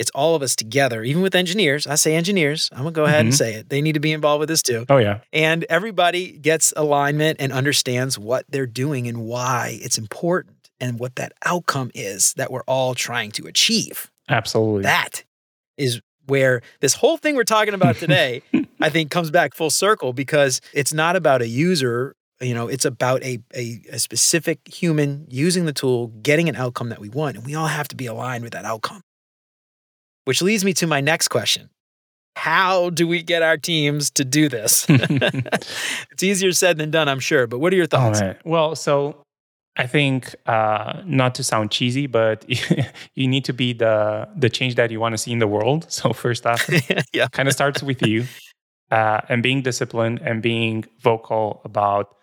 It's 0.00 0.10
all 0.14 0.34
of 0.34 0.42
us 0.42 0.56
together, 0.56 1.02
even 1.04 1.20
with 1.22 1.34
engineers. 1.34 1.86
I 1.86 1.94
say 1.96 2.14
engineers. 2.16 2.70
I'm 2.72 2.78
gonna 2.78 2.90
go 2.92 3.04
ahead 3.04 3.20
and 3.26 3.32
Mhm. 3.34 3.36
say 3.36 3.54
it. 3.54 3.68
They 3.68 3.80
need 3.82 3.92
to 3.92 4.00
be 4.00 4.12
involved 4.12 4.40
with 4.40 4.48
this 4.48 4.62
too 4.62 4.84
oh 4.88 4.96
yeah 4.96 5.18
and 5.32 5.64
everybody 5.68 6.32
gets 6.32 6.72
alignment 6.76 7.36
and 7.40 7.52
understands 7.52 8.18
what 8.18 8.44
they're 8.48 8.66
doing 8.84 9.06
and 9.06 9.18
why 9.32 9.78
it's 9.82 9.98
important 9.98 10.56
and 10.80 10.98
what 10.98 11.16
that 11.16 11.32
outcome 11.44 11.90
is 11.94 12.32
that 12.38 12.50
we're 12.50 12.64
all 12.66 12.94
trying 12.94 13.30
to 13.32 13.46
achieve. 13.46 14.10
absolutely 14.28 14.82
That 14.82 15.24
is 15.76 16.00
where 16.26 16.62
this 16.80 16.94
whole 16.94 17.16
thing 17.18 17.34
we're 17.36 17.44
talking 17.44 17.74
about 17.74 17.96
today, 18.04 18.42
I 18.80 18.88
think, 18.88 19.10
comes 19.10 19.30
back 19.30 19.54
full 19.54 19.70
circle 19.70 20.12
because 20.14 20.60
it's 20.72 20.92
not 20.94 21.14
about 21.16 21.42
a 21.42 21.48
user. 21.48 22.14
You 22.40 22.54
know, 22.54 22.68
it's 22.68 22.86
about 22.86 23.22
a, 23.22 23.38
a, 23.54 23.82
a 23.92 23.98
specific 23.98 24.60
human 24.66 25.26
using 25.28 25.66
the 25.66 25.74
tool, 25.74 26.06
getting 26.22 26.48
an 26.48 26.56
outcome 26.56 26.88
that 26.88 26.98
we 27.00 27.10
want. 27.10 27.36
And 27.36 27.44
we 27.44 27.54
all 27.54 27.66
have 27.66 27.88
to 27.88 27.96
be 27.96 28.06
aligned 28.06 28.44
with 28.44 28.54
that 28.54 28.64
outcome. 28.64 29.02
Which 30.30 30.42
leads 30.42 30.64
me 30.64 30.72
to 30.74 30.86
my 30.86 31.00
next 31.00 31.26
question. 31.26 31.70
How 32.36 32.90
do 32.90 33.08
we 33.08 33.20
get 33.20 33.42
our 33.42 33.56
teams 33.56 34.12
to 34.12 34.24
do 34.24 34.48
this? 34.48 34.86
it's 34.88 36.22
easier 36.22 36.52
said 36.52 36.78
than 36.78 36.92
done, 36.92 37.08
I'm 37.08 37.18
sure. 37.18 37.48
But 37.48 37.58
what 37.58 37.72
are 37.72 37.76
your 37.76 37.88
thoughts? 37.88 38.22
Well, 38.44 38.76
so 38.76 39.24
I 39.76 39.88
think 39.88 40.36
uh, 40.46 41.02
not 41.04 41.34
to 41.34 41.42
sound 41.42 41.72
cheesy, 41.72 42.06
but 42.06 42.44
you 43.16 43.26
need 43.26 43.44
to 43.46 43.52
be 43.52 43.72
the 43.72 44.28
the 44.36 44.48
change 44.48 44.76
that 44.76 44.92
you 44.92 45.00
want 45.00 45.14
to 45.14 45.18
see 45.18 45.32
in 45.32 45.40
the 45.40 45.48
world. 45.48 45.90
So 45.90 46.12
first 46.12 46.46
off, 46.46 46.64
yeah. 47.12 47.26
kind 47.32 47.48
of 47.48 47.52
starts 47.52 47.82
with 47.82 48.00
you, 48.06 48.26
uh, 48.92 49.22
and 49.28 49.42
being 49.42 49.62
disciplined 49.62 50.20
and 50.22 50.40
being 50.40 50.84
vocal 51.00 51.60
about 51.64 52.14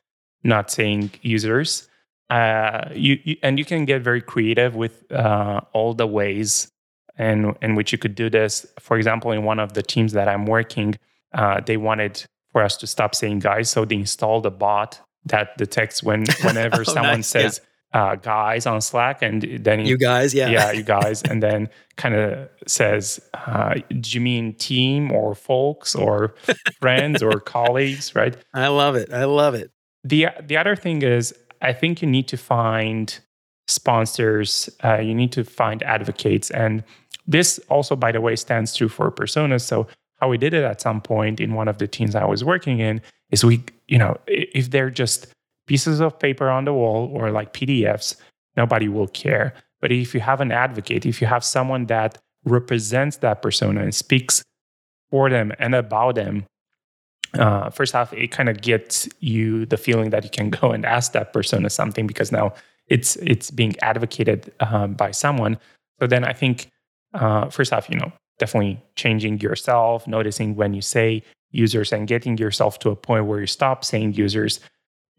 not 0.45 0.71
saying 0.71 1.11
users. 1.23 1.89
Uh, 2.29 2.87
you, 2.93 3.19
you 3.25 3.35
and 3.43 3.59
you 3.59 3.65
can 3.65 3.83
get 3.83 4.01
very 4.01 4.21
creative 4.21 4.77
with 4.77 5.11
uh, 5.11 5.59
all 5.73 5.93
the 5.93 6.07
ways 6.07 6.71
in 7.19 7.55
in 7.61 7.75
which 7.75 7.91
you 7.91 7.97
could 7.97 8.15
do 8.15 8.29
this. 8.29 8.65
For 8.79 8.97
example, 8.97 9.31
in 9.31 9.43
one 9.43 9.59
of 9.59 9.73
the 9.73 9.83
teams 9.83 10.13
that 10.13 10.27
I'm 10.27 10.45
working, 10.45 10.95
uh, 11.33 11.61
they 11.65 11.77
wanted 11.77 12.23
for 12.51 12.61
us 12.63 12.77
to 12.77 12.87
stop 12.87 13.13
saying 13.15 13.39
guys, 13.39 13.69
so 13.69 13.85
they 13.85 13.95
installed 13.95 14.45
a 14.45 14.51
bot 14.51 14.99
that 15.25 15.57
detects 15.57 16.01
when 16.03 16.25
whenever 16.43 16.81
Oh, 16.81 16.83
someone 16.83 17.17
nice. 17.19 17.35
Yeah. 17.35 17.41
says 17.41 17.61
uh, 17.93 18.15
guys 18.15 18.65
on 18.65 18.81
Slack, 18.81 19.21
and 19.21 19.41
then 19.61 19.85
You 19.85 19.97
guys, 19.97 20.33
yeah. 20.33 20.49
yeah, 20.49 20.71
you 20.71 20.83
guys, 20.97 21.21
and 21.23 21.41
then 21.41 21.69
kind 21.95 22.15
of 22.15 22.49
says, 22.67 23.19
uh, 23.33 23.75
"Do 23.89 24.09
you 24.11 24.21
mean 24.21 24.53
team 24.55 25.11
or 25.11 25.33
folks 25.35 25.95
or 25.95 26.35
friends 26.81 27.23
or 27.23 27.39
colleagues?" 27.39 28.13
Right. 28.15 28.35
I 28.53 28.67
love 28.67 28.95
it. 28.95 29.11
I 29.13 29.23
love 29.23 29.55
it. 29.55 29.71
the 30.03 30.27
The 30.45 30.57
other 30.57 30.75
thing 30.75 31.01
is, 31.01 31.33
I 31.61 31.73
think 31.73 32.01
you 32.01 32.07
need 32.09 32.27
to 32.27 32.37
find 32.37 33.17
sponsors. 33.67 34.69
Uh, 34.83 34.97
you 34.99 35.15
need 35.15 35.31
to 35.33 35.43
find 35.43 35.81
advocates, 35.83 36.49
and 36.51 36.83
this 37.27 37.59
also, 37.69 37.95
by 37.95 38.11
the 38.11 38.21
way, 38.21 38.35
stands 38.35 38.75
true 38.75 38.89
for 38.89 39.11
personas. 39.11 39.61
So 39.61 39.87
how 40.19 40.29
we 40.29 40.37
did 40.37 40.53
it 40.53 40.63
at 40.63 40.81
some 40.81 41.01
point 41.01 41.39
in 41.39 41.53
one 41.53 41.67
of 41.67 41.77
the 41.77 41.87
teams 41.87 42.15
I 42.15 42.25
was 42.25 42.43
working 42.43 42.79
in 42.79 43.01
is 43.31 43.43
we, 43.43 43.63
you 43.87 43.97
know, 43.97 44.17
if 44.27 44.71
they're 44.71 44.89
just 44.89 45.27
pieces 45.67 45.99
of 45.99 46.17
paper 46.17 46.49
on 46.49 46.65
the 46.65 46.73
wall 46.73 47.11
or 47.13 47.31
like 47.31 47.53
PDFs, 47.53 48.15
nobody 48.55 48.87
will 48.87 49.07
care. 49.07 49.53
But 49.81 49.91
if 49.91 50.13
you 50.13 50.21
have 50.21 50.41
an 50.41 50.51
advocate, 50.51 51.05
if 51.05 51.21
you 51.21 51.27
have 51.27 51.43
someone 51.43 51.85
that 51.87 52.17
represents 52.45 53.17
that 53.17 53.41
persona 53.41 53.81
and 53.81 53.93
speaks 53.93 54.43
for 55.11 55.29
them 55.29 55.51
and 55.59 55.75
about 55.75 56.15
them, 56.15 56.45
uh, 57.37 57.69
first 57.69 57.93
off, 57.93 58.13
it 58.13 58.31
kind 58.31 58.49
of 58.49 58.61
gets 58.61 59.07
you 59.19 59.65
the 59.65 59.77
feeling 59.77 60.09
that 60.11 60.23
you 60.23 60.29
can 60.29 60.49
go 60.61 60.71
and 60.71 60.85
ask 60.85 61.11
that 61.11 61.33
persona 61.33 61.69
something 61.69 62.07
because 62.07 62.31
now 62.31 62.53
it's 62.87 63.17
it's 63.17 63.51
being 63.51 63.75
advocated 63.81 64.51
um, 64.61 64.93
by 64.93 65.11
someone. 65.11 65.59
So 65.99 66.07
then 66.07 66.23
I 66.23 66.33
think 66.33 66.69
uh, 67.17 67.49
first 67.49 67.73
off, 67.73 67.89
you 67.89 67.97
know, 67.99 68.11
definitely 68.39 68.81
changing 68.95 69.39
yourself, 69.39 70.07
noticing 70.07 70.55
when 70.55 70.73
you 70.73 70.81
say 70.81 71.23
users, 71.51 71.91
and 71.91 72.07
getting 72.07 72.37
yourself 72.37 72.79
to 72.79 72.89
a 72.89 72.95
point 72.95 73.25
where 73.25 73.39
you 73.39 73.47
stop 73.47 73.83
saying 73.83 74.13
users. 74.13 74.59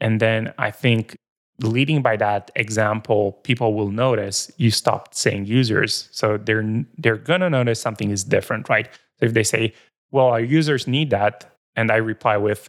And 0.00 0.20
then 0.20 0.52
I 0.58 0.70
think 0.70 1.16
leading 1.60 2.02
by 2.02 2.16
that 2.16 2.50
example, 2.54 3.32
people 3.42 3.74
will 3.74 3.90
notice 3.90 4.50
you 4.58 4.70
stopped 4.70 5.16
saying 5.16 5.46
users. 5.46 6.08
So 6.12 6.36
they're 6.38 6.84
they're 6.98 7.16
gonna 7.16 7.50
notice 7.50 7.80
something 7.80 8.10
is 8.10 8.24
different, 8.24 8.68
right? 8.68 8.88
So 9.18 9.26
if 9.26 9.32
they 9.34 9.42
say, 9.42 9.72
"Well, 10.12 10.26
our 10.26 10.40
users 10.40 10.86
need 10.86 11.10
that," 11.10 11.52
and 11.74 11.90
I 11.90 11.96
reply 11.96 12.36
with, 12.36 12.68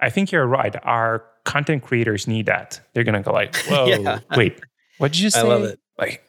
"I 0.00 0.10
think 0.10 0.32
you're 0.32 0.46
right. 0.46 0.74
Our 0.82 1.24
content 1.44 1.82
creators 1.84 2.26
need 2.26 2.46
that," 2.46 2.80
they're 2.92 3.04
gonna 3.04 3.22
go 3.22 3.32
like, 3.32 3.54
"Whoa, 3.68 3.86
Yeah. 3.86 4.18
wait, 4.36 4.60
what 4.98 5.12
did 5.12 5.20
you 5.20 5.30
say?" 5.30 5.40
I 5.40 5.42
love 5.42 5.62
it. 5.62 5.78
Like 5.98 6.24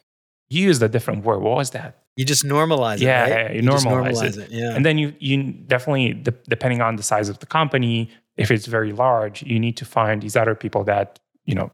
you 0.50 0.62
used 0.64 0.84
a 0.84 0.90
different 0.90 1.24
word. 1.24 1.40
What 1.42 1.56
was 1.58 1.72
that? 1.72 2.05
You 2.16 2.26
just 2.26 2.46
normalize 2.46 2.96
it. 2.96 3.02
Yeah, 3.02 3.22
right? 3.22 3.30
yeah, 3.30 3.52
you 3.52 3.62
just 3.62 3.86
normalize 3.86 4.14
normalize 4.14 4.38
it. 4.38 4.44
it. 4.44 4.52
Yeah. 4.52 4.76
And 4.76 4.86
then 4.86 4.98
you 4.98 5.14
you 5.20 5.44
definitely 5.52 6.14
de- 6.14 6.32
depending 6.48 6.82
on 6.82 6.96
the 6.96 7.04
size 7.04 7.30
of 7.30 7.40
the 7.40 7.46
company, 7.46 8.10
if 8.38 8.52
it's 8.52 8.68
very 8.68 8.94
large, 8.94 9.44
you 9.44 9.60
need 9.60 9.78
to 9.78 9.86
find 9.86 10.22
these 10.22 10.36
other 10.36 10.56
people 10.56 10.84
that 10.86 11.20
you 11.46 11.56
know 11.56 11.72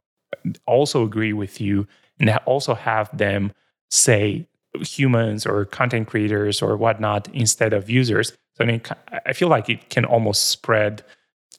also 0.66 1.04
agree 1.04 1.32
with 1.32 1.60
you 1.60 1.86
and 2.18 2.30
also 2.46 2.74
have 2.74 3.16
them 3.16 3.52
say 3.90 4.48
humans 4.80 5.46
or 5.46 5.64
content 5.64 6.08
creators 6.08 6.62
or 6.62 6.76
whatnot 6.76 7.28
instead 7.32 7.72
of 7.72 7.88
users. 7.90 8.32
So 8.54 8.64
I 8.64 8.66
mean, 8.66 8.82
I 9.26 9.32
feel 9.32 9.48
like 9.48 9.68
it 9.68 9.90
can 9.90 10.04
almost 10.04 10.46
spread 10.48 11.04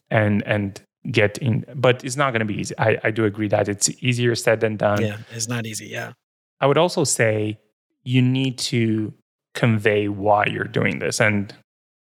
and 0.10 0.44
and 0.46 0.82
get 1.12 1.38
in, 1.38 1.66
but 1.76 2.04
it's 2.04 2.16
not 2.16 2.32
going 2.32 2.40
to 2.40 2.46
be 2.46 2.60
easy. 2.60 2.76
I, 2.78 2.98
I 3.04 3.12
do 3.12 3.26
agree 3.26 3.48
that 3.50 3.68
it's 3.68 3.90
easier 4.02 4.36
said 4.36 4.60
than 4.62 4.78
done. 4.78 5.02
yeah. 5.02 5.18
It's 5.32 5.48
not 5.48 5.66
easy. 5.66 5.88
Yeah. 5.88 6.14
I 6.62 6.68
would 6.68 6.78
also 6.78 7.04
say 7.04 7.60
you 8.04 8.22
need 8.22 8.58
to 8.58 9.14
convey 9.54 10.08
why 10.08 10.46
you're 10.48 10.64
doing 10.66 11.00
this. 11.00 11.22
And 11.22 11.54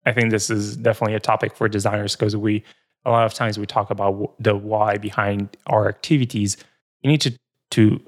I 0.05 0.13
think 0.13 0.31
this 0.31 0.49
is 0.49 0.77
definitely 0.77 1.15
a 1.15 1.19
topic 1.19 1.55
for 1.55 1.67
designers 1.67 2.15
because 2.15 2.35
we, 2.35 2.63
a 3.05 3.11
lot 3.11 3.25
of 3.25 3.33
times 3.33 3.57
we 3.57 3.65
talk 3.65 3.89
about 3.89 4.33
the 4.41 4.55
why 4.55 4.97
behind 4.97 5.55
our 5.67 5.87
activities. 5.87 6.57
You 7.01 7.11
need 7.11 7.21
to, 7.21 7.37
to 7.71 7.99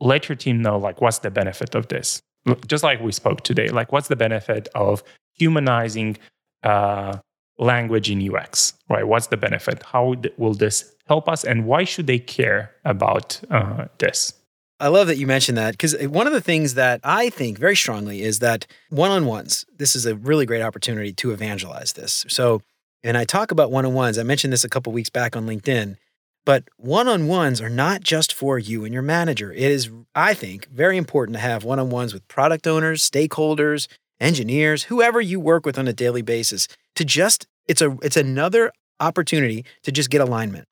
let 0.00 0.28
your 0.28 0.36
team 0.36 0.62
know, 0.62 0.78
like, 0.78 1.00
what's 1.00 1.18
the 1.18 1.30
benefit 1.30 1.74
of 1.74 1.88
this? 1.88 2.20
Just 2.66 2.84
like 2.84 3.00
we 3.00 3.12
spoke 3.12 3.42
today, 3.42 3.68
like, 3.68 3.92
what's 3.92 4.08
the 4.08 4.16
benefit 4.16 4.68
of 4.74 5.02
humanizing 5.34 6.16
uh, 6.62 7.18
language 7.58 8.10
in 8.10 8.34
UX, 8.34 8.74
right? 8.88 9.06
What's 9.06 9.28
the 9.28 9.36
benefit? 9.36 9.82
How 9.82 10.14
will 10.36 10.54
this 10.54 10.94
help 11.06 11.28
us? 11.28 11.44
And 11.44 11.66
why 11.66 11.84
should 11.84 12.06
they 12.06 12.18
care 12.18 12.72
about 12.84 13.40
uh, 13.50 13.86
this? 13.98 14.32
I 14.78 14.88
love 14.88 15.06
that 15.06 15.16
you 15.16 15.26
mentioned 15.26 15.56
that 15.56 15.72
because 15.72 15.94
eh, 15.94 16.06
one 16.06 16.26
of 16.26 16.32
the 16.32 16.40
things 16.40 16.74
that 16.74 17.00
I 17.02 17.30
think 17.30 17.58
very 17.58 17.76
strongly 17.76 18.22
is 18.22 18.40
that 18.40 18.66
one 18.90 19.10
on 19.10 19.24
ones, 19.26 19.64
this 19.76 19.96
is 19.96 20.04
a 20.04 20.14
really 20.14 20.44
great 20.44 20.62
opportunity 20.62 21.12
to 21.14 21.32
evangelize 21.32 21.94
this. 21.94 22.26
So, 22.28 22.62
and 23.02 23.16
I 23.16 23.24
talk 23.24 23.50
about 23.50 23.70
one 23.70 23.86
on 23.86 23.94
ones. 23.94 24.18
I 24.18 24.22
mentioned 24.22 24.52
this 24.52 24.64
a 24.64 24.68
couple 24.68 24.92
weeks 24.92 25.10
back 25.10 25.34
on 25.34 25.46
LinkedIn, 25.46 25.96
but 26.44 26.64
one 26.76 27.08
on 27.08 27.26
ones 27.26 27.60
are 27.60 27.70
not 27.70 28.02
just 28.02 28.32
for 28.32 28.58
you 28.58 28.84
and 28.84 28.92
your 28.92 29.02
manager. 29.02 29.52
It 29.52 29.70
is, 29.70 29.90
I 30.14 30.34
think, 30.34 30.68
very 30.68 30.98
important 30.98 31.36
to 31.36 31.40
have 31.40 31.64
one 31.64 31.78
on 31.78 31.88
ones 31.88 32.12
with 32.12 32.26
product 32.28 32.66
owners, 32.66 33.08
stakeholders, 33.08 33.88
engineers, 34.20 34.84
whoever 34.84 35.20
you 35.20 35.40
work 35.40 35.64
with 35.64 35.78
on 35.78 35.88
a 35.88 35.92
daily 35.92 36.22
basis 36.22 36.68
to 36.96 37.04
just, 37.04 37.46
it's 37.66 37.80
a, 37.80 37.96
it's 38.02 38.16
another 38.16 38.72
opportunity 39.00 39.64
to 39.82 39.92
just 39.92 40.10
get 40.10 40.20
alignment 40.20 40.66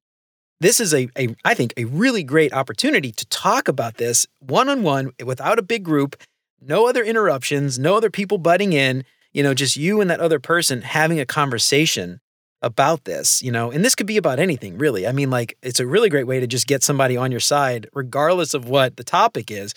this 0.61 0.81
is 0.81 0.95
a, 0.95 1.09
a 1.19 1.35
I 1.45 1.55
think 1.55 1.75
a 1.77 1.85
really 1.85 2.23
great 2.23 2.53
opportunity 2.53 3.13
to 3.13 3.27
talk 3.27 3.69
about 3.69 3.97
this 3.97 4.27
one 4.41 4.69
on 4.69 4.83
one 4.83 5.13
without 5.25 5.59
a 5.59 5.63
big 5.63 5.85
group, 5.85 6.17
no 6.61 6.89
other 6.89 7.03
interruptions, 7.03 7.79
no 7.79 7.97
other 7.97 8.11
people 8.11 8.39
butting 8.39 8.73
in, 8.73 9.05
you 9.33 9.43
know, 9.43 9.55
just 9.55 9.77
you 9.77 10.01
and 10.01 10.11
that 10.11 10.21
other 10.21 10.39
person 10.39 10.83
having 10.83 11.21
a 11.21 11.27
conversation 11.27 12.21
about 12.63 13.05
this, 13.05 13.43
you 13.43 13.53
know, 13.53 13.71
and 13.71 13.85
this 13.85 13.95
could 13.95 14.07
be 14.07 14.17
about 14.17 14.39
anything 14.39 14.79
really. 14.79 15.07
I 15.07 15.13
mean, 15.13 15.31
like 15.31 15.57
it's 15.63 15.81
a 15.81 15.87
really 15.87 16.09
great 16.09 16.27
way 16.27 16.41
to 16.41 16.47
just 16.47 16.67
get 16.67 16.83
somebody 16.83 17.17
on 17.17 17.31
your 17.31 17.41
side, 17.41 17.89
regardless 17.93 18.55
of 18.55 18.69
what 18.69 18.97
the 18.97 19.05
topic 19.05 19.51
is. 19.51 19.75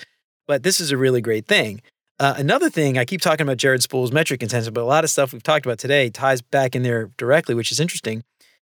But 0.47 0.63
this 0.63 0.79
is 0.79 0.91
a 0.91 0.97
really 0.97 1.19
great 1.19 1.45
thing. 1.45 1.81
Uh, 2.19 2.33
another 2.37 2.69
thing, 2.69 2.97
I 2.97 3.05
keep 3.05 3.21
talking 3.21 3.45
about 3.45 3.57
Jared 3.57 3.83
Spool's 3.83 4.11
metric 4.11 4.41
intensive, 4.41 4.73
but 4.73 4.81
a 4.81 4.85
lot 4.85 5.03
of 5.03 5.09
stuff 5.09 5.33
we've 5.33 5.43
talked 5.43 5.65
about 5.65 5.77
today 5.77 6.09
ties 6.09 6.41
back 6.41 6.75
in 6.75 6.81
there 6.81 7.11
directly, 7.17 7.53
which 7.53 7.71
is 7.71 7.79
interesting. 7.79 8.23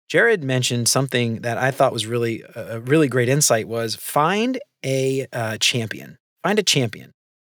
Jared 0.08 0.44
mentioned 0.44 0.88
something 0.88 1.40
that 1.40 1.58
I 1.58 1.70
thought 1.70 1.92
was 1.92 2.06
really 2.06 2.44
a 2.54 2.80
really 2.80 3.08
great 3.08 3.28
insight 3.28 3.66
was 3.66 3.96
find 3.96 4.58
a 4.84 5.26
uh, 5.32 5.58
champion. 5.58 6.18
Find 6.42 6.58
a 6.58 6.62
champion. 6.62 7.12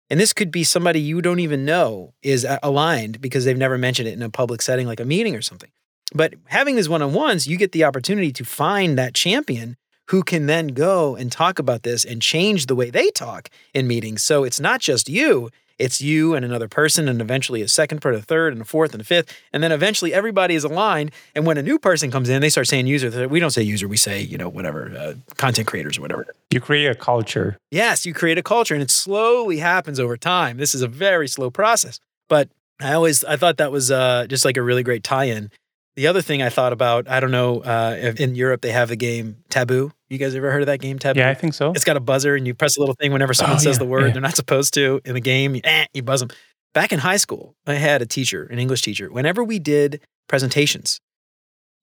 And 0.09 0.19
this 0.19 0.31
could 0.31 0.51
be 0.51 0.63
somebody 0.63 1.01
you 1.01 1.21
don't 1.21 1.41
even 1.41 1.65
know 1.65 2.13
is 2.23 2.47
aligned 2.63 3.19
because 3.19 3.43
they've 3.43 3.57
never 3.57 3.77
mentioned 3.77 4.07
it 4.07 4.13
in 4.13 4.21
a 4.21 4.29
public 4.29 4.61
setting 4.61 4.87
like 4.87 5.01
a 5.01 5.05
meeting 5.05 5.35
or 5.35 5.41
something. 5.41 5.71
But 6.13 6.35
having 6.45 6.77
these 6.77 6.87
one-on-ones, 6.87 7.47
you 7.47 7.57
get 7.57 7.73
the 7.73 7.83
opportunity 7.83 8.31
to 8.31 8.45
find 8.45 8.97
that 8.97 9.13
champion 9.13 9.75
who 10.07 10.23
can 10.23 10.45
then 10.45 10.67
go 10.67 11.17
and 11.17 11.29
talk 11.29 11.59
about 11.59 11.83
this 11.83 12.05
and 12.05 12.21
change 12.21 12.67
the 12.67 12.75
way 12.75 12.89
they 12.89 13.09
talk 13.09 13.49
in 13.73 13.87
meetings. 13.87 14.23
So 14.23 14.45
it's 14.45 14.61
not 14.61 14.79
just 14.79 15.09
you, 15.09 15.49
it's 15.79 16.01
you 16.01 16.33
and 16.33 16.43
another 16.43 16.67
person, 16.67 17.07
and 17.07 17.21
eventually 17.21 17.61
a 17.61 17.67
second 17.67 18.01
part, 18.01 18.15
a 18.15 18.21
third, 18.21 18.53
and 18.53 18.61
a 18.61 18.65
fourth, 18.65 18.93
and 18.93 19.01
a 19.01 19.03
fifth. 19.03 19.33
And 19.53 19.63
then 19.63 19.71
eventually 19.71 20.13
everybody 20.13 20.55
is 20.55 20.63
aligned. 20.63 21.11
And 21.35 21.45
when 21.45 21.57
a 21.57 21.63
new 21.63 21.79
person 21.79 22.11
comes 22.11 22.29
in, 22.29 22.41
they 22.41 22.49
start 22.49 22.67
saying 22.67 22.87
user. 22.87 23.27
We 23.27 23.39
don't 23.39 23.51
say 23.51 23.61
user, 23.61 23.87
we 23.87 23.97
say, 23.97 24.21
you 24.21 24.37
know, 24.37 24.49
whatever, 24.49 24.91
uh, 24.97 25.13
content 25.35 25.67
creators 25.67 25.97
or 25.97 26.01
whatever. 26.01 26.25
You 26.51 26.59
create 26.61 26.87
a 26.87 26.95
culture. 26.95 27.57
Yes, 27.71 28.05
you 28.05 28.13
create 28.13 28.37
a 28.37 28.43
culture, 28.43 28.73
and 28.73 28.83
it 28.83 28.91
slowly 28.91 29.57
happens 29.57 29.99
over 29.99 30.17
time. 30.17 30.57
This 30.57 30.73
is 30.73 30.81
a 30.81 30.87
very 30.87 31.27
slow 31.27 31.49
process. 31.49 31.99
But 32.29 32.49
I 32.79 32.93
always 32.93 33.23
I 33.23 33.37
thought 33.37 33.57
that 33.57 33.71
was 33.71 33.91
uh, 33.91 34.27
just 34.27 34.45
like 34.45 34.57
a 34.57 34.61
really 34.61 34.83
great 34.83 35.03
tie-in 35.03 35.51
the 35.97 36.05
other 36.05 36.21
thing 36.21 36.43
I 36.43 36.49
thought 36.49 36.73
about, 36.73 37.09
I 37.09 37.19
don't 37.19 37.31
know, 37.31 37.61
uh, 37.61 38.13
in 38.17 38.35
Europe 38.35 38.61
they 38.61 38.71
have 38.71 38.87
the 38.87 38.95
game 38.95 39.37
Taboo. 39.49 39.91
You 40.09 40.17
guys 40.17 40.35
ever 40.35 40.51
heard 40.51 40.61
of 40.61 40.67
that 40.67 40.79
game 40.79 40.99
Taboo? 40.99 41.19
Yeah, 41.19 41.29
I 41.29 41.33
think 41.33 41.53
so. 41.53 41.71
It's 41.71 41.83
got 41.83 41.97
a 41.97 41.99
buzzer, 41.99 42.35
and 42.35 42.47
you 42.47 42.53
press 42.53 42.77
a 42.77 42.79
little 42.79 42.95
thing 42.95 43.11
whenever 43.11 43.33
someone 43.33 43.57
oh, 43.57 43.59
says 43.59 43.75
yeah, 43.75 43.79
the 43.79 43.85
word 43.85 44.07
yeah. 44.07 44.13
they're 44.13 44.21
not 44.21 44.35
supposed 44.35 44.73
to 44.75 45.01
in 45.03 45.13
the 45.13 45.21
game. 45.21 45.55
You, 45.55 45.61
eh, 45.63 45.85
you 45.93 46.01
buzz 46.01 46.21
them. 46.21 46.29
Back 46.73 46.93
in 46.93 46.99
high 46.99 47.17
school, 47.17 47.55
I 47.65 47.73
had 47.73 48.01
a 48.01 48.05
teacher, 48.05 48.45
an 48.45 48.59
English 48.59 48.83
teacher. 48.83 49.11
Whenever 49.11 49.43
we 49.43 49.59
did 49.59 50.01
presentations, 50.27 51.01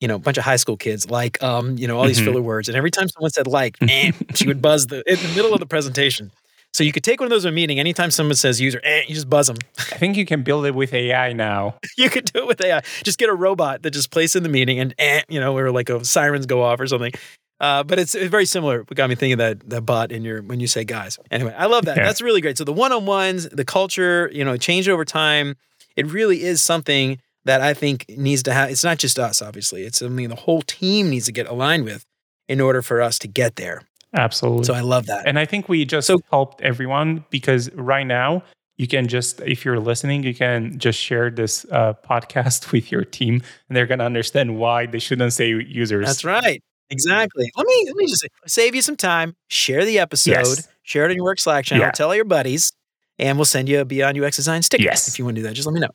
you 0.00 0.08
know, 0.08 0.14
a 0.14 0.18
bunch 0.18 0.38
of 0.38 0.44
high 0.44 0.56
school 0.56 0.76
kids, 0.76 1.10
like, 1.10 1.42
um, 1.42 1.76
you 1.76 1.86
know, 1.86 1.98
all 1.98 2.06
these 2.06 2.18
mm-hmm. 2.18 2.26
filler 2.26 2.42
words, 2.42 2.68
and 2.68 2.76
every 2.76 2.90
time 2.90 3.08
someone 3.08 3.30
said 3.30 3.46
like, 3.46 3.76
eh, 3.82 4.12
she 4.34 4.46
would 4.46 4.62
buzz 4.62 4.86
the 4.86 5.02
in 5.10 5.16
the 5.16 5.34
middle 5.34 5.52
of 5.52 5.60
the 5.60 5.66
presentation. 5.66 6.30
So 6.72 6.82
you 6.82 6.90
could 6.90 7.04
take 7.04 7.20
one 7.20 7.26
of 7.26 7.30
those 7.30 7.44
in 7.44 7.50
a 7.50 7.52
meeting. 7.52 7.78
Anytime 7.78 8.10
someone 8.10 8.34
says 8.34 8.60
user, 8.60 8.80
eh, 8.82 9.02
you 9.06 9.14
just 9.14 9.30
buzz 9.30 9.46
them. 9.46 9.58
I 9.78 9.96
think 9.96 10.16
you 10.16 10.26
can 10.26 10.42
build 10.42 10.66
it 10.66 10.74
with 10.74 10.92
AI 10.92 11.32
now. 11.32 11.76
you 11.96 12.10
could 12.10 12.24
do 12.24 12.40
it 12.40 12.46
with 12.48 12.60
AI. 12.60 12.80
Just 13.04 13.16
get 13.16 13.28
a 13.28 13.34
robot 13.34 13.82
that 13.82 13.92
just 13.92 14.10
plays 14.10 14.34
in 14.34 14.42
the 14.42 14.48
meeting 14.48 14.80
and 14.80 14.92
eh, 14.98 15.22
you 15.28 15.38
know, 15.38 15.56
or 15.56 15.70
like 15.70 15.88
a 15.88 16.04
sirens 16.04 16.46
go 16.46 16.62
off 16.62 16.80
or 16.80 16.88
something. 16.88 17.12
Uh, 17.60 17.82
but 17.82 17.98
it's, 17.98 18.14
it's, 18.14 18.30
very 18.30 18.46
similar. 18.46 18.80
It 18.80 18.94
got 18.94 19.08
me 19.08 19.14
thinking 19.14 19.38
that 19.38 19.68
that 19.70 19.82
bot 19.82 20.10
in 20.10 20.24
your 20.24 20.42
when 20.42 20.60
you 20.60 20.66
say 20.66 20.84
guys. 20.84 21.18
Anyway, 21.30 21.54
I 21.56 21.66
love 21.66 21.84
that. 21.84 21.96
Yeah. 21.96 22.04
That's 22.04 22.20
really 22.20 22.40
great. 22.40 22.58
So 22.58 22.64
the 22.64 22.72
one 22.72 22.92
on 22.92 23.06
ones, 23.06 23.48
the 23.48 23.64
culture, 23.64 24.28
you 24.32 24.44
know, 24.44 24.56
changed 24.56 24.88
over 24.88 25.04
time. 25.04 25.56
It 25.96 26.06
really 26.06 26.42
is 26.42 26.60
something 26.60 27.20
that 27.44 27.60
I 27.60 27.74
think 27.74 28.06
needs 28.08 28.42
to 28.44 28.52
have. 28.52 28.70
It's 28.70 28.84
not 28.84 28.98
just 28.98 29.18
us, 29.18 29.40
obviously. 29.40 29.82
It's 29.82 29.98
something 29.98 30.28
the 30.28 30.34
whole 30.34 30.62
team 30.62 31.10
needs 31.10 31.26
to 31.26 31.32
get 31.32 31.46
aligned 31.46 31.84
with 31.84 32.04
in 32.48 32.60
order 32.60 32.82
for 32.82 33.00
us 33.00 33.18
to 33.20 33.28
get 33.28 33.56
there. 33.56 33.82
Absolutely. 34.14 34.64
So 34.64 34.74
I 34.74 34.80
love 34.80 35.06
that. 35.06 35.26
And 35.26 35.38
I 35.38 35.44
think 35.44 35.68
we 35.68 35.84
just 35.84 36.06
so, 36.06 36.20
helped 36.30 36.60
everyone 36.60 37.24
because 37.30 37.70
right 37.72 38.06
now 38.06 38.44
you 38.76 38.86
can 38.86 39.08
just, 39.08 39.40
if 39.40 39.64
you're 39.64 39.80
listening, 39.80 40.22
you 40.22 40.34
can 40.34 40.78
just 40.78 40.98
share 40.98 41.30
this 41.30 41.66
uh, 41.70 41.94
podcast 42.08 42.72
with 42.72 42.90
your 42.90 43.04
team 43.04 43.42
and 43.68 43.76
they're 43.76 43.86
going 43.86 43.98
to 43.98 44.04
understand 44.04 44.56
why 44.56 44.86
they 44.86 44.98
shouldn't 44.98 45.32
say 45.32 45.48
users. 45.48 46.06
That's 46.06 46.24
right. 46.24 46.62
Exactly. 46.90 47.50
Let 47.56 47.66
me 47.66 47.84
let 47.86 47.96
me 47.96 48.06
just 48.06 48.26
save 48.46 48.74
you 48.74 48.82
some 48.82 48.96
time. 48.96 49.34
Share 49.48 49.84
the 49.84 49.98
episode. 49.98 50.32
Yes. 50.32 50.68
Share 50.82 51.06
it 51.06 51.10
in 51.10 51.16
your 51.16 51.24
work 51.24 51.40
Slack 51.40 51.64
channel. 51.64 51.86
Yeah. 51.86 51.92
Tell 51.92 52.08
all 52.08 52.14
your 52.14 52.24
buddies, 52.24 52.72
and 53.18 53.38
we'll 53.38 53.46
send 53.46 53.68
you 53.68 53.80
a 53.80 53.84
Beyond 53.84 54.22
UX 54.22 54.36
Design 54.36 54.62
sticker. 54.62 54.84
Yes. 54.84 55.08
If 55.08 55.18
you 55.18 55.24
want 55.24 55.36
to 55.36 55.42
do 55.42 55.48
that, 55.48 55.54
just 55.54 55.66
let 55.66 55.74
me 55.74 55.80
know. 55.80 55.88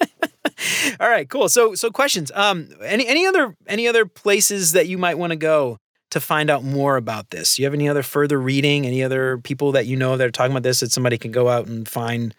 all 1.00 1.08
right, 1.08 1.28
cool. 1.28 1.48
So 1.48 1.74
so 1.74 1.90
questions. 1.90 2.30
Um, 2.34 2.68
any 2.82 3.06
any 3.06 3.26
other 3.26 3.56
any 3.66 3.88
other 3.88 4.06
places 4.06 4.72
that 4.72 4.86
you 4.88 4.98
might 4.98 5.18
want 5.18 5.32
to 5.32 5.36
go 5.36 5.78
to 6.10 6.20
find 6.20 6.50
out 6.50 6.64
more 6.64 6.96
about 6.96 7.30
this? 7.30 7.56
Do 7.56 7.62
you 7.62 7.66
have 7.66 7.74
any 7.74 7.88
other 7.88 8.02
further 8.02 8.40
reading? 8.40 8.86
Any 8.86 9.02
other 9.02 9.38
people 9.38 9.72
that 9.72 9.86
you 9.86 9.96
know 9.96 10.16
that 10.16 10.26
are 10.26 10.30
talking 10.30 10.52
about 10.52 10.62
this 10.62 10.80
that 10.80 10.92
somebody 10.92 11.18
can 11.18 11.32
go 11.32 11.48
out 11.48 11.66
and 11.66 11.88
find 11.88 12.34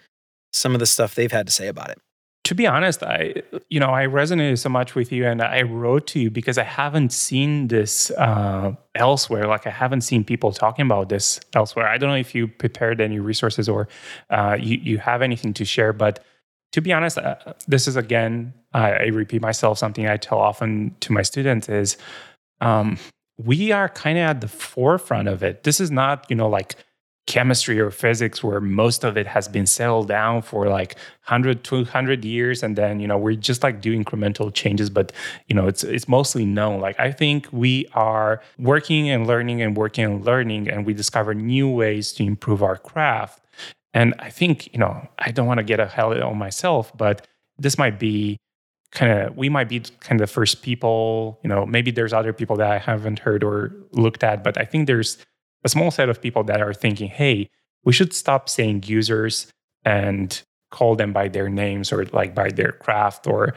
some 0.53 0.73
of 0.73 0.79
the 0.79 0.85
stuff 0.85 1.15
they've 1.15 1.31
had 1.31 1.47
to 1.47 1.53
say 1.53 1.67
about 1.67 1.89
it? 1.89 1.99
To 2.45 2.55
be 2.55 2.67
honest, 2.67 3.03
I 3.03 3.35
you 3.69 3.79
know 3.79 3.91
I 3.91 4.05
resonated 4.05 4.57
so 4.59 4.69
much 4.69 4.95
with 4.95 5.11
you, 5.11 5.25
and 5.25 5.41
I 5.41 5.61
wrote 5.61 6.07
to 6.07 6.19
you 6.19 6.29
because 6.31 6.57
I 6.57 6.63
haven't 6.63 7.13
seen 7.13 7.67
this 7.67 8.11
uh, 8.11 8.73
elsewhere. 8.95 9.47
Like 9.47 9.67
I 9.67 9.69
haven't 9.69 10.01
seen 10.01 10.23
people 10.23 10.51
talking 10.51 10.85
about 10.85 11.09
this 11.09 11.39
elsewhere. 11.53 11.87
I 11.87 11.97
don't 11.97 12.09
know 12.09 12.15
if 12.15 12.33
you 12.33 12.47
prepared 12.47 12.99
any 12.99 13.19
resources 13.19 13.69
or 13.69 13.87
uh, 14.31 14.57
you 14.59 14.77
you 14.77 14.97
have 14.97 15.21
anything 15.21 15.53
to 15.53 15.65
share, 15.65 15.93
but 15.93 16.23
to 16.71 16.81
be 16.81 16.91
honest, 16.91 17.17
uh, 17.17 17.35
this 17.67 17.87
is 17.87 17.95
again 17.95 18.53
I, 18.73 18.91
I 18.91 19.05
repeat 19.07 19.41
myself. 19.41 19.77
Something 19.77 20.07
I 20.07 20.17
tell 20.17 20.39
often 20.39 20.95
to 21.01 21.13
my 21.13 21.21
students 21.21 21.69
is 21.69 21.97
um, 22.59 22.97
we 23.37 23.71
are 23.71 23.89
kind 23.89 24.17
of 24.17 24.23
at 24.23 24.41
the 24.41 24.47
forefront 24.47 25.27
of 25.27 25.43
it. 25.43 25.63
This 25.63 25.79
is 25.79 25.91
not, 25.91 26.25
you 26.29 26.35
know, 26.35 26.49
like 26.49 26.75
chemistry 27.27 27.79
or 27.79 27.91
physics 27.91 28.43
where 28.43 28.59
most 28.59 29.03
of 29.03 29.15
it 29.15 29.27
has 29.27 29.47
been 29.47 29.65
settled 29.65 30.07
down 30.07 30.41
for 30.41 30.67
like 30.67 30.95
100 31.27 31.63
200 31.63 32.25
years 32.25 32.63
and 32.63 32.75
then 32.75 32.99
you 32.99 33.07
know 33.07 33.17
we're 33.17 33.35
just 33.35 33.61
like 33.63 33.79
doing 33.79 34.03
incremental 34.03 34.51
changes 34.53 34.89
but 34.89 35.11
you 35.47 35.55
know 35.55 35.67
it's 35.67 35.83
it's 35.83 36.07
mostly 36.07 36.45
known. 36.45 36.81
Like 36.81 36.99
i 36.99 37.11
think 37.11 37.47
we 37.51 37.87
are 37.93 38.41
working 38.57 39.09
and 39.09 39.27
learning 39.27 39.61
and 39.61 39.77
working 39.77 40.03
and 40.05 40.25
learning 40.25 40.67
and 40.67 40.85
we 40.85 40.93
discover 40.93 41.33
new 41.33 41.69
ways 41.69 42.11
to 42.13 42.23
improve 42.23 42.63
our 42.63 42.77
craft. 42.77 43.43
And 43.93 44.13
i 44.19 44.29
think 44.29 44.71
you 44.73 44.79
know 44.79 45.07
i 45.19 45.31
don't 45.31 45.47
want 45.47 45.59
to 45.59 45.63
get 45.63 45.79
ahead 45.79 46.21
on 46.21 46.37
myself 46.37 46.91
but 46.97 47.27
this 47.57 47.77
might 47.77 47.99
be 47.99 48.37
kind 48.91 49.11
of 49.11 49.37
we 49.37 49.47
might 49.47 49.69
be 49.69 49.79
kind 50.01 50.19
of 50.19 50.27
the 50.27 50.33
first 50.33 50.61
people 50.61 51.39
you 51.43 51.49
know 51.49 51.65
maybe 51.65 51.91
there's 51.91 52.13
other 52.13 52.33
people 52.33 52.55
that 52.57 52.71
i 52.71 52.77
haven't 52.77 53.19
heard 53.19 53.43
or 53.43 53.73
looked 53.91 54.23
at 54.23 54.43
but 54.43 54.57
i 54.57 54.65
think 54.65 54.87
there's 54.87 55.17
a 55.63 55.69
small 55.69 55.91
set 55.91 56.09
of 56.09 56.21
people 56.21 56.43
that 56.43 56.61
are 56.61 56.73
thinking 56.73 57.09
hey 57.09 57.49
we 57.83 57.93
should 57.93 58.13
stop 58.13 58.49
saying 58.49 58.83
users 58.85 59.47
and 59.83 60.43
call 60.69 60.95
them 60.95 61.11
by 61.11 61.27
their 61.27 61.49
names 61.49 61.91
or 61.91 62.05
like 62.05 62.33
by 62.33 62.49
their 62.49 62.71
craft 62.71 63.27
or 63.27 63.53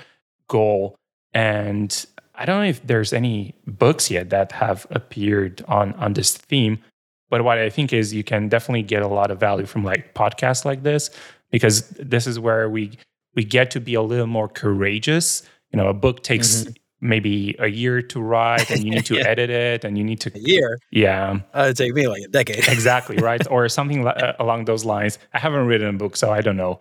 goal 0.48 0.96
and 1.32 2.06
i 2.34 2.44
don't 2.44 2.60
know 2.60 2.68
if 2.68 2.84
there's 2.86 3.12
any 3.12 3.54
books 3.66 4.10
yet 4.10 4.30
that 4.30 4.52
have 4.52 4.86
appeared 4.90 5.64
on 5.68 5.92
on 5.94 6.12
this 6.14 6.36
theme 6.36 6.78
but 7.30 7.44
what 7.44 7.58
i 7.58 7.70
think 7.70 7.92
is 7.92 8.12
you 8.12 8.24
can 8.24 8.48
definitely 8.48 8.82
get 8.82 9.02
a 9.02 9.08
lot 9.08 9.30
of 9.30 9.38
value 9.38 9.66
from 9.66 9.84
like 9.84 10.14
podcasts 10.14 10.64
like 10.64 10.82
this 10.82 11.10
because 11.50 11.88
this 11.90 12.26
is 12.26 12.38
where 12.38 12.68
we 12.68 12.90
we 13.34 13.44
get 13.44 13.70
to 13.72 13.80
be 13.80 13.94
a 13.94 14.02
little 14.02 14.26
more 14.26 14.48
courageous. 14.48 15.42
You 15.70 15.78
know, 15.78 15.88
a 15.88 15.94
book 15.94 16.22
takes 16.22 16.62
mm-hmm. 16.62 16.72
Maybe 17.04 17.54
a 17.58 17.68
year 17.68 18.02
to 18.02 18.20
write 18.20 18.70
and 18.70 18.82
you 18.82 18.90
need 18.90 19.06
to 19.10 19.16
yeah. 19.16 19.28
edit 19.28 19.50
it 19.50 19.84
and 19.84 19.96
you 19.96 20.04
need 20.04 20.20
to 20.20 20.32
a 20.34 20.38
year 20.38 20.80
yeah 20.90 21.38
uh, 21.54 21.64
it'd 21.64 21.76
take 21.76 21.94
me 21.94 22.08
like 22.08 22.22
a 22.22 22.28
decade 22.28 22.66
exactly 22.68 23.16
right 23.18 23.46
or 23.50 23.68
something 23.68 24.06
uh, 24.06 24.34
along 24.40 24.64
those 24.64 24.84
lines 24.84 25.18
i 25.34 25.38
haven't 25.38 25.66
written 25.66 25.88
a 25.88 25.92
book 25.92 26.16
so 26.16 26.32
i 26.32 26.40
don't 26.40 26.56
know 26.56 26.80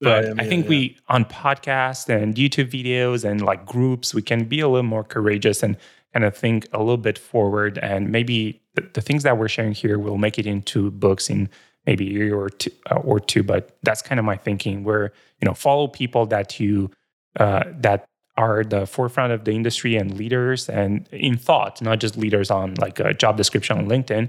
but 0.00 0.24
yeah, 0.24 0.34
i 0.38 0.46
think 0.46 0.64
yeah. 0.64 0.70
we 0.70 0.96
on 1.08 1.24
podcasts 1.24 2.08
and 2.08 2.36
youtube 2.36 2.70
videos 2.70 3.28
and 3.28 3.42
like 3.42 3.66
groups 3.66 4.14
we 4.14 4.22
can 4.22 4.44
be 4.44 4.60
a 4.60 4.68
little 4.68 4.82
more 4.82 5.04
courageous 5.04 5.62
and 5.62 5.76
kind 6.12 6.24
of 6.24 6.36
think 6.36 6.66
a 6.72 6.78
little 6.78 6.96
bit 6.96 7.18
forward 7.18 7.76
and 7.78 8.10
maybe 8.10 8.62
the, 8.74 8.88
the 8.94 9.00
things 9.00 9.22
that 9.24 9.36
we're 9.38 9.48
sharing 9.48 9.72
here 9.72 9.98
will 9.98 10.18
make 10.18 10.38
it 10.38 10.46
into 10.46 10.90
books 10.92 11.28
in 11.28 11.48
maybe 11.86 12.06
a 12.08 12.12
year 12.12 12.36
or 12.36 12.50
two, 12.50 12.70
uh, 12.90 12.96
or 12.96 13.20
two. 13.20 13.42
But 13.42 13.76
that's 13.82 14.02
kind 14.02 14.18
of 14.18 14.24
my 14.24 14.36
thinking. 14.36 14.84
Where 14.84 15.12
you 15.40 15.46
know 15.46 15.54
follow 15.54 15.88
people 15.88 16.26
that 16.26 16.60
you 16.60 16.90
uh, 17.38 17.64
that 17.78 18.06
are 18.36 18.64
the 18.64 18.86
forefront 18.86 19.32
of 19.32 19.44
the 19.44 19.52
industry 19.52 19.96
and 19.96 20.16
leaders 20.16 20.68
and 20.68 21.08
in 21.12 21.36
thought, 21.36 21.80
not 21.80 22.00
just 22.00 22.16
leaders 22.16 22.50
on 22.50 22.74
like 22.74 22.98
a 23.00 23.14
job 23.14 23.36
description 23.36 23.78
on 23.78 23.86
LinkedIn, 23.86 24.28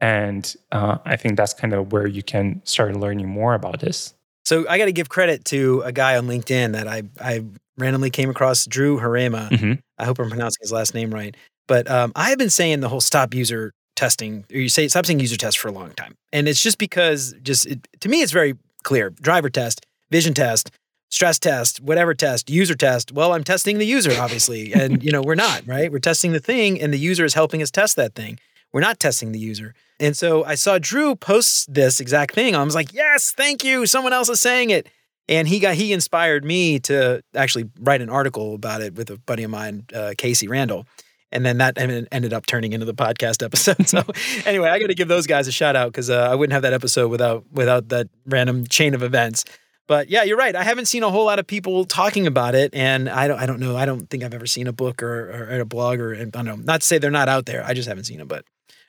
And 0.00 0.54
uh, 0.72 0.98
I 1.04 1.16
think 1.16 1.36
that's 1.36 1.54
kind 1.54 1.72
of 1.72 1.92
where 1.92 2.06
you 2.06 2.22
can 2.22 2.60
start 2.64 2.94
learning 2.96 3.28
more 3.28 3.54
about 3.54 3.80
this. 3.80 4.14
So 4.44 4.68
I 4.68 4.78
got 4.78 4.84
to 4.84 4.92
give 4.92 5.08
credit 5.08 5.44
to 5.46 5.82
a 5.84 5.92
guy 5.92 6.16
on 6.16 6.26
LinkedIn 6.26 6.72
that 6.72 6.86
I 6.86 7.04
I 7.20 7.44
randomly 7.78 8.10
came 8.10 8.30
across, 8.30 8.66
Drew 8.66 8.98
Harema. 8.98 9.50
Mm-hmm. 9.50 9.72
I 9.98 10.04
hope 10.04 10.18
I'm 10.18 10.28
pronouncing 10.28 10.60
his 10.60 10.72
last 10.72 10.94
name 10.94 11.12
right. 11.12 11.36
But 11.66 11.90
um, 11.90 12.12
I 12.14 12.28
have 12.30 12.38
been 12.38 12.50
saying 12.50 12.80
the 12.80 12.88
whole 12.88 13.00
stop 13.00 13.34
user 13.34 13.72
testing, 13.96 14.44
or 14.52 14.58
you 14.58 14.68
say 14.68 14.86
stop 14.88 15.06
saying 15.06 15.18
user 15.20 15.36
test 15.36 15.58
for 15.58 15.68
a 15.68 15.72
long 15.72 15.90
time, 15.92 16.14
and 16.32 16.46
it's 16.46 16.62
just 16.62 16.78
because 16.78 17.34
just 17.42 17.66
it, 17.66 17.88
to 18.00 18.08
me 18.08 18.22
it's 18.22 18.32
very 18.32 18.54
clear: 18.84 19.10
driver 19.10 19.50
test, 19.50 19.84
vision 20.10 20.34
test, 20.34 20.70
stress 21.08 21.38
test, 21.38 21.80
whatever 21.80 22.14
test, 22.14 22.50
user 22.50 22.74
test. 22.74 23.12
Well, 23.12 23.32
I'm 23.32 23.44
testing 23.44 23.78
the 23.78 23.86
user, 23.86 24.12
obviously, 24.20 24.72
and 24.72 25.02
you 25.02 25.12
know 25.12 25.22
we're 25.22 25.34
not 25.34 25.62
right. 25.66 25.90
We're 25.90 25.98
testing 25.98 26.32
the 26.32 26.40
thing, 26.40 26.80
and 26.80 26.92
the 26.92 26.98
user 26.98 27.24
is 27.24 27.34
helping 27.34 27.62
us 27.62 27.70
test 27.70 27.96
that 27.96 28.14
thing. 28.14 28.38
We're 28.72 28.80
not 28.80 29.00
testing 29.00 29.32
the 29.32 29.38
user. 29.38 29.74
And 29.98 30.16
so 30.16 30.44
I 30.44 30.54
saw 30.54 30.78
Drew 30.78 31.14
post 31.14 31.72
this 31.72 32.00
exact 32.00 32.34
thing. 32.34 32.54
I 32.54 32.62
was 32.62 32.74
like, 32.74 32.92
yes, 32.92 33.32
thank 33.34 33.64
you. 33.64 33.86
Someone 33.86 34.12
else 34.12 34.28
is 34.28 34.40
saying 34.40 34.70
it. 34.70 34.88
And 35.28 35.48
he 35.48 35.58
got 35.58 35.74
he 35.74 35.92
inspired 35.92 36.44
me 36.44 36.78
to 36.80 37.22
actually 37.34 37.70
write 37.80 38.00
an 38.00 38.10
article 38.10 38.54
about 38.54 38.82
it 38.82 38.94
with 38.94 39.10
a 39.10 39.18
buddy 39.18 39.42
of 39.42 39.50
mine, 39.50 39.86
uh, 39.94 40.12
Casey 40.16 40.46
Randall. 40.46 40.86
And 41.32 41.44
then 41.44 41.58
that 41.58 41.76
ended 41.76 42.32
up 42.32 42.46
turning 42.46 42.72
into 42.72 42.86
the 42.86 42.94
podcast 42.94 43.42
episode. 43.42 43.76
So 43.88 44.04
anyway, 44.44 44.68
I 44.68 44.78
got 44.78 44.86
to 44.88 44.94
give 44.94 45.08
those 45.08 45.26
guys 45.26 45.48
a 45.48 45.52
shout 45.52 45.74
out 45.74 45.90
because 45.90 46.10
uh, 46.10 46.28
I 46.30 46.34
wouldn't 46.34 46.52
have 46.52 46.62
that 46.62 46.72
episode 46.72 47.08
without 47.08 47.44
without 47.50 47.88
that 47.88 48.08
random 48.26 48.66
chain 48.66 48.94
of 48.94 49.02
events. 49.02 49.44
But 49.88 50.10
yeah, 50.10 50.24
you're 50.24 50.36
right. 50.36 50.54
I 50.54 50.64
haven't 50.64 50.86
seen 50.86 51.02
a 51.02 51.10
whole 51.10 51.26
lot 51.26 51.38
of 51.38 51.46
people 51.46 51.84
talking 51.84 52.26
about 52.26 52.54
it, 52.54 52.74
and 52.74 53.08
I 53.08 53.28
don't. 53.28 53.38
I 53.38 53.46
don't 53.46 53.60
know. 53.60 53.76
I 53.76 53.86
don't 53.86 54.10
think 54.10 54.24
I've 54.24 54.34
ever 54.34 54.46
seen 54.46 54.66
a 54.66 54.72
book 54.72 55.02
or, 55.02 55.50
or 55.50 55.60
a 55.60 55.64
blog 55.64 56.00
or 56.00 56.14
I 56.14 56.24
don't 56.24 56.44
know. 56.44 56.56
Not 56.56 56.80
to 56.80 56.86
say 56.86 56.98
they're 56.98 57.10
not 57.10 57.28
out 57.28 57.46
there. 57.46 57.64
I 57.64 57.72
just 57.72 57.88
haven't 57.88 58.04
seen 58.04 58.18
them. 58.18 58.26
But 58.26 58.44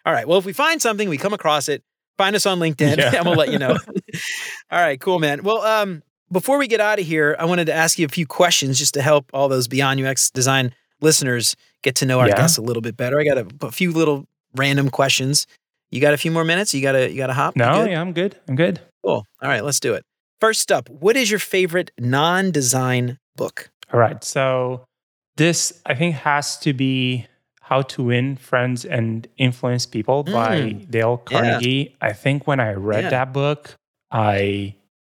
all 0.05 0.13
right. 0.13 0.27
Well, 0.27 0.39
if 0.39 0.45
we 0.45 0.53
find 0.53 0.81
something, 0.81 1.07
we 1.07 1.17
come 1.17 1.33
across 1.33 1.69
it, 1.69 1.83
find 2.17 2.35
us 2.35 2.45
on 2.45 2.59
LinkedIn, 2.59 2.97
yeah. 2.97 3.15
and 3.15 3.25
we'll 3.25 3.35
let 3.35 3.51
you 3.51 3.59
know. 3.59 3.77
all 4.71 4.79
right. 4.79 4.99
Cool, 4.99 5.19
man. 5.19 5.43
Well, 5.43 5.61
um, 5.61 6.01
before 6.31 6.57
we 6.57 6.67
get 6.67 6.81
out 6.81 6.99
of 6.99 7.05
here, 7.05 7.35
I 7.39 7.45
wanted 7.45 7.65
to 7.65 7.73
ask 7.73 7.99
you 7.99 8.05
a 8.05 8.09
few 8.09 8.25
questions 8.25 8.79
just 8.79 8.93
to 8.95 9.01
help 9.01 9.29
all 9.33 9.47
those 9.47 9.67
Beyond 9.67 10.03
UX 10.03 10.31
design 10.31 10.73
listeners 10.99 11.55
get 11.83 11.95
to 11.95 12.05
know 12.05 12.19
our 12.19 12.27
yeah. 12.27 12.37
guests 12.37 12.57
a 12.57 12.61
little 12.61 12.81
bit 12.81 12.97
better. 12.97 13.19
I 13.19 13.23
got 13.23 13.37
a, 13.37 13.47
a, 13.61 13.71
few 13.71 13.91
little 13.91 14.25
random 14.55 14.89
questions. 14.89 15.45
You 15.91 16.01
got 16.01 16.13
a 16.13 16.17
few 16.17 16.31
more 16.31 16.43
minutes? 16.43 16.73
You 16.73 16.81
got 16.81 16.93
to 16.93 17.09
you 17.09 17.17
got 17.17 17.27
to 17.27 17.33
hop? 17.33 17.55
No, 17.55 17.85
yeah, 17.85 18.01
I'm 18.01 18.13
good. 18.13 18.35
I'm 18.47 18.55
good. 18.55 18.81
Cool. 19.05 19.25
All 19.41 19.49
right, 19.49 19.63
let's 19.63 19.79
do 19.79 19.93
it. 19.93 20.03
First 20.39 20.71
up, 20.71 20.89
what 20.89 21.17
is 21.17 21.31
your 21.31 21.39
favorite 21.39 21.91
non-design 21.99 23.17
book? 23.35 23.69
All 23.91 23.99
right. 23.99 24.23
So 24.23 24.85
this 25.35 25.81
I 25.85 25.95
think 25.95 26.15
has 26.15 26.57
to 26.59 26.73
be 26.73 27.27
how 27.61 27.81
to 27.81 28.03
Win 28.03 28.37
Friends 28.37 28.85
and 28.85 29.27
Influence 29.37 29.85
People 29.85 30.23
mm. 30.23 30.33
by 30.33 30.71
Dale 30.89 31.17
Carnegie. 31.17 31.89
Yeah. 31.99 32.07
I 32.07 32.13
think 32.13 32.47
when 32.47 32.59
I 32.59 32.73
read 32.73 33.05
yeah. 33.05 33.09
that 33.09 33.33
book, 33.33 33.75
I 34.11 34.75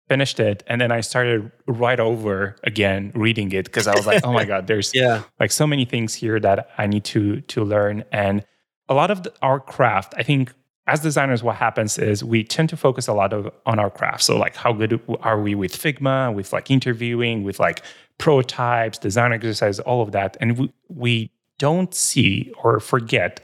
finished 0.10 0.42
it 0.42 0.62
and 0.68 0.82
then 0.82 0.92
I 0.92 1.00
started 1.00 1.50
right 1.68 2.00
over 2.00 2.58
again 2.66 3.14
reading 3.16 3.52
it 3.54 3.64
because 3.64 3.88
I 3.88 3.96
was 3.96 4.06
like, 4.06 4.26
oh 4.26 4.34
my 4.34 4.44
God, 4.44 4.68
there's 4.68 4.92
yeah. 4.94 5.24
like 5.40 5.52
so 5.52 5.66
many 5.66 5.86
things 5.86 6.14
here 6.14 6.40
that 6.40 6.70
I 6.78 6.88
need 6.88 7.06
to 7.06 7.42
to 7.42 7.64
learn. 7.64 8.04
And 8.12 8.44
a 8.90 8.94
lot 8.94 9.12
of 9.12 9.24
the, 9.24 9.34
our 9.42 9.60
craft, 9.60 10.14
I 10.18 10.24
think 10.24 10.54
as 10.92 11.00
designers, 11.00 11.42
what 11.42 11.56
happens 11.56 11.98
is 11.98 12.22
we 12.22 12.44
tend 12.44 12.68
to 12.70 12.76
focus 12.76 13.08
a 13.08 13.14
lot 13.14 13.32
of 13.32 13.50
on 13.66 13.80
our 13.80 13.90
craft. 13.90 14.24
So 14.24 14.38
like 14.38 14.56
how 14.58 14.74
good 14.74 15.00
are 15.22 15.42
we 15.42 15.56
with 15.56 15.74
Figma, 15.74 16.34
with 16.34 16.52
like 16.52 16.70
interviewing, 16.70 17.44
with 17.44 17.60
like 17.60 17.82
prototypes, 18.18 18.98
design 18.98 19.32
exercises, 19.32 19.80
all 19.80 20.02
of 20.02 20.12
that. 20.12 20.36
And 20.42 20.58
we, 20.58 20.74
we 20.90 21.32
don't 21.60 21.94
see 21.94 22.52
or 22.62 22.82
forget 22.82 23.40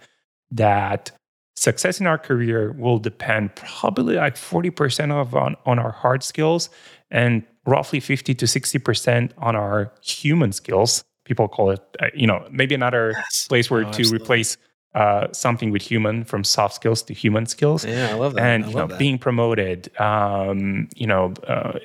that 0.52 1.12
success 1.56 2.02
in 2.02 2.06
our 2.06 2.18
career 2.18 2.74
will 2.74 3.00
depend 3.00 3.56
probably 3.56 4.16
like 4.16 4.36
40% 4.36 5.12
of 5.12 5.34
on, 5.34 5.56
on 5.66 5.80
our 5.80 5.92
hard 5.92 6.24
skills 6.24 6.70
and 7.10 7.44
roughly 7.66 8.02
50 8.02 8.36
to 8.36 8.46
60% 8.46 9.32
on 9.38 9.56
our 9.56 9.94
human 10.02 10.52
skills 10.52 11.06
people 11.24 11.48
call 11.50 11.72
it 11.72 11.82
uh, 12.00 12.08
you 12.16 12.26
know 12.26 12.48
maybe 12.50 12.74
another 12.74 13.12
yes. 13.14 13.48
place 13.50 13.70
where 13.70 13.82
to 13.82 13.88
absolutely. 13.88 14.18
replace 14.18 14.58
uh, 14.96 15.28
something 15.32 15.72
with 15.72 15.82
human 15.82 16.24
from 16.24 16.44
soft 16.44 16.74
skills 16.74 17.04
to 17.04 17.14
human 17.14 17.46
skills 17.46 17.86
yeah 17.86 18.10
i 18.10 18.14
love 18.14 18.34
that 18.34 18.44
and 18.44 18.66
you 18.68 18.76
know 18.76 18.88
that. 18.88 18.98
being 18.98 19.18
promoted 19.18 19.92
um, 20.00 20.88
you 20.96 21.06
know 21.06 21.34
uh, 21.48 21.78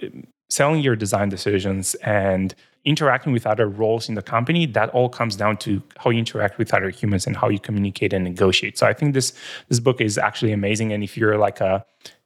selling 0.48 0.80
your 0.82 0.94
design 0.94 1.28
decisions 1.28 1.94
and 1.96 2.54
interacting 2.84 3.32
with 3.32 3.46
other 3.46 3.68
roles 3.68 4.08
in 4.08 4.14
the 4.14 4.22
company, 4.22 4.66
that 4.66 4.90
all 4.90 5.08
comes 5.08 5.36
down 5.36 5.56
to 5.56 5.82
how 5.96 6.10
you 6.10 6.18
interact 6.18 6.58
with 6.58 6.74
other 6.74 6.90
humans 6.90 7.26
and 7.26 7.36
how 7.36 7.48
you 7.48 7.58
communicate 7.58 8.12
and 8.12 8.24
negotiate. 8.24 8.76
So 8.78 8.86
I 8.86 8.92
think 8.92 9.14
this 9.14 9.32
this 9.68 9.80
book 9.80 10.00
is 10.00 10.18
actually 10.18 10.52
amazing. 10.52 10.92
And 10.92 11.02
if 11.02 11.16
you're 11.16 11.38
like 11.38 11.60
a 11.60 11.84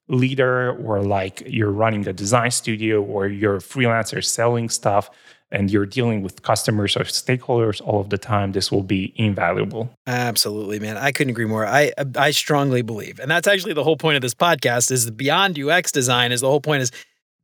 leader 0.08 0.76
or 0.84 1.02
like 1.02 1.42
you're 1.46 1.72
running 1.72 2.06
a 2.08 2.12
design 2.12 2.50
studio 2.50 3.02
or 3.02 3.26
you're 3.26 3.56
a 3.56 3.60
freelancer 3.60 4.24
selling 4.24 4.68
stuff 4.68 5.10
and 5.52 5.70
you're 5.70 5.86
dealing 5.86 6.22
with 6.22 6.42
customers 6.42 6.96
or 6.96 7.04
stakeholders 7.04 7.80
all 7.86 8.00
of 8.00 8.10
the 8.10 8.18
time 8.18 8.52
this 8.52 8.70
will 8.72 8.82
be 8.82 9.12
invaluable 9.16 9.90
absolutely 10.06 10.78
man 10.78 10.96
i 10.96 11.12
couldn't 11.12 11.30
agree 11.30 11.44
more 11.44 11.66
i 11.66 11.92
i 12.16 12.30
strongly 12.30 12.82
believe 12.82 13.18
and 13.18 13.30
that's 13.30 13.46
actually 13.46 13.72
the 13.72 13.84
whole 13.84 13.96
point 13.96 14.16
of 14.16 14.22
this 14.22 14.34
podcast 14.34 14.90
is 14.90 15.10
beyond 15.10 15.58
ux 15.58 15.92
design 15.92 16.32
is 16.32 16.40
the 16.40 16.48
whole 16.48 16.60
point 16.60 16.82
is 16.82 16.90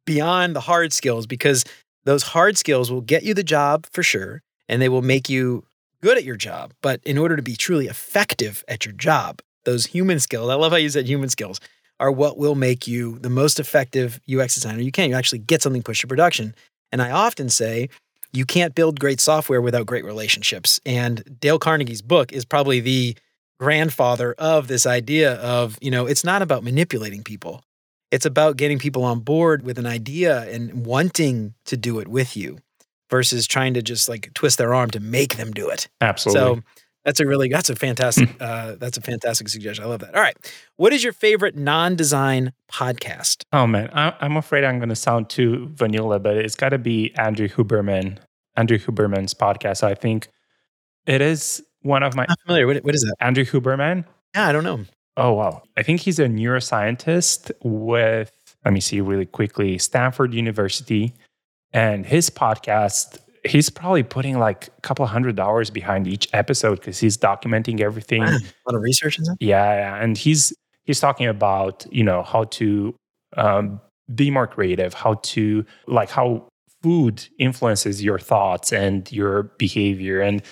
beyond 0.04 0.56
the 0.56 0.60
hard 0.60 0.92
skills 0.92 1.26
because 1.26 1.64
those 2.04 2.22
hard 2.22 2.58
skills 2.58 2.90
will 2.90 3.00
get 3.00 3.22
you 3.22 3.34
the 3.34 3.44
job 3.44 3.86
for 3.92 4.02
sure, 4.02 4.42
and 4.68 4.80
they 4.80 4.88
will 4.88 5.02
make 5.02 5.28
you 5.28 5.64
good 6.00 6.18
at 6.18 6.24
your 6.24 6.36
job. 6.36 6.72
But 6.82 7.00
in 7.04 7.18
order 7.18 7.36
to 7.36 7.42
be 7.42 7.56
truly 7.56 7.86
effective 7.86 8.64
at 8.68 8.84
your 8.84 8.94
job, 8.94 9.40
those 9.64 9.86
human 9.86 10.18
skills, 10.18 10.50
I 10.50 10.54
love 10.54 10.72
how 10.72 10.78
you 10.78 10.88
said 10.88 11.06
human 11.06 11.28
skills, 11.28 11.60
are 12.00 12.10
what 12.10 12.36
will 12.36 12.56
make 12.56 12.88
you 12.88 13.18
the 13.20 13.30
most 13.30 13.60
effective 13.60 14.20
UX 14.28 14.54
designer 14.54 14.80
you 14.80 14.90
can. 14.90 15.10
You 15.10 15.16
actually 15.16 15.38
get 15.38 15.62
something 15.62 15.82
pushed 15.82 16.00
to 16.00 16.08
production. 16.08 16.54
And 16.92 17.02
I 17.02 17.10
often 17.10 17.48
say, 17.48 17.88
you 18.32 18.44
can't 18.44 18.74
build 18.74 19.00
great 19.00 19.20
software 19.20 19.60
without 19.60 19.86
great 19.86 20.04
relationships. 20.04 20.80
And 20.86 21.38
Dale 21.40 21.58
Carnegie's 21.58 22.02
book 22.02 22.32
is 22.32 22.44
probably 22.44 22.80
the 22.80 23.16
grandfather 23.58 24.34
of 24.38 24.68
this 24.68 24.86
idea 24.86 25.34
of, 25.34 25.78
you 25.80 25.90
know, 25.90 26.06
it's 26.06 26.24
not 26.24 26.42
about 26.42 26.64
manipulating 26.64 27.22
people. 27.22 27.62
It's 28.10 28.26
about 28.26 28.56
getting 28.56 28.78
people 28.78 29.04
on 29.04 29.20
board 29.20 29.62
with 29.62 29.78
an 29.78 29.86
idea 29.86 30.42
and 30.50 30.84
wanting 30.84 31.54
to 31.66 31.76
do 31.76 31.98
it 31.98 32.08
with 32.08 32.36
you 32.36 32.58
versus 33.08 33.46
trying 33.46 33.74
to 33.74 33.82
just 33.82 34.08
like 34.08 34.32
twist 34.34 34.58
their 34.58 34.74
arm 34.74 34.90
to 34.90 35.00
make 35.00 35.36
them 35.36 35.50
do 35.52 35.68
it. 35.68 35.88
Absolutely. 36.00 36.40
So 36.40 36.62
that's 37.04 37.20
a 37.20 37.26
really 37.26 37.48
that's 37.48 37.70
a 37.70 37.76
fantastic 37.76 38.30
uh, 38.40 38.76
that's 38.78 38.98
a 38.98 39.00
fantastic 39.00 39.48
suggestion. 39.48 39.84
I 39.84 39.88
love 39.88 40.00
that. 40.00 40.14
All 40.14 40.20
right, 40.20 40.36
what 40.76 40.92
is 40.92 41.02
your 41.04 41.12
favorite 41.12 41.56
non-design 41.56 42.52
podcast? 42.70 43.44
Oh 43.52 43.66
man, 43.66 43.90
I, 43.92 44.14
am 44.24 44.36
afraid 44.36 44.64
I'm 44.64 44.78
going 44.78 44.88
to 44.88 44.96
sound 44.96 45.28
too 45.28 45.70
vanilla, 45.72 46.18
but 46.18 46.36
it's 46.36 46.56
got 46.56 46.70
to 46.70 46.78
be 46.78 47.12
Andrew 47.16 47.48
Huberman. 47.48 48.18
Andrew 48.56 48.78
Huberman's 48.78 49.34
podcast. 49.34 49.82
I 49.82 49.94
think 49.94 50.28
it 51.06 51.20
is 51.20 51.62
one 51.80 52.02
of 52.02 52.14
my. 52.14 52.26
I'm 52.28 52.36
familiar. 52.46 52.66
What, 52.66 52.84
what 52.84 52.94
is 52.94 53.00
that? 53.02 53.16
Andrew 53.24 53.44
Huberman. 53.44 54.04
Yeah, 54.34 54.48
I 54.48 54.52
don't 54.52 54.64
know. 54.64 54.84
Oh, 55.16 55.32
wow. 55.32 55.62
I 55.76 55.82
think 55.82 56.00
he's 56.00 56.18
a 56.18 56.26
neuroscientist 56.26 57.50
with, 57.62 58.32
let 58.64 58.72
me 58.72 58.80
see 58.80 59.00
really 59.00 59.26
quickly, 59.26 59.78
Stanford 59.78 60.32
University. 60.32 61.14
And 61.72 62.06
his 62.06 62.30
podcast, 62.30 63.18
he's 63.44 63.70
probably 63.70 64.02
putting 64.02 64.38
like 64.38 64.68
a 64.68 64.80
couple 64.82 65.04
hundred 65.06 65.36
dollars 65.36 65.70
behind 65.70 66.06
each 66.06 66.28
episode 66.32 66.80
because 66.80 66.98
he's 66.98 67.16
documenting 67.16 67.80
everything. 67.80 68.22
Wow, 68.22 68.28
a 68.28 68.70
lot 68.70 68.76
of 68.76 68.82
research 68.82 69.18
in 69.18 69.24
that. 69.24 69.36
Yeah, 69.40 69.74
yeah. 69.74 70.02
And 70.02 70.16
he's 70.16 70.52
he's 70.84 71.00
talking 71.00 71.26
about, 71.26 71.86
you 71.90 72.04
know, 72.04 72.22
how 72.22 72.44
to 72.44 72.94
um, 73.36 73.80
be 74.14 74.30
more 74.30 74.46
creative, 74.46 74.94
how 74.94 75.14
to 75.14 75.64
like 75.86 76.10
how 76.10 76.48
food 76.82 77.28
influences 77.38 78.02
your 78.02 78.18
thoughts 78.18 78.72
and 78.72 79.10
your 79.12 79.44
behavior. 79.58 80.20
And 80.20 80.42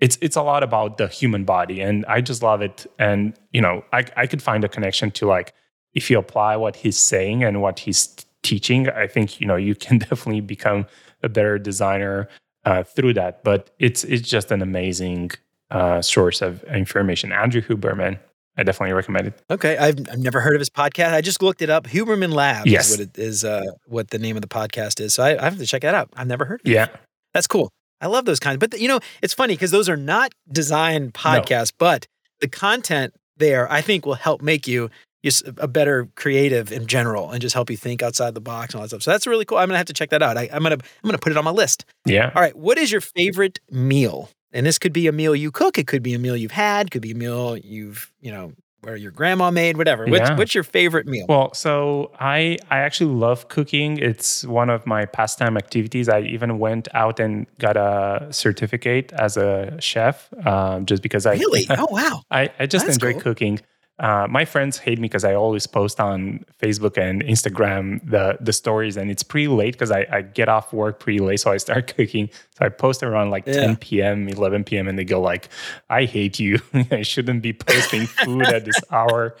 it's 0.00 0.18
it's 0.20 0.36
a 0.36 0.42
lot 0.42 0.62
about 0.62 0.96
the 0.96 1.08
human 1.08 1.44
body 1.44 1.80
and 1.80 2.04
i 2.06 2.20
just 2.20 2.42
love 2.42 2.62
it 2.62 2.86
and 2.98 3.38
you 3.52 3.60
know 3.60 3.84
i, 3.92 4.04
I 4.16 4.26
could 4.26 4.42
find 4.42 4.64
a 4.64 4.68
connection 4.68 5.10
to 5.12 5.26
like 5.26 5.52
if 5.94 6.10
you 6.10 6.18
apply 6.18 6.56
what 6.56 6.76
he's 6.76 6.96
saying 6.96 7.44
and 7.44 7.60
what 7.60 7.80
he's 7.80 8.16
teaching 8.42 8.88
i 8.90 9.06
think 9.06 9.40
you 9.40 9.46
know 9.46 9.56
you 9.56 9.74
can 9.74 9.98
definitely 10.08 10.40
become 10.40 10.86
a 11.22 11.28
better 11.28 11.58
designer 11.58 12.28
uh, 12.64 12.82
through 12.82 13.14
that 13.14 13.42
but 13.44 13.70
it's 13.78 14.04
it's 14.04 14.28
just 14.28 14.50
an 14.50 14.62
amazing 14.62 15.30
uh, 15.70 16.02
source 16.02 16.42
of 16.42 16.62
information 16.64 17.32
andrew 17.32 17.60
huberman 17.60 18.18
I 18.56 18.62
definitely 18.62 18.92
recommend 18.92 19.28
it. 19.28 19.42
Okay, 19.48 19.78
I've, 19.78 19.98
I've 20.10 20.18
never 20.18 20.40
heard 20.40 20.54
of 20.54 20.60
his 20.60 20.68
podcast. 20.68 21.14
I 21.14 21.22
just 21.22 21.40
looked 21.40 21.62
it 21.62 21.70
up. 21.70 21.86
Huberman 21.86 22.34
Labs 22.34 22.70
yes. 22.70 22.90
is 22.90 22.98
what 22.98 23.08
it 23.08 23.18
is. 23.18 23.44
Uh, 23.44 23.62
what 23.86 24.10
the 24.10 24.18
name 24.18 24.36
of 24.36 24.42
the 24.42 24.48
podcast 24.48 25.00
is. 25.00 25.14
So 25.14 25.22
I, 25.22 25.40
I 25.40 25.44
have 25.44 25.56
to 25.56 25.66
check 25.66 25.82
that 25.82 25.94
out. 25.94 26.10
I've 26.14 26.26
never 26.26 26.44
heard. 26.44 26.60
Yeah, 26.64 26.88
that's 27.32 27.46
cool. 27.46 27.70
I 28.00 28.06
love 28.06 28.24
those 28.24 28.40
kinds. 28.40 28.58
But 28.58 28.78
you 28.78 28.88
know, 28.88 29.00
it's 29.22 29.34
funny 29.34 29.54
because 29.54 29.70
those 29.70 29.88
are 29.88 29.96
not 29.96 30.32
design 30.50 31.10
podcasts, 31.12 31.72
no. 31.72 31.76
but 31.78 32.06
the 32.40 32.48
content 32.48 33.14
there 33.36 33.70
I 33.70 33.80
think 33.80 34.04
will 34.04 34.14
help 34.14 34.42
make 34.42 34.66
you 34.66 34.90
just 35.24 35.46
a 35.58 35.68
better 35.68 36.08
creative 36.14 36.72
in 36.72 36.86
general 36.86 37.30
and 37.30 37.40
just 37.40 37.54
help 37.54 37.70
you 37.70 37.76
think 37.76 38.02
outside 38.02 38.34
the 38.34 38.40
box 38.40 38.74
and 38.74 38.80
all 38.80 38.82
that 38.82 38.88
stuff. 38.88 39.02
So 39.02 39.10
that's 39.10 39.26
really 39.26 39.44
cool. 39.44 39.58
I'm 39.58 39.68
gonna 39.68 39.78
have 39.78 39.86
to 39.86 39.92
check 39.92 40.10
that 40.10 40.22
out. 40.22 40.36
I, 40.36 40.44
am 40.44 40.62
gonna 40.62 40.74
I'm 40.76 40.80
gonna 41.08 41.18
put 41.18 41.32
it 41.32 41.38
on 41.38 41.44
my 41.44 41.50
list. 41.50 41.84
Yeah. 42.06 42.30
All 42.34 42.42
right. 42.42 42.56
What 42.56 42.78
is 42.78 42.90
your 42.90 43.00
favorite 43.00 43.60
meal? 43.70 44.30
And 44.52 44.66
this 44.66 44.78
could 44.78 44.92
be 44.92 45.06
a 45.06 45.12
meal 45.12 45.36
you 45.36 45.50
cook. 45.50 45.78
It 45.78 45.86
could 45.86 46.02
be 46.02 46.14
a 46.14 46.18
meal 46.18 46.36
you've 46.36 46.50
had. 46.50 46.90
Could 46.90 47.02
be 47.02 47.12
a 47.12 47.14
meal 47.14 47.56
you've 47.56 48.12
you 48.20 48.32
know 48.32 48.52
where 48.82 48.96
your 48.96 49.10
grandma 49.10 49.50
made, 49.50 49.76
whatever. 49.76 50.06
What's, 50.06 50.30
Yeah. 50.30 50.36
what's 50.38 50.54
your 50.54 50.64
favorite 50.64 51.06
meal? 51.06 51.26
Well, 51.28 51.52
so 51.52 52.12
I 52.18 52.56
I 52.70 52.78
actually 52.78 53.14
love 53.14 53.48
cooking. 53.48 53.98
It's 53.98 54.44
one 54.46 54.70
of 54.70 54.86
my 54.86 55.04
pastime 55.04 55.58
activities. 55.58 56.08
I 56.08 56.20
even 56.22 56.58
went 56.58 56.88
out 56.94 57.20
and 57.20 57.46
got 57.58 57.76
a 57.76 58.28
certificate 58.30 59.12
as 59.12 59.36
a 59.36 59.76
chef, 59.80 60.30
um, 60.46 60.86
just 60.86 61.02
because 61.02 61.26
I 61.26 61.34
really? 61.34 61.66
Oh 61.70 61.88
wow. 61.90 62.22
I, 62.30 62.48
I 62.58 62.64
just 62.66 62.86
That's 62.86 62.96
enjoy 62.96 63.12
cool. 63.12 63.20
cooking. 63.20 63.60
Uh, 64.00 64.26
my 64.30 64.44
friends 64.46 64.78
hate 64.78 64.98
me 64.98 65.02
because 65.08 65.24
I 65.24 65.34
always 65.34 65.66
post 65.66 66.00
on 66.00 66.44
Facebook 66.60 66.96
and 66.98 67.22
Instagram 67.22 68.00
the 68.10 68.38
the 68.40 68.52
stories, 68.52 68.96
and 68.96 69.10
it's 69.10 69.22
pretty 69.22 69.48
late 69.48 69.72
because 69.74 69.90
I, 69.90 70.06
I 70.10 70.22
get 70.22 70.48
off 70.48 70.72
work 70.72 70.98
pretty 71.00 71.18
late, 71.20 71.38
so 71.40 71.52
I 71.52 71.58
start 71.58 71.94
cooking. 71.96 72.30
So 72.58 72.64
I 72.64 72.70
post 72.70 73.02
around 73.02 73.30
like 73.30 73.46
Yeah. 73.46 73.66
10 73.66 73.76
p.m., 73.76 74.28
11 74.28 74.64
p.m., 74.64 74.88
and 74.88 74.98
they 74.98 75.04
go 75.04 75.20
like, 75.20 75.48
"I 75.90 76.06
hate 76.06 76.38
you. 76.40 76.58
I 76.90 77.02
shouldn't 77.02 77.42
be 77.42 77.52
posting 77.52 78.06
food 78.06 78.42
at 78.46 78.64
this 78.64 78.80
hour." 78.90 79.36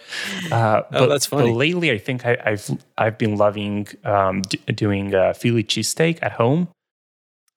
Uh, 0.52 0.82
Oh, 0.92 1.06
that's 1.08 1.26
funny. 1.26 1.50
But 1.50 1.56
lately, 1.56 1.90
I 1.90 1.98
think 1.98 2.26
I, 2.26 2.36
I've 2.44 2.70
I've 2.98 3.16
been 3.18 3.36
loving 3.36 3.88
um, 4.04 4.42
d- 4.42 4.58
doing 4.74 5.14
uh, 5.14 5.32
Philly 5.32 5.64
cheesesteak 5.64 6.18
at 6.22 6.32
home. 6.32 6.68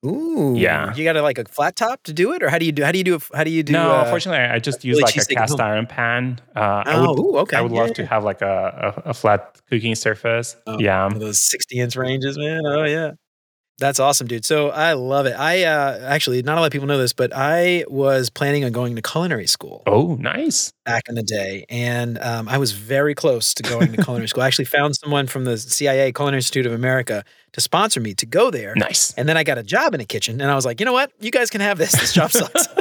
Ooh. 0.05 0.53
Yeah. 0.57 0.93
You 0.95 1.03
got 1.05 1.15
a, 1.15 1.21
like 1.21 1.37
a 1.37 1.45
flat 1.45 1.75
top 1.75 2.03
to 2.03 2.13
do 2.13 2.33
it, 2.33 2.43
or 2.43 2.49
how 2.49 2.57
do 2.57 2.65
you 2.65 2.71
do? 2.71 2.83
How 2.83 2.91
do 2.91 2.97
you 2.97 3.03
do? 3.03 3.15
it- 3.15 3.23
How 3.33 3.43
do 3.43 3.49
you 3.51 3.63
do? 3.63 3.73
no, 3.73 3.95
uh, 3.95 4.03
unfortunately, 4.03 4.39
I 4.43 4.55
I 4.55 4.59
just 4.59 4.83
use 4.83 4.97
Philly 4.97 5.03
like 5.03 5.17
a 5.17 5.25
cast 5.33 5.51
home? 5.51 5.61
iron 5.61 5.85
pan. 5.87 6.41
Uh, 6.55 6.83
I 6.85 6.95
Oh, 6.95 7.01
would 7.13 7.19
ooh, 7.19 7.37
okay. 7.39 7.57
I 7.57 7.61
would 7.61 7.71
Yeah, 7.71 7.79
love 7.79 7.89
yeah, 7.89 7.93
to 7.93 8.05
have 8.07 8.23
like 8.23 8.41
a, 8.41 8.93
a, 9.05 9.09
a 9.11 9.13
flat 9.13 9.61
cooking 9.69 9.95
surface. 9.95 10.55
Oh, 10.67 10.79
yeah. 10.79 11.03
One 11.05 11.13
of 11.13 11.19
those 11.21 11.39
60 11.41 11.79
inch 11.79 11.95
ranges, 11.95 12.37
man. 12.37 12.61
Oh 12.65 12.83
yeah. 12.83 13.11
That's 13.79 13.99
awesome, 13.99 14.27
dude. 14.27 14.45
So 14.45 14.69
I 14.69 14.93
love 14.93 15.25
it. 15.25 15.33
I 15.33 15.63
uh 15.63 15.99
actually 16.05 16.41
not 16.43 16.57
a 16.57 16.61
lot 16.61 16.67
of 16.67 16.71
people 16.71 16.87
know 16.87 16.97
this, 16.99 17.11
but 17.11 17.31
I 17.33 17.83
was 17.87 18.29
planning 18.29 18.63
on 18.63 18.71
going 18.71 18.95
to 18.95 19.01
culinary 19.01 19.47
school 19.47 19.81
Oh, 19.87 20.15
nice. 20.19 20.71
back 20.85 21.03
in 21.09 21.15
the 21.15 21.23
day. 21.23 21.65
And 21.69 22.19
um, 22.19 22.47
I 22.47 22.59
was 22.59 22.71
very 22.71 23.15
close 23.15 23.53
to 23.55 23.63
going 23.63 23.91
to 23.93 24.03
culinary 24.03 24.27
school. 24.27 24.43
I 24.43 24.47
actually 24.47 24.65
found 24.65 24.95
someone 24.95 25.25
from 25.27 25.45
the 25.45 25.57
CIA, 25.57 26.11
Culinary 26.11 26.37
Institute 26.37 26.65
of 26.67 26.71
America, 26.73 27.23
to 27.53 27.61
sponsor 27.61 27.99
me 27.99 28.13
to 28.15 28.25
go 28.27 28.51
there. 28.51 28.73
Nice. 28.75 29.11
And 29.15 29.27
then 29.27 29.37
I 29.37 29.43
got 29.43 29.57
a 29.57 29.63
job 29.63 29.95
in 29.95 30.01
a 30.01 30.05
kitchen, 30.05 30.39
and 30.39 30.51
I 30.51 30.55
was 30.55 30.65
like, 30.65 30.79
you 30.79 30.85
know 30.85 30.93
what? 30.93 31.11
You 31.19 31.31
guys 31.31 31.49
can 31.49 31.61
have 31.61 31.77
this. 31.79 31.91
This 31.93 32.13
job 32.13 32.31
sucks. 32.31 32.67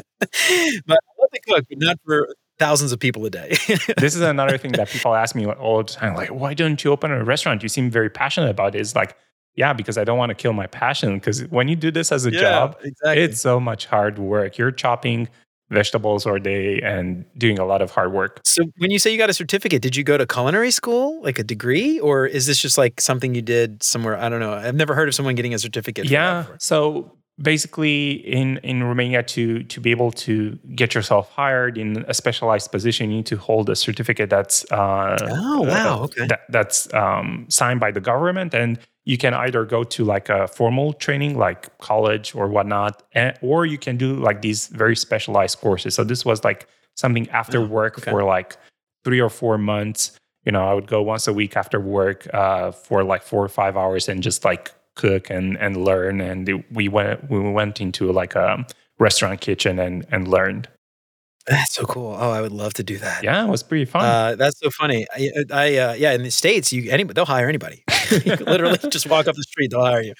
but 0.20 0.98
I 0.98 1.12
love 1.20 1.30
to 1.32 1.40
cook, 1.48 1.64
but 1.68 1.78
not 1.78 1.98
for 2.04 2.34
thousands 2.58 2.92
of 2.92 2.98
people 2.98 3.24
a 3.26 3.30
day. 3.30 3.50
this 3.98 4.14
is 4.14 4.20
another 4.20 4.58
thing 4.58 4.72
that 4.72 4.88
people 4.88 5.14
ask 5.14 5.34
me 5.34 5.46
all 5.46 5.78
the 5.78 5.84
time 5.84 6.14
like, 6.14 6.30
why 6.30 6.54
don't 6.54 6.82
you 6.82 6.90
open 6.90 7.10
a 7.10 7.22
restaurant? 7.24 7.62
You 7.62 7.68
seem 7.68 7.90
very 7.90 8.10
passionate 8.10 8.50
about 8.50 8.74
it. 8.74 8.80
It's 8.80 8.94
like, 8.94 9.16
yeah, 9.56 9.72
because 9.72 9.98
I 9.98 10.04
don't 10.04 10.18
want 10.18 10.30
to 10.30 10.34
kill 10.34 10.52
my 10.52 10.66
passion. 10.66 11.18
Because 11.18 11.42
when 11.48 11.66
you 11.68 11.76
do 11.76 11.90
this 11.90 12.12
as 12.12 12.26
a 12.26 12.30
job, 12.30 12.76
exactly. 12.82 13.22
it's 13.22 13.40
so 13.40 13.58
much 13.58 13.86
hard 13.86 14.18
work. 14.18 14.58
You're 14.58 14.70
chopping 14.70 15.28
vegetables 15.70 16.26
all 16.26 16.38
day 16.38 16.80
and 16.82 17.24
doing 17.36 17.58
a 17.58 17.64
lot 17.64 17.82
of 17.82 17.90
hard 17.90 18.12
work. 18.12 18.40
So 18.44 18.62
when 18.78 18.90
you 18.90 18.98
say 18.98 19.10
you 19.10 19.18
got 19.18 19.30
a 19.30 19.34
certificate, 19.34 19.82
did 19.82 19.96
you 19.96 20.04
go 20.04 20.16
to 20.16 20.26
culinary 20.26 20.70
school, 20.70 21.20
like 21.22 21.38
a 21.38 21.42
degree, 21.42 21.98
or 21.98 22.26
is 22.26 22.46
this 22.46 22.58
just 22.58 22.78
like 22.78 23.00
something 23.00 23.34
you 23.34 23.42
did 23.42 23.82
somewhere? 23.82 24.16
I 24.16 24.28
don't 24.28 24.40
know. 24.40 24.52
I've 24.52 24.76
never 24.76 24.94
heard 24.94 25.08
of 25.08 25.14
someone 25.14 25.34
getting 25.34 25.54
a 25.54 25.58
certificate. 25.58 26.04
yeah 26.04 26.44
so 26.58 27.16
basically 27.42 28.12
in 28.26 28.56
in 28.58 28.82
romania 28.82 29.22
to 29.22 29.62
to 29.64 29.78
be 29.80 29.90
able 29.90 30.10
to 30.10 30.58
get 30.74 30.94
yourself 30.94 31.30
hired 31.30 31.76
in 31.76 32.02
a 32.08 32.14
specialized 32.14 32.72
position 32.72 33.10
you 33.10 33.16
need 33.18 33.26
to 33.26 33.36
hold 33.36 33.68
a 33.68 33.76
certificate 33.76 34.30
that's 34.30 34.64
uh 34.72 35.16
Oh, 35.30 35.62
wow, 35.62 36.00
uh, 36.00 36.04
okay. 36.04 36.26
that, 36.28 36.40
that's 36.48 36.92
um 36.94 37.44
signed 37.48 37.78
by 37.78 37.90
the 37.90 38.00
government 38.00 38.54
and 38.54 38.78
you 39.04 39.18
can 39.18 39.34
either 39.34 39.64
go 39.66 39.84
to 39.84 40.02
like 40.04 40.28
a 40.30 40.48
formal 40.48 40.94
training 40.94 41.36
like 41.36 41.76
college 41.78 42.34
or 42.34 42.48
whatnot 42.48 43.02
and, 43.12 43.36
or 43.42 43.66
you 43.66 43.76
can 43.78 43.96
do 43.98 44.14
like 44.16 44.40
these 44.40 44.68
very 44.68 44.96
specialized 44.96 45.58
courses 45.60 45.94
so 45.94 46.04
this 46.04 46.24
was 46.24 46.42
like 46.42 46.66
something 46.96 47.28
after 47.30 47.58
Oh, 47.58 47.66
work 47.66 47.98
okay. 47.98 48.10
for 48.10 48.24
like 48.24 48.56
three 49.04 49.20
or 49.20 49.28
four 49.28 49.58
months 49.58 50.18
you 50.46 50.52
know 50.52 50.66
i 50.66 50.72
would 50.72 50.86
go 50.86 51.02
once 51.02 51.28
a 51.28 51.32
week 51.34 51.54
after 51.56 51.78
work 51.80 52.26
uh, 52.32 52.72
for 52.72 53.04
like 53.04 53.22
four 53.22 53.44
or 53.44 53.48
five 53.48 53.76
hours 53.76 54.08
and 54.08 54.22
just 54.22 54.42
like 54.44 54.72
cook 54.96 55.30
and 55.30 55.56
and 55.58 55.76
learn 55.84 56.20
and 56.20 56.48
it- 56.48 56.64
we 56.72 56.88
went 56.88 57.30
we 57.30 57.38
went 57.38 57.80
into 57.80 58.10
like 58.12 58.34
a 58.34 58.66
restaurant 58.98 59.40
kitchen 59.40 59.78
and 59.78 60.04
and 60.10 60.26
learned 60.28 60.68
That's 61.46 61.74
so 61.74 61.84
cool. 61.84 62.16
Oh, 62.18 62.30
I 62.32 62.40
would 62.40 62.50
love 62.52 62.74
to 62.74 62.82
do 62.82 62.98
that. 62.98 63.22
yeah 63.22 63.44
it 63.46 63.48
was 63.48 63.62
pretty 63.62 63.84
fun 63.84 64.04
Uh, 64.04 64.34
that's 64.34 64.58
so 64.58 64.68
funny. 64.70 65.06
I, 65.14 65.30
I 65.52 65.76
uh, 65.78 65.92
yeah, 65.94 66.12
in 66.12 66.22
the 66.24 66.30
states, 66.30 66.72
you 66.72 66.90
anybody 66.90 67.14
they'll 67.14 67.24
hire 67.36 67.48
anybody. 67.48 67.84
literally 68.52 68.78
just 68.90 69.06
walk 69.08 69.28
up 69.28 69.36
the 69.36 69.44
street, 69.44 69.70
they'll 69.70 69.84
hire 69.84 70.02
you. 70.02 70.14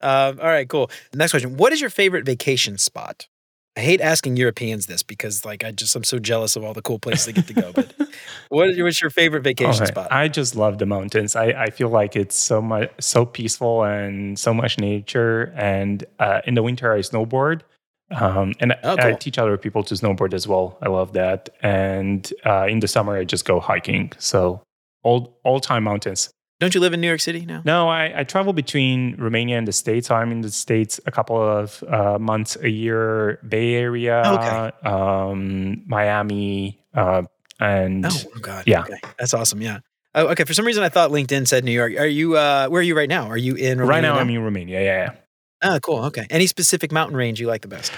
Um, 0.00 0.38
all 0.40 0.46
right, 0.46 0.68
cool. 0.68 0.88
Next 1.14 1.32
question: 1.32 1.56
What 1.56 1.72
is 1.72 1.80
your 1.80 1.90
favorite 1.90 2.24
vacation 2.24 2.78
spot? 2.78 3.26
I 3.78 3.80
hate 3.80 4.00
asking 4.00 4.36
Europeans 4.36 4.86
this 4.86 5.04
because, 5.04 5.44
like, 5.44 5.62
I 5.62 5.70
just 5.70 5.94
I'm 5.94 6.02
so 6.02 6.18
jealous 6.18 6.56
of 6.56 6.64
all 6.64 6.74
the 6.74 6.82
cool 6.82 6.98
places 6.98 7.26
they 7.26 7.32
get 7.32 7.46
to 7.46 7.54
go. 7.54 7.70
But 7.72 7.94
what 8.48 8.70
is 8.70 8.82
what's 8.82 9.00
your 9.00 9.10
favorite 9.10 9.44
vacation 9.44 9.86
spot? 9.86 10.08
I 10.10 10.26
just 10.26 10.56
love 10.56 10.78
the 10.78 10.86
mountains. 10.86 11.36
I, 11.36 11.44
I 11.46 11.70
feel 11.70 11.88
like 11.88 12.16
it's 12.16 12.34
so 12.36 12.60
much 12.60 12.90
so 12.98 13.24
peaceful 13.24 13.84
and 13.84 14.36
so 14.36 14.52
much 14.52 14.78
nature. 14.80 15.52
And 15.56 16.04
uh, 16.18 16.40
in 16.44 16.54
the 16.54 16.62
winter, 16.64 16.92
I 16.92 16.98
snowboard, 16.98 17.60
um, 18.10 18.52
and 18.58 18.74
Oh, 18.82 18.96
I 18.96 19.10
cool. 19.10 19.18
teach 19.18 19.38
other 19.38 19.56
people 19.56 19.84
to 19.84 19.94
snowboard 19.94 20.34
as 20.34 20.48
well. 20.48 20.76
I 20.82 20.88
love 20.88 21.12
that. 21.12 21.48
And 21.62 22.32
uh, 22.44 22.66
in 22.68 22.80
the 22.80 22.88
summer, 22.88 23.16
I 23.16 23.22
just 23.24 23.44
go 23.44 23.60
hiking. 23.60 24.10
So 24.18 24.60
all 25.04 25.38
all 25.44 25.60
time 25.60 25.84
mountains. 25.84 26.30
Don't 26.60 26.74
you 26.74 26.80
live 26.80 26.92
in 26.92 27.00
New 27.00 27.06
York 27.06 27.20
City 27.20 27.46
now? 27.46 27.62
No, 27.64 27.88
I, 27.88 28.20
I 28.20 28.24
travel 28.24 28.52
between 28.52 29.14
Romania 29.16 29.58
and 29.58 29.66
the 29.68 29.72
States. 29.72 30.08
So 30.08 30.16
I'm 30.16 30.32
in 30.32 30.40
the 30.40 30.50
States 30.50 30.98
a 31.06 31.10
couple 31.12 31.40
of 31.40 31.84
uh, 31.84 32.18
months 32.18 32.56
a 32.60 32.68
year, 32.68 33.38
Bay 33.48 33.74
Area, 33.74 34.22
Okay. 34.26 34.88
um, 34.88 35.84
Miami, 35.86 36.80
uh, 36.94 37.22
and 37.60 38.04
Oh, 38.06 38.10
oh 38.36 38.38
God. 38.40 38.64
Yeah. 38.66 38.80
Okay. 38.82 38.98
That's 39.18 39.34
awesome. 39.34 39.62
Yeah. 39.62 39.80
Oh, 40.16 40.26
okay. 40.28 40.42
For 40.44 40.54
some 40.54 40.64
reason, 40.66 40.82
I 40.82 40.88
thought 40.88 41.10
LinkedIn 41.10 41.46
said 41.46 41.64
New 41.64 41.70
York. 41.72 41.94
Are 41.96 42.06
you? 42.06 42.36
Uh, 42.36 42.66
where 42.68 42.80
are 42.80 42.82
you 42.82 42.96
right 42.96 43.08
now? 43.08 43.28
Are 43.28 43.36
you 43.36 43.54
in? 43.54 43.78
right 43.78 43.86
Romania 43.86 44.10
now 44.10 44.18
I'm 44.18 44.30
in 44.30 44.42
Romania. 44.42 44.80
Yeah, 44.80 45.12
yeah. 45.62 45.74
Oh, 45.74 45.78
cool. 45.80 46.04
Okay. 46.06 46.26
Any 46.30 46.46
specific 46.46 46.90
mountain 46.90 47.16
range 47.16 47.40
you 47.40 47.46
like 47.46 47.62
the 47.62 47.68
best? 47.68 47.92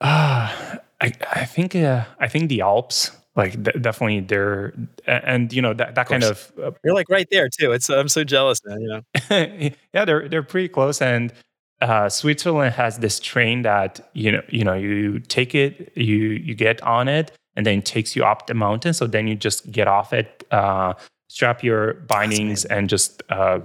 Uh, 0.00 0.76
I 1.00 1.12
I 1.32 1.44
think 1.44 1.74
uh, 1.74 2.04
I 2.18 2.28
think 2.28 2.48
the 2.48 2.60
Alps 2.60 3.12
like 3.38 3.62
de- 3.62 3.78
definitely 3.78 4.20
they're 4.20 4.74
and 5.06 5.50
you 5.52 5.62
know 5.62 5.72
that 5.72 5.94
that 5.94 6.08
kind 6.08 6.24
of 6.24 6.52
uh, 6.62 6.72
You're 6.84 6.92
like 6.94 7.08
right 7.08 7.28
there 7.30 7.48
too. 7.48 7.72
It's 7.72 7.88
I'm 7.88 8.08
so 8.08 8.24
jealous, 8.24 8.60
man. 8.66 8.80
You 8.82 8.88
know. 8.88 9.70
yeah 9.94 10.04
they're 10.04 10.28
they're 10.28 10.42
pretty 10.42 10.68
close 10.68 11.00
and 11.00 11.32
uh, 11.80 12.08
Switzerland 12.08 12.74
has 12.74 12.98
this 12.98 13.20
train 13.20 13.62
that 13.62 14.10
you 14.12 14.32
know 14.32 14.42
you 14.48 14.64
know 14.64 14.74
you 14.74 15.20
take 15.20 15.54
it 15.54 15.92
you 15.96 16.16
you 16.30 16.54
get 16.54 16.82
on 16.82 17.06
it 17.08 17.30
and 17.54 17.64
then 17.64 17.78
it 17.78 17.84
takes 17.86 18.16
you 18.16 18.24
up 18.24 18.48
the 18.48 18.54
mountain 18.54 18.92
so 18.92 19.06
then 19.06 19.28
you 19.28 19.36
just 19.36 19.70
get 19.70 19.86
off 19.86 20.12
it 20.12 20.44
uh, 20.50 20.92
strap 21.28 21.62
your 21.62 21.94
bindings 22.08 22.64
and 22.64 22.88
just 22.88 23.22
uh, 23.30 23.60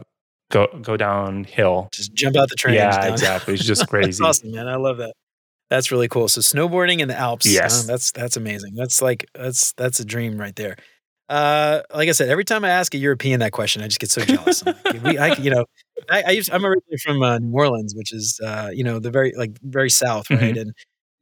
go 0.52 0.68
go 0.84 0.96
downhill 0.96 1.90
Just 1.92 2.14
jump 2.14 2.38
out 2.38 2.50
the 2.50 2.56
train. 2.56 2.76
yeah 2.76 3.08
exactly 3.12 3.56
it's 3.56 3.66
just 3.66 3.88
crazy 3.90 4.24
awesome, 4.24 4.52
man. 4.52 4.68
I 4.68 4.76
love 4.76 4.98
that. 4.98 5.14
That's 5.74 5.92
really 5.92 6.08
cool. 6.08 6.28
So 6.28 6.40
snowboarding 6.42 7.00
in 7.00 7.08
the 7.08 7.18
Alps. 7.18 7.48
Yes. 7.52 7.84
uh, 7.84 7.92
that's 7.92 8.12
that's 8.12 8.38
amazing. 8.38 8.76
That's 8.76 9.02
like 9.02 9.26
that's 9.34 9.74
that's 9.74 10.00
a 10.00 10.06
dream 10.06 10.38
right 10.40 10.56
there. 10.56 10.76
Uh, 11.30 11.82
like 11.96 12.10
I 12.10 12.12
said, 12.12 12.30
every 12.30 12.44
time 12.46 12.64
I 12.64 12.70
ask 12.70 12.94
a 12.94 12.98
European 13.00 13.40
that 13.40 13.54
question, 13.54 13.82
I 13.82 13.88
just 13.88 14.00
get 14.00 14.12
so 14.12 14.22
jealous. 14.24 14.64
Like, 14.66 15.04
we, 15.04 15.18
I, 15.18 15.34
you 15.36 15.50
know, 15.50 15.66
I, 16.12 16.22
I 16.28 16.30
used, 16.32 16.52
I'm 16.52 16.64
originally 16.64 16.98
from 17.04 17.24
uh, 17.24 17.40
New 17.40 17.54
Orleans, 17.54 17.96
which 17.96 18.14
is, 18.14 18.40
uh, 18.44 18.70
you 18.72 18.84
know, 18.84 19.00
the 19.00 19.10
very 19.10 19.34
like 19.36 19.58
very 19.64 19.90
south, 19.90 20.28
Mm-hmm. 20.28 20.44
right? 20.44 20.58
And 20.58 20.74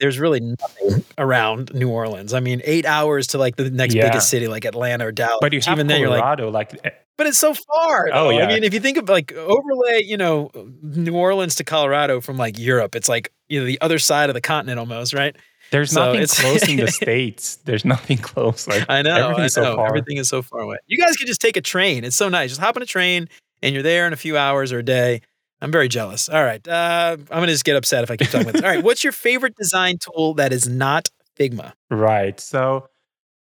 there's 0.01 0.19
really 0.19 0.41
nothing 0.41 1.05
around 1.17 1.73
New 1.73 1.87
Orleans. 1.89 2.33
I 2.33 2.41
mean, 2.41 2.61
eight 2.65 2.85
hours 2.85 3.27
to 3.27 3.37
like 3.37 3.55
the 3.55 3.69
next 3.69 3.93
Yeah. 3.93 4.07
biggest 4.09 4.29
city, 4.29 4.47
like 4.49 4.65
Atlanta 4.65 5.05
or 5.07 5.11
Dallas. 5.13 5.37
but 5.39 5.53
you 5.53 5.61
have 5.61 5.77
even 5.77 5.87
then, 5.87 6.01
you're 6.01 6.09
like, 6.09 6.19
Colorado 6.21 6.49
like 6.49 6.77
eh, 6.83 6.89
but 7.21 7.27
it's 7.27 7.37
so 7.37 7.53
far. 7.53 8.09
Oh, 8.11 8.31
yeah. 8.31 8.45
I 8.45 8.47
mean, 8.47 8.63
if 8.63 8.73
you 8.73 8.79
think 8.79 8.97
of 8.97 9.07
like 9.07 9.31
overlay, 9.31 10.01
you 10.03 10.17
know, 10.17 10.49
New 10.81 11.15
Orleans 11.15 11.53
to 11.55 11.63
Colorado 11.63 12.19
from 12.19 12.35
like 12.35 12.57
Europe, 12.57 12.95
it's 12.95 13.07
like 13.07 13.31
you 13.47 13.59
know 13.59 13.65
the 13.67 13.79
other 13.79 13.99
side 13.99 14.31
of 14.31 14.33
the 14.33 14.41
continent 14.41 14.79
almost, 14.79 15.13
right? 15.13 15.35
There's 15.69 15.91
So 15.91 16.13
nothing 16.13 16.25
close 16.27 16.67
in 16.67 16.77
the 16.77 16.87
states. 16.91 17.57
There's 17.57 17.85
nothing 17.85 18.17
close. 18.17 18.67
Like 18.67 18.85
I 18.89 19.03
know. 19.03 19.13
everything's 19.29 19.55
I 19.55 19.61
so 19.61 19.69
know. 19.69 19.75
far. 19.75 19.87
Everything 19.89 20.17
is 20.17 20.29
so 20.29 20.41
far 20.41 20.61
away. 20.61 20.77
You 20.87 20.97
guys 20.97 21.15
could 21.15 21.27
just 21.27 21.41
take 21.41 21.57
a 21.57 21.61
train. 21.61 22.03
It's 22.03 22.15
so 22.15 22.27
nice. 22.27 22.49
Just 22.49 22.59
hop 22.59 22.75
on 22.75 22.81
a 22.81 22.87
train 22.87 23.29
and 23.61 23.71
you're 23.75 23.83
there 23.83 24.07
in 24.07 24.13
a 24.13 24.17
few 24.17 24.35
hours 24.35 24.71
or 24.73 24.79
a 24.79 24.83
day. 24.83 25.21
I'm 25.61 25.71
very 25.71 25.89
jealous. 25.89 26.27
All 26.27 26.43
right. 26.43 26.67
Uh, 26.67 27.17
I'm 27.19 27.25
going 27.27 27.45
to 27.45 27.53
just 27.53 27.65
get 27.65 27.75
upset 27.75 28.03
if 28.03 28.09
I 28.09 28.17
keep 28.17 28.29
talking 28.31 28.41
about 28.49 28.53
this. 28.53 28.63
All 28.63 28.69
right. 28.69 28.83
What's 28.83 29.03
your 29.03 29.13
favorite 29.13 29.55
design 29.55 29.99
tool 29.99 30.33
that 30.33 30.51
is 30.51 30.67
not 30.67 31.07
Figma? 31.39 31.73
Right. 31.91 32.39
So, 32.39 32.87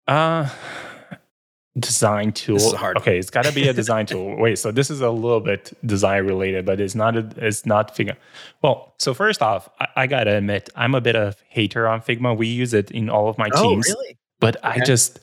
uh, 0.05 0.49
design 1.79 2.31
tool. 2.31 2.55
This 2.55 2.65
is 2.67 2.73
hard 2.73 2.97
okay, 2.97 3.17
it's 3.17 3.29
got 3.29 3.45
to 3.45 3.53
be 3.53 3.67
a 3.67 3.73
design 3.73 4.05
tool. 4.05 4.35
Wait, 4.39 4.57
so 4.59 4.71
this 4.71 4.89
is 4.89 5.01
a 5.01 5.09
little 5.09 5.39
bit 5.39 5.73
design 5.85 6.25
related, 6.25 6.65
but 6.65 6.79
it's 6.79 6.95
not. 6.95 7.15
A, 7.17 7.27
it's 7.37 7.65
not 7.65 7.95
Figma. 7.95 8.15
Well, 8.61 8.93
so 8.99 9.13
first 9.13 9.41
off, 9.41 9.69
I, 9.79 9.87
I 9.95 10.07
gotta 10.07 10.35
admit, 10.37 10.69
I'm 10.75 10.95
a 10.95 11.01
bit 11.01 11.15
of 11.15 11.35
hater 11.49 11.87
on 11.87 12.01
Figma. 12.01 12.37
We 12.37 12.47
use 12.47 12.73
it 12.73 12.91
in 12.91 13.09
all 13.09 13.29
of 13.29 13.37
my 13.37 13.49
Oh, 13.53 13.69
teams, 13.69 13.87
really? 13.87 14.17
but 14.39 14.57
I 14.63 14.79
just 14.79 15.19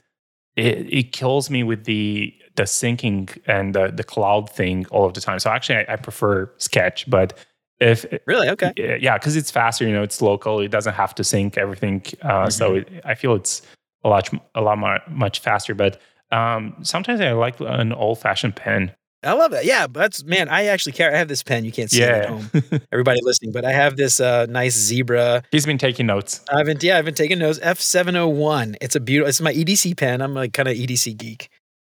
it, 0.56 0.92
it 0.92 1.12
kills 1.12 1.50
me 1.50 1.62
with 1.62 1.84
the 1.84 2.34
the 2.56 2.62
syncing 2.64 3.36
and 3.46 3.74
the 3.74 3.90
the 3.94 4.04
cloud 4.04 4.48
thing 4.50 4.86
all 4.90 5.04
of 5.04 5.14
the 5.14 5.20
time. 5.20 5.38
So 5.38 5.50
actually, 5.50 5.76
I, 5.86 5.94
I 5.94 5.96
prefer 5.96 6.50
Sketch, 6.58 7.08
but 7.10 7.38
if 7.78 8.06
Really? 8.26 8.48
Okay. 8.48 8.72
yeah, 8.76 8.96
yeah, 8.98 9.18
because 9.18 9.36
it's 9.36 9.50
faster. 9.50 9.86
You 9.86 9.92
know, 9.92 10.02
it's 10.02 10.22
local. 10.22 10.60
It 10.60 10.70
doesn't 10.70 10.94
have 10.94 11.14
to 11.16 11.24
sync 11.24 11.58
everything. 11.58 12.02
Uh, 12.22 12.48
So 12.48 12.76
it, 12.76 12.88
I 13.04 13.14
feel 13.14 13.34
it's 13.34 13.60
a 14.02 14.08
lot 14.08 14.30
a 14.54 14.62
lot 14.62 14.78
more 14.78 14.98
much 15.10 15.40
faster. 15.40 15.74
But 15.74 16.00
um, 16.30 16.76
sometimes 16.82 17.20
I 17.20 17.32
like 17.32 17.60
an 17.60 17.92
old 17.92 18.18
fashioned 18.18 18.56
pen. 18.56 18.92
I 19.22 19.32
love 19.32 19.50
that. 19.52 19.64
Yeah, 19.64 19.86
that's 19.90 20.24
man. 20.24 20.48
I 20.48 20.66
actually 20.66 20.92
carry. 20.92 21.14
I 21.14 21.18
have 21.18 21.28
this 21.28 21.42
pen. 21.42 21.64
You 21.64 21.72
can't 21.72 21.90
see 21.90 22.02
it 22.02 22.08
at 22.08 22.28
home. 22.28 22.50
Everybody 22.92 23.20
listening, 23.22 23.50
but 23.50 23.64
I 23.64 23.72
have 23.72 23.96
this 23.96 24.20
uh, 24.20 24.46
nice 24.46 24.74
zebra. 24.74 25.42
He's 25.50 25.66
been 25.66 25.78
taking 25.78 26.06
notes. 26.06 26.44
I've 26.48 26.66
been 26.66 26.78
yeah, 26.80 26.98
I've 26.98 27.04
been 27.04 27.14
taking 27.14 27.38
notes. 27.38 27.58
F 27.62 27.80
seven 27.80 28.14
hundred 28.14 28.34
one. 28.34 28.76
It's 28.80 28.94
a 28.94 29.00
beautiful. 29.00 29.28
It's 29.28 29.40
my 29.40 29.52
EDC 29.52 29.96
pen. 29.96 30.20
I'm 30.20 30.34
like 30.34 30.52
kind 30.52 30.68
of 30.68 30.76
EDC 30.76 31.16
geek. 31.16 31.48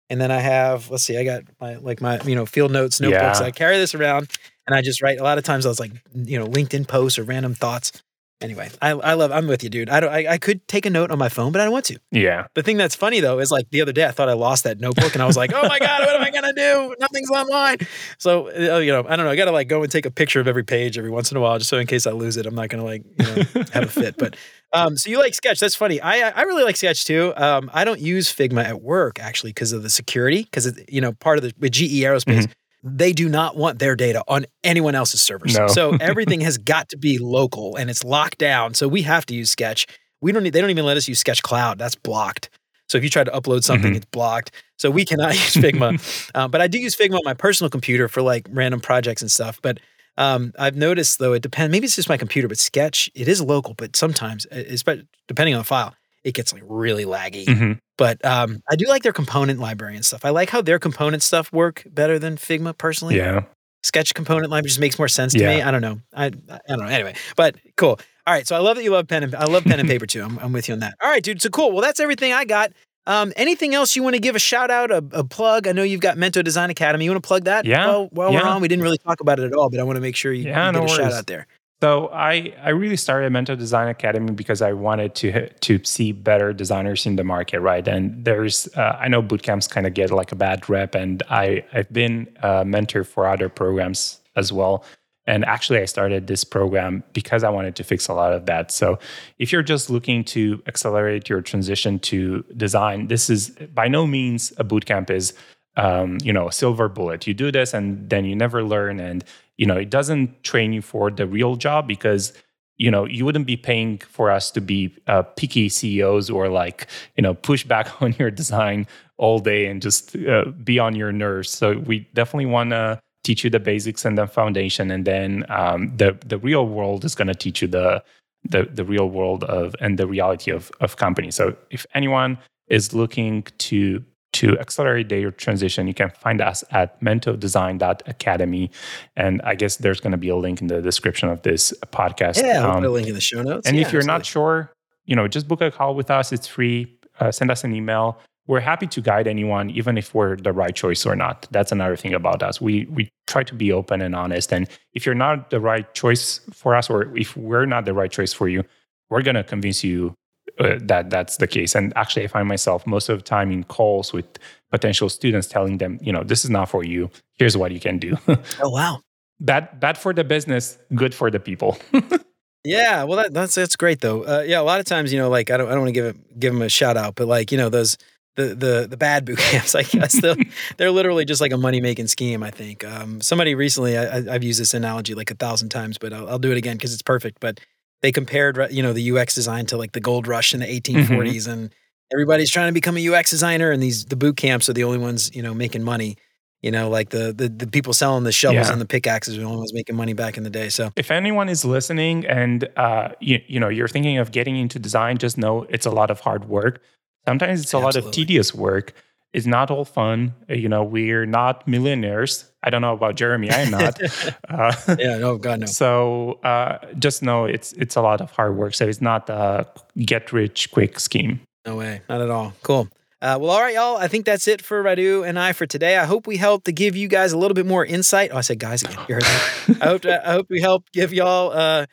And 0.09 0.21
then 0.21 0.29
I 0.29 0.39
have 0.39 0.91
let's 0.91 1.03
see, 1.03 1.17
I 1.17 1.23
got 1.23 1.43
my 1.59 1.75
like 1.77 2.01
my 2.01 2.21
you 2.21 2.35
know 2.35 2.45
field 2.45 2.71
notes 2.71 3.01
notebooks. 3.01 3.39
Yeah. 3.39 3.47
I 3.47 3.51
carry 3.51 3.77
this 3.77 3.95
around 3.95 4.29
and 4.67 4.75
I 4.75 4.81
just 4.81 5.01
write. 5.01 5.19
A 5.19 5.23
lot 5.23 5.37
of 5.37 5.43
times 5.43 5.65
I 5.65 5.69
was 5.69 5.79
like 5.79 5.91
you 6.13 6.37
know 6.37 6.45
LinkedIn 6.45 6.87
posts 6.87 7.17
or 7.17 7.23
random 7.23 7.55
thoughts 7.55 8.03
anyway, 8.41 8.69
I, 8.81 8.91
I 8.91 9.13
love. 9.13 9.31
I'm 9.31 9.47
with 9.47 9.63
you, 9.63 9.69
dude. 9.69 9.89
I 9.89 9.99
don't. 9.99 10.11
I, 10.11 10.33
I 10.33 10.37
could 10.37 10.67
take 10.67 10.85
a 10.85 10.89
note 10.89 11.11
on 11.11 11.17
my 11.17 11.29
phone, 11.29 11.51
but 11.51 11.61
I 11.61 11.65
don't 11.65 11.73
want 11.73 11.85
to. 11.85 11.99
Yeah. 12.11 12.47
The 12.53 12.63
thing 12.63 12.77
that's 12.77 12.95
funny 12.95 13.19
though 13.19 13.39
is 13.39 13.51
like 13.51 13.69
the 13.71 13.81
other 13.81 13.91
day 13.91 14.05
I 14.05 14.11
thought 14.11 14.29
I 14.29 14.33
lost 14.33 14.63
that 14.65 14.79
notebook, 14.79 15.13
and 15.13 15.23
I 15.23 15.25
was 15.25 15.37
like, 15.37 15.51
oh 15.53 15.67
my 15.67 15.79
god, 15.79 16.01
what 16.01 16.15
am 16.15 16.21
I 16.21 16.29
gonna 16.31 16.53
do? 16.53 16.95
Nothing's 16.99 17.29
online. 17.31 17.77
So 18.17 18.47
uh, 18.49 18.79
you 18.79 18.91
know, 18.91 19.05
I 19.07 19.15
don't 19.15 19.25
know. 19.25 19.31
I 19.31 19.35
gotta 19.35 19.51
like 19.51 19.67
go 19.67 19.83
and 19.83 19.91
take 19.91 20.05
a 20.05 20.11
picture 20.11 20.39
of 20.39 20.47
every 20.47 20.63
page 20.63 20.97
every 20.97 21.11
once 21.11 21.31
in 21.31 21.37
a 21.37 21.41
while, 21.41 21.57
just 21.57 21.69
so 21.69 21.77
in 21.77 21.87
case 21.87 22.05
I 22.05 22.11
lose 22.11 22.37
it, 22.37 22.45
I'm 22.45 22.55
not 22.55 22.69
gonna 22.69 22.85
like 22.85 23.03
you 23.19 23.25
know 23.25 23.63
have 23.73 23.83
a 23.83 23.87
fit. 23.87 24.17
But 24.17 24.35
um, 24.73 24.97
so 24.97 25.09
you 25.09 25.19
like 25.19 25.33
Sketch? 25.33 25.59
That's 25.59 25.75
funny. 25.75 26.01
I 26.01 26.29
I 26.29 26.41
really 26.43 26.63
like 26.63 26.75
Sketch 26.75 27.05
too. 27.05 27.33
Um, 27.35 27.69
I 27.73 27.83
don't 27.83 27.99
use 27.99 28.33
Figma 28.33 28.63
at 28.63 28.81
work 28.81 29.19
actually 29.19 29.51
because 29.51 29.71
of 29.71 29.83
the 29.83 29.89
security. 29.89 30.43
Because 30.43 30.65
it's 30.65 30.79
you 30.89 31.01
know, 31.01 31.13
part 31.13 31.37
of 31.37 31.43
the 31.43 31.53
with 31.59 31.71
GE 31.71 32.01
Aerospace. 32.01 32.43
Mm-hmm 32.43 32.51
they 32.83 33.13
do 33.13 33.29
not 33.29 33.55
want 33.55 33.79
their 33.79 33.95
data 33.95 34.23
on 34.27 34.45
anyone 34.63 34.93
else's 34.93 35.21
servers. 35.21 35.57
No. 35.57 35.67
so 35.67 35.95
everything 36.01 36.41
has 36.41 36.57
got 36.57 36.89
to 36.89 36.97
be 36.97 37.17
local 37.17 37.75
and 37.75 37.89
it's 37.89 38.03
locked 38.03 38.37
down. 38.37 38.73
So 38.73 38.87
we 38.87 39.03
have 39.03 39.25
to 39.27 39.33
use 39.33 39.49
Sketch. 39.49 39.87
We 40.21 40.31
don't 40.31 40.43
need, 40.43 40.53
they 40.53 40.61
don't 40.61 40.69
even 40.69 40.85
let 40.85 40.97
us 40.97 41.07
use 41.07 41.19
Sketch 41.19 41.41
Cloud. 41.41 41.77
That's 41.77 41.95
blocked. 41.95 42.49
So 42.89 42.97
if 42.97 43.03
you 43.03 43.09
try 43.09 43.23
to 43.23 43.31
upload 43.31 43.63
something, 43.63 43.91
mm-hmm. 43.91 43.97
it's 43.97 44.05
blocked. 44.07 44.51
So 44.77 44.91
we 44.91 45.05
cannot 45.05 45.33
use 45.33 45.53
Figma. 45.53 46.31
um, 46.35 46.51
but 46.51 46.61
I 46.61 46.67
do 46.67 46.77
use 46.77 46.95
Figma 46.95 47.15
on 47.15 47.21
my 47.23 47.33
personal 47.33 47.69
computer 47.69 48.07
for 48.07 48.21
like 48.21 48.47
random 48.51 48.81
projects 48.81 49.21
and 49.21 49.31
stuff. 49.31 49.61
But 49.61 49.79
um, 50.17 50.51
I've 50.59 50.75
noticed 50.75 51.19
though, 51.19 51.33
it 51.33 51.41
depends. 51.41 51.71
Maybe 51.71 51.85
it's 51.85 51.95
just 51.95 52.09
my 52.09 52.17
computer, 52.17 52.47
but 52.47 52.57
Sketch, 52.57 53.09
it 53.15 53.27
is 53.27 53.41
local, 53.41 53.73
but 53.73 53.95
sometimes, 53.95 54.45
depending 54.45 55.55
on 55.55 55.59
the 55.59 55.63
file, 55.63 55.95
it 56.23 56.33
gets 56.33 56.53
like 56.53 56.63
really 56.65 57.05
laggy. 57.05 57.45
Mm-hmm. 57.45 57.73
But 57.97 58.23
um, 58.25 58.61
I 58.69 58.75
do 58.75 58.85
like 58.87 59.03
their 59.03 59.13
component 59.13 59.59
library 59.59 59.95
and 59.95 60.05
stuff. 60.05 60.25
I 60.25 60.29
like 60.29 60.49
how 60.49 60.61
their 60.61 60.79
component 60.79 61.21
stuff 61.21 61.51
work 61.51 61.83
better 61.89 62.17
than 62.17 62.37
Figma 62.37 62.77
personally. 62.77 63.17
Yeah. 63.17 63.43
Sketch 63.83 64.13
component 64.13 64.49
library 64.49 64.69
just 64.69 64.79
makes 64.79 64.97
more 64.97 65.09
sense 65.09 65.33
to 65.33 65.39
yeah. 65.39 65.57
me. 65.57 65.61
I 65.61 65.69
don't 65.71 65.81
know. 65.81 65.99
I 66.15 66.27
I 66.27 66.59
don't 66.69 66.79
know. 66.79 66.85
Anyway, 66.85 67.15
but 67.35 67.57
cool. 67.75 67.99
All 68.25 68.33
right. 68.33 68.47
So 68.47 68.55
I 68.55 68.59
love 68.59 68.77
that 68.77 68.83
you 68.83 68.91
love 68.91 69.07
pen 69.07 69.23
and 69.23 69.35
I 69.35 69.45
love 69.45 69.65
pen 69.65 69.79
and 69.79 69.89
paper 69.93 70.05
too. 70.05 70.23
I'm, 70.23 70.39
I'm 70.39 70.53
with 70.53 70.69
you 70.69 70.73
on 70.73 70.79
that. 70.79 70.95
All 71.01 71.09
right, 71.09 71.21
dude. 71.21 71.41
So 71.41 71.49
cool. 71.49 71.71
Well, 71.71 71.81
that's 71.81 71.99
everything 71.99 72.31
I 72.31 72.45
got. 72.45 72.71
Um, 73.05 73.33
anything 73.35 73.75
else 73.75 73.97
you 73.97 74.03
want 74.03 74.15
to 74.15 74.21
give 74.21 74.35
a 74.35 74.39
shout 74.39 74.71
out, 74.71 74.89
a, 74.89 75.03
a, 75.11 75.23
plug? 75.25 75.67
I 75.67 75.73
know 75.73 75.83
you've 75.83 75.99
got 75.99 76.15
Mento 76.15 76.41
Design 76.41 76.69
Academy. 76.69 77.03
You 77.03 77.11
want 77.11 77.21
to 77.21 77.27
plug 77.27 77.43
that? 77.45 77.65
Yeah. 77.65 77.85
While, 77.85 78.07
while 78.13 78.31
yeah. 78.31 78.41
we're 78.41 78.47
on, 78.47 78.61
we 78.61 78.69
didn't 78.69 78.83
really 78.83 78.97
talk 78.97 79.19
about 79.19 79.39
it 79.39 79.45
at 79.45 79.53
all, 79.53 79.69
but 79.69 79.81
I 79.81 79.83
want 79.83 79.97
to 79.97 80.01
make 80.01 80.15
sure 80.15 80.31
you, 80.31 80.45
yeah, 80.45 80.67
you 80.67 80.71
no 80.71 80.79
get 80.79 80.89
a 80.89 80.93
worries. 80.93 81.11
shout 81.11 81.19
out 81.19 81.27
there. 81.27 81.47
So 81.83 82.07
I, 82.13 82.53
I 82.63 82.69
really 82.69 82.95
started 82.95 83.33
Mento 83.33 83.57
Design 83.57 83.89
Academy 83.89 84.31
because 84.31 84.61
I 84.61 84.71
wanted 84.71 85.15
to 85.15 85.49
to 85.49 85.83
see 85.83 86.13
better 86.13 86.53
designers 86.53 87.05
in 87.05 87.17
the 87.17 87.25
market, 87.25 87.59
right? 87.59 87.85
And 87.85 88.23
there's 88.23 88.69
uh, 88.77 88.95
I 88.97 89.09
know 89.09 89.21
bootcamps 89.21 89.69
kind 89.69 89.85
of 89.85 89.93
get 89.93 90.09
like 90.09 90.31
a 90.31 90.35
bad 90.37 90.69
rep, 90.69 90.95
and 90.95 91.21
I 91.29 91.65
I've 91.73 91.91
been 91.91 92.29
a 92.41 92.63
mentor 92.63 93.03
for 93.03 93.27
other 93.27 93.49
programs 93.49 94.21
as 94.37 94.53
well. 94.53 94.85
And 95.27 95.43
actually, 95.43 95.79
I 95.79 95.85
started 95.85 96.27
this 96.27 96.45
program 96.45 97.03
because 97.11 97.43
I 97.43 97.49
wanted 97.49 97.75
to 97.75 97.83
fix 97.83 98.07
a 98.07 98.13
lot 98.13 98.31
of 98.31 98.45
that. 98.45 98.71
So, 98.71 98.97
if 99.37 99.51
you're 99.51 99.61
just 99.61 99.89
looking 99.89 100.23
to 100.35 100.63
accelerate 100.67 101.27
your 101.27 101.41
transition 101.41 101.99
to 102.11 102.45
design, 102.55 103.07
this 103.07 103.29
is 103.29 103.49
by 103.73 103.89
no 103.89 104.07
means 104.07 104.53
a 104.57 104.63
bootcamp 104.63 105.09
is 105.09 105.33
um, 105.75 106.17
you 106.23 106.31
know, 106.31 106.47
a 106.47 106.51
silver 106.51 106.87
bullet. 106.87 107.25
You 107.25 107.33
do 107.33 107.51
this 107.51 107.73
and 107.73 108.09
then 108.09 108.25
you 108.25 108.35
never 108.35 108.63
learn. 108.63 108.99
And, 108.99 109.23
you 109.57 109.65
know, 109.65 109.77
it 109.77 109.89
doesn't 109.89 110.43
train 110.43 110.73
you 110.73 110.81
for 110.81 111.11
the 111.11 111.27
real 111.27 111.55
job 111.55 111.87
because, 111.87 112.33
you 112.77 112.89
know, 112.89 113.05
you 113.05 113.25
wouldn't 113.25 113.45
be 113.45 113.57
paying 113.57 113.99
for 113.99 114.31
us 114.31 114.49
to 114.51 114.61
be 114.61 114.95
uh, 115.07 115.21
picky 115.21 115.69
CEOs 115.69 116.29
or 116.29 116.49
like, 116.49 116.87
you 117.15 117.21
know, 117.21 117.33
push 117.33 117.63
back 117.63 118.01
on 118.01 118.13
your 118.13 118.31
design 118.31 118.87
all 119.17 119.39
day 119.39 119.67
and 119.67 119.81
just 119.81 120.15
uh, 120.15 120.45
be 120.63 120.79
on 120.79 120.95
your 120.95 121.11
nerves. 121.11 121.49
So 121.49 121.79
we 121.79 122.07
definitely 122.13 122.47
want 122.47 122.71
to 122.71 122.99
teach 123.23 123.43
you 123.43 123.49
the 123.49 123.59
basics 123.59 124.03
and 124.05 124.17
the 124.17 124.27
foundation. 124.27 124.91
And 124.91 125.05
then 125.05 125.45
um, 125.49 125.95
the, 125.95 126.17
the 126.25 126.37
real 126.37 126.67
world 126.67 127.05
is 127.05 127.15
going 127.15 127.29
to 127.29 127.35
teach 127.35 127.61
you 127.61 127.67
the, 127.67 128.03
the, 128.43 128.63
the 128.63 128.83
real 128.83 129.09
world 129.09 129.43
of 129.45 129.75
and 129.79 129.97
the 129.97 130.07
reality 130.07 130.51
of, 130.51 130.71
of 130.81 130.97
companies. 130.97 131.35
So 131.35 131.55
if 131.69 131.85
anyone 131.93 132.37
is 132.67 132.93
looking 132.93 133.43
to 133.59 134.03
to 134.33 134.59
accelerate 134.59 135.09
their 135.09 135.31
transition, 135.31 135.87
you 135.87 135.93
can 135.93 136.09
find 136.09 136.41
us 136.41 136.63
at 136.71 136.99
mentodesign.academy. 137.01 138.71
And 139.15 139.41
I 139.43 139.55
guess 139.55 139.77
there's 139.77 139.99
going 139.99 140.11
to 140.11 140.17
be 140.17 140.29
a 140.29 140.35
link 140.35 140.61
in 140.61 140.67
the 140.67 140.81
description 140.81 141.29
of 141.29 141.43
this 141.43 141.73
podcast. 141.87 142.41
Yeah, 142.41 142.65
I'll 142.65 142.75
put 142.75 142.83
a 142.83 142.87
um, 142.87 142.93
link 142.93 143.07
in 143.07 143.15
the 143.15 143.21
show 143.21 143.41
notes. 143.41 143.67
And 143.67 143.77
yeah, 143.77 143.83
if 143.83 143.93
you're 143.93 143.99
absolutely. 143.99 144.19
not 144.19 144.25
sure, 144.25 144.73
you 145.05 145.15
know, 145.15 145.27
just 145.27 145.47
book 145.47 145.61
a 145.61 145.71
call 145.71 145.95
with 145.95 146.11
us. 146.11 146.31
It's 146.31 146.47
free. 146.47 146.97
Uh, 147.19 147.31
send 147.31 147.51
us 147.51 147.63
an 147.63 147.73
email. 147.73 148.19
We're 148.47 148.59
happy 148.59 148.87
to 148.87 149.01
guide 149.01 149.27
anyone, 149.27 149.69
even 149.69 149.97
if 149.97 150.13
we're 150.13 150.35
the 150.35 150.51
right 150.51 150.75
choice 150.75 151.05
or 151.05 151.15
not. 151.15 151.47
That's 151.51 151.71
another 151.71 151.95
thing 151.95 152.13
about 152.13 152.43
us. 152.43 152.59
We 152.59 152.85
we 152.87 153.09
try 153.27 153.43
to 153.43 153.55
be 153.55 153.71
open 153.71 154.01
and 154.01 154.15
honest. 154.15 154.51
And 154.51 154.67
if 154.93 155.05
you're 155.05 155.15
not 155.15 155.49
the 155.49 155.61
right 155.61 155.93
choice 155.93 156.41
for 156.51 156.75
us, 156.75 156.89
or 156.89 157.15
if 157.15 157.37
we're 157.37 157.65
not 157.65 157.85
the 157.85 157.93
right 157.93 158.11
choice 158.11 158.33
for 158.33 158.49
you, 158.49 158.63
we're 159.09 159.21
gonna 159.21 159.43
convince 159.43 159.83
you 159.83 160.15
uh, 160.59 160.79
that 160.81 161.09
that's 161.09 161.37
the 161.37 161.47
case. 161.47 161.75
And 161.75 161.93
actually, 161.95 162.23
I 162.23 162.27
find 162.27 162.47
myself 162.47 162.85
most 162.85 163.09
of 163.09 163.19
the 163.19 163.23
time 163.23 163.51
in 163.51 163.63
calls 163.63 164.13
with 164.13 164.25
potential 164.71 165.09
students 165.09 165.47
telling 165.47 165.77
them, 165.77 165.99
you 166.01 166.11
know, 166.11 166.23
this 166.23 166.43
is 166.43 166.49
not 166.49 166.69
for 166.69 166.83
you. 166.83 167.09
Here's 167.37 167.57
what 167.57 167.71
you 167.71 167.79
can 167.79 167.97
do. 167.97 168.17
oh 168.61 168.69
wow! 168.69 169.01
Bad 169.39 169.79
bad 169.79 169.97
for 169.97 170.13
the 170.13 170.23
business, 170.23 170.77
good 170.95 171.13
for 171.13 171.31
the 171.31 171.39
people. 171.39 171.77
yeah, 172.63 173.03
well, 173.03 173.17
that, 173.17 173.33
that's 173.33 173.55
that's 173.55 173.75
great 173.75 174.01
though. 174.01 174.23
Uh, 174.23 174.43
yeah, 174.45 174.59
a 174.59 174.63
lot 174.63 174.79
of 174.79 174.85
times, 174.85 175.11
you 175.11 175.19
know, 175.19 175.29
like 175.29 175.51
I 175.51 175.57
don't 175.57 175.67
I 175.67 175.71
don't 175.71 175.81
want 175.81 175.89
to 175.89 175.93
give 175.93 176.05
it, 176.05 176.39
give 176.39 176.53
them 176.53 176.61
a 176.61 176.69
shout 176.69 176.97
out, 176.97 177.15
but 177.15 177.27
like 177.27 177.51
you 177.51 177.57
know 177.57 177.69
those 177.69 177.97
the 178.35 178.55
the 178.55 178.87
the 178.89 178.97
bad 178.97 179.25
boot 179.25 179.37
camps. 179.37 179.75
I 179.75 179.83
guess 179.83 180.19
they're, 180.19 180.35
they're 180.77 180.91
literally 180.91 181.25
just 181.25 181.41
like 181.41 181.51
a 181.51 181.57
money 181.57 181.81
making 181.81 182.07
scheme. 182.07 182.43
I 182.43 182.51
think 182.51 182.83
um, 182.83 183.21
somebody 183.21 183.55
recently 183.55 183.97
I, 183.97 184.21
have 184.21 184.43
used 184.43 184.59
this 184.59 184.73
analogy 184.73 185.13
like 185.13 185.31
a 185.31 185.35
thousand 185.35 185.69
times, 185.69 185.97
but 185.97 186.13
I'll, 186.13 186.29
I'll 186.29 186.39
do 186.39 186.51
it 186.51 186.57
again 186.57 186.77
because 186.77 186.93
it's 186.93 187.01
perfect. 187.01 187.39
But 187.39 187.59
they 188.03 188.11
compared 188.11 188.59
you 188.69 188.83
know 188.83 188.93
the 188.93 189.17
UX 189.17 189.33
design 189.33 189.65
to 189.65 189.77
like 189.77 189.93
the 189.93 189.99
gold 189.99 190.27
rush 190.27 190.53
in 190.53 190.59
the 190.59 190.67
1840s 190.67 191.07
mm-hmm. 191.07 191.51
and 191.51 191.75
everybody's 192.13 192.51
trying 192.51 192.67
to 192.67 192.73
become 192.73 192.97
a 192.97 193.09
UX 193.09 193.31
designer 193.31 193.71
and 193.71 193.81
these 193.81 194.05
the 194.05 194.15
boot 194.15 194.37
camps 194.37 194.69
are 194.69 194.73
the 194.73 194.83
only 194.83 194.99
ones 194.99 195.35
you 195.35 195.41
know 195.41 195.55
making 195.55 195.81
money 195.81 196.17
you 196.61 196.69
know 196.69 196.89
like 196.89 197.09
the 197.09 197.33
the, 197.33 197.49
the 197.49 197.65
people 197.65 197.93
selling 197.93 198.25
the 198.25 198.31
shovels 198.31 198.67
yeah. 198.67 198.71
and 198.71 198.79
the 198.79 198.85
pickaxes 198.85 199.35
are 199.35 199.39
the 199.39 199.45
only 199.45 199.57
ones 199.57 199.73
making 199.73 199.95
money 199.95 200.13
back 200.13 200.37
in 200.37 200.43
the 200.43 200.49
day 200.49 200.69
so 200.69 200.91
if 200.95 201.09
anyone 201.09 201.49
is 201.49 201.65
listening 201.65 202.25
and 202.27 202.69
uh 202.75 203.09
you, 203.19 203.39
you 203.47 203.59
know 203.59 203.69
you're 203.69 203.87
thinking 203.87 204.17
of 204.19 204.31
getting 204.31 204.57
into 204.57 204.77
design 204.77 205.17
just 205.17 205.37
know 205.37 205.63
it's 205.69 205.87
a 205.87 205.91
lot 205.91 206.11
of 206.11 206.19
hard 206.19 206.45
work 206.45 206.81
sometimes 207.25 207.61
it's 207.61 207.73
a 207.73 207.77
Absolutely. 207.77 208.01
lot 208.01 208.07
of 208.07 208.13
tedious 208.13 208.53
work 208.53 208.93
it's 209.33 209.47
not 209.47 209.71
all 209.71 209.83
fun. 209.83 210.33
Uh, 210.49 210.53
you 210.53 210.69
know, 210.69 210.83
we're 210.83 211.25
not 211.25 211.67
millionaires. 211.67 212.45
I 212.63 212.69
don't 212.69 212.81
know 212.81 212.93
about 212.93 213.15
Jeremy. 213.15 213.51
I 213.51 213.61
am 213.61 213.71
not. 213.71 213.99
uh, 214.49 214.73
yeah, 214.97 215.17
no, 215.17 215.37
God 215.37 215.61
no. 215.61 215.65
So 215.65 216.33
uh, 216.43 216.77
just 216.99 217.23
know 217.23 217.45
it's 217.45 217.73
it's 217.73 217.95
a 217.95 218.01
lot 218.01 218.21
of 218.21 218.31
hard 218.31 218.55
work. 218.55 218.75
So 218.75 218.87
it's 218.87 219.01
not 219.01 219.29
a 219.29 219.67
get 219.97 220.31
rich 220.31 220.71
quick 220.71 220.99
scheme. 220.99 221.41
No 221.65 221.77
way, 221.77 222.01
not 222.07 222.21
at 222.21 222.29
all. 222.29 222.53
Cool. 222.61 222.87
Uh, 223.23 223.37
well, 223.39 223.51
all 223.51 223.61
right, 223.61 223.73
y'all. 223.73 223.95
I 223.95 224.09
think 224.09 224.25
that's 224.25 224.49
it 224.49 224.61
for 224.61 224.83
Radu 224.83 225.25
and 225.25 225.39
I 225.39 225.53
for 225.53 225.65
today. 225.65 225.97
I 225.97 226.03
hope 226.03 226.27
we 226.27 226.35
helped 226.35 226.65
to 226.65 226.73
give 226.73 226.97
you 226.97 227.07
guys 227.07 227.31
a 227.31 227.37
little 227.37 227.55
bit 227.55 227.65
more 227.65 227.85
insight. 227.85 228.31
Oh, 228.33 228.37
I 228.37 228.41
said 228.41 228.59
guys 228.59 228.83
again. 228.83 228.99
You 229.07 229.15
heard 229.15 229.23
that? 229.23 229.77
I 229.81 229.85
hope 229.85 230.05
I 230.05 230.31
hope 230.33 230.47
we 230.49 230.59
help 230.59 230.91
give 230.91 231.13
y'all. 231.13 231.51
Uh, 231.51 231.85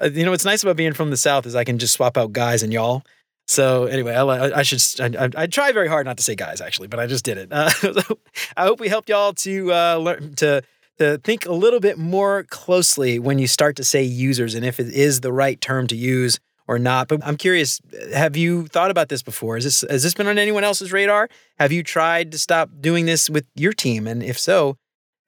uh, 0.00 0.08
you 0.10 0.24
know, 0.24 0.30
what's 0.30 0.46
nice 0.46 0.62
about 0.62 0.76
being 0.76 0.94
from 0.94 1.10
the 1.10 1.18
South 1.18 1.44
is 1.44 1.54
I 1.54 1.64
can 1.64 1.78
just 1.78 1.92
swap 1.92 2.16
out 2.16 2.32
guys 2.32 2.62
and 2.62 2.72
y'all. 2.72 3.02
So 3.48 3.86
anyway, 3.86 4.14
I, 4.14 4.58
I 4.58 4.62
should 4.62 5.16
I, 5.16 5.30
I, 5.34 5.46
try 5.46 5.72
very 5.72 5.88
hard 5.88 6.04
not 6.04 6.18
to 6.18 6.22
say 6.22 6.34
guys 6.34 6.60
actually, 6.60 6.88
but 6.88 7.00
I 7.00 7.06
just 7.06 7.24
did 7.24 7.38
it. 7.38 7.48
Uh, 7.50 7.70
I 8.56 8.64
hope 8.64 8.78
we 8.78 8.88
helped 8.88 9.08
y'all 9.08 9.32
to 9.32 9.72
uh, 9.72 9.96
learn 9.96 10.34
to 10.36 10.62
to 10.98 11.18
think 11.18 11.46
a 11.46 11.52
little 11.52 11.80
bit 11.80 11.96
more 11.96 12.44
closely 12.44 13.18
when 13.18 13.38
you 13.38 13.46
start 13.46 13.76
to 13.76 13.84
say 13.84 14.02
users 14.02 14.54
and 14.54 14.64
if 14.64 14.78
it 14.78 14.88
is 14.88 15.20
the 15.20 15.32
right 15.32 15.60
term 15.60 15.86
to 15.86 15.96
use 15.96 16.38
or 16.66 16.78
not. 16.78 17.08
But 17.08 17.20
I'm 17.24 17.36
curious, 17.36 17.80
have 18.12 18.36
you 18.36 18.66
thought 18.66 18.90
about 18.90 19.08
this 19.08 19.22
before? 19.22 19.56
Is 19.56 19.64
this 19.64 19.80
has 19.88 20.02
this 20.02 20.12
been 20.12 20.26
on 20.26 20.38
anyone 20.38 20.64
else's 20.64 20.92
radar? 20.92 21.30
Have 21.58 21.72
you 21.72 21.82
tried 21.82 22.32
to 22.32 22.38
stop 22.38 22.68
doing 22.80 23.06
this 23.06 23.30
with 23.30 23.46
your 23.54 23.72
team? 23.72 24.06
And 24.06 24.22
if 24.22 24.38
so, 24.38 24.76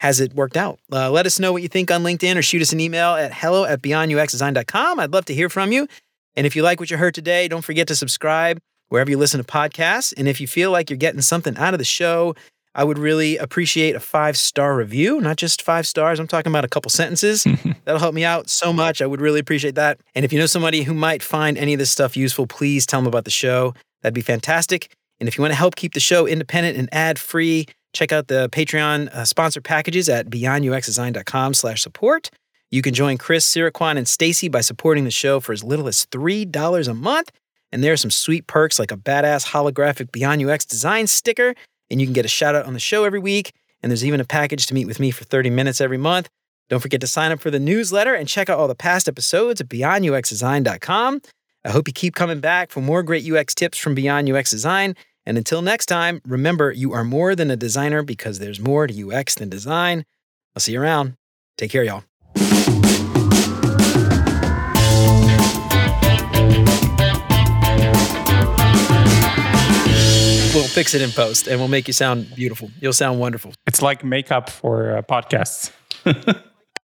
has 0.01 0.21
it 0.21 0.35
worked 0.35 0.59
out? 0.59 0.79
Uh, 0.93 1.11
let 1.11 1.25
us 1.25 1.39
know 1.39 1.53
what 1.53 1.63
you 1.63 1.69
think 1.69 1.91
on 1.91 2.03
LinkedIn 2.03 2.37
or 2.37 2.43
shoot 2.43 2.61
us 2.61 2.73
an 2.73 2.81
email 2.81 3.15
at 3.15 3.33
hello 3.33 3.65
at 3.65 3.81
beyonduxdesign.com. 3.81 5.01
I'd 5.01 5.13
love 5.13 5.25
to 5.27 5.35
hear 5.35 5.49
from 5.49 5.73
you. 5.73 5.89
And 6.37 6.47
if 6.47 6.55
you 6.55 6.63
like 6.63 6.81
what 6.81 6.91
you 6.91 6.97
heard 6.97 7.15
today, 7.15 7.49
don't 7.49 7.65
forget 7.65 7.89
to 7.89 7.97
subscribe 7.97 8.59
wherever 8.89 9.11
you 9.11 9.19
listen 9.19 9.43
to 9.43 9.47
podcasts. 9.47 10.13
And 10.17 10.29
if 10.29 10.41
you 10.41 10.47
feel 10.47 10.71
like 10.71 10.91
you're 10.91 10.97
getting 10.97 11.21
something 11.21 11.57
out 11.57 11.75
of 11.75 11.79
the 11.79 11.85
show, 11.85 12.35
I 12.75 12.85
would 12.85 12.99
really 12.99 13.37
appreciate 13.37 13.97
a 13.97 14.01
five 14.01 14.37
star 14.37 14.77
review, 14.77 15.21
not 15.21 15.37
just 15.37 15.63
five 15.63 15.87
stars. 15.87 16.21
I'm 16.21 16.29
talking 16.29 16.53
about 16.53 16.65
a 16.65 16.69
couple 16.69 16.91
sentences. 16.91 17.45
That'll 17.85 18.01
help 18.01 18.15
me 18.15 18.25
out 18.25 18.49
so 18.49 18.73
much. 18.73 19.03
I 19.03 19.07
would 19.07 19.21
really 19.21 19.41
appreciate 19.41 19.75
that. 19.75 20.01
And 20.15 20.25
if 20.25 20.33
you 20.33 20.39
know 20.39 20.47
somebody 20.47 20.83
who 20.83 20.95
might 20.95 21.23
find 21.23 21.59
any 21.59 21.73
of 21.73 21.79
this 21.79 21.91
stuff 21.91 22.17
useful, 22.17 22.47
please 22.47 22.87
tell 22.87 23.01
them 23.01 23.09
about 23.09 23.25
the 23.25 23.31
show. 23.31 23.75
that'd 24.03 24.15
be 24.15 24.21
fantastic. 24.21 24.93
And 25.19 25.29
if 25.29 25.37
you 25.37 25.43
want 25.43 25.53
to 25.53 25.59
help 25.59 25.77
keep 25.77 25.95
the 25.95 26.01
show 26.01 26.27
independent 26.27 26.79
and 26.79 26.89
ad 26.93 27.19
free, 27.19 27.67
check 27.93 28.13
out 28.13 28.29
the 28.29 28.49
Patreon 28.51 29.09
uh, 29.09 29.25
sponsor 29.25 29.61
packages 29.61 30.09
at 30.09 30.31
beyonduxdesign.com 30.31 31.55
slash 31.55 31.83
support. 31.83 32.31
You 32.71 32.83
can 32.83 32.95
join 32.95 33.19
Chris, 33.19 33.47
Siraquan, 33.47 33.97
and 33.97 34.07
Stacy 34.07 34.49
by 34.49 34.61
supporting 34.61 35.05
the 35.05 35.11
show 35.11 35.41
for 35.41 35.53
as 35.53 35.65
little 35.65 35.89
as 35.89 36.07
$3 36.07 36.89
a 36.89 36.95
month. 36.95 37.33
And 37.73 37.83
there 37.83 37.93
are 37.93 37.97
some 37.97 38.11
sweet 38.11 38.47
perks 38.47 38.79
like 38.79 38.93
a 38.93 38.97
badass 38.97 39.49
holographic 39.49 40.13
Beyond 40.13 40.45
UX 40.45 40.65
design 40.65 41.07
sticker, 41.07 41.55
and 41.91 42.01
you 42.01 42.07
can 42.07 42.15
get 42.15 42.25
a 42.25 42.29
shout 42.29 42.55
out 42.55 42.67
on 42.67 42.73
the 42.73 42.81
show 42.81 43.05
every 43.05 43.19
week. 43.19 43.53
And 43.83 43.91
there's 43.91 44.05
even 44.05 44.21
a 44.21 44.25
package 44.25 44.67
to 44.67 44.75
meet 44.75 44.87
with 44.87 45.01
me 45.01 45.11
for 45.11 45.25
30 45.25 45.51
minutes 45.51 45.81
every 45.81 45.99
month. 45.99 46.29
Don't 46.69 46.81
forget 46.81 47.01
to 47.01 47.07
sign 47.07 47.33
up 47.33 47.41
for 47.41 47.51
the 47.51 47.59
newsletter 47.59 48.15
and 48.15 48.29
check 48.29 48.49
out 48.49 48.59
all 48.59 48.69
the 48.69 48.75
past 48.75 49.09
episodes 49.09 49.61
at 49.61 49.69
beyonduxdesign.com. 49.69 51.21
I 51.65 51.71
hope 51.71 51.89
you 51.89 51.93
keep 51.93 52.15
coming 52.15 52.41
back 52.41 52.71
for 52.71 52.81
more 52.81 53.03
great 53.03 53.29
UX 53.31 53.55
tips 53.55 53.79
from 53.79 53.95
Beyond 53.95 54.31
UX 54.31 54.51
Design. 54.51 54.95
And 55.27 55.37
until 55.37 55.63
next 55.63 55.87
time, 55.87 56.21
remember 56.25 56.73
you 56.73 56.93
are 56.93 57.05
more 57.05 57.35
than 57.35 57.51
a 57.51 57.57
designer 57.57 58.03
because 58.03 58.39
there's 58.39 58.61
more 58.61 58.87
to 58.87 59.11
UX 59.11 59.35
than 59.35 59.49
design. 59.49 60.05
I'll 60.55 60.61
see 60.61 60.73
you 60.73 60.81
around. 60.81 61.15
Take 61.59 61.71
care, 61.71 61.85
y'all. 61.85 62.10
We'll 70.61 70.69
fix 70.69 70.93
it 70.93 71.01
in 71.01 71.11
post 71.11 71.49
and 71.49 71.59
we'll 71.59 71.69
make 71.69 71.87
you 71.87 71.95
sound 71.95 72.35
beautiful. 72.35 72.71
You'll 72.83 72.93
sound 72.93 73.19
wonderful. 73.19 73.55
It's 73.67 73.81
like 73.81 74.05
makeup 74.05 74.51
for 74.51 74.99
uh, 74.99 75.01
podcasts. 75.01 75.73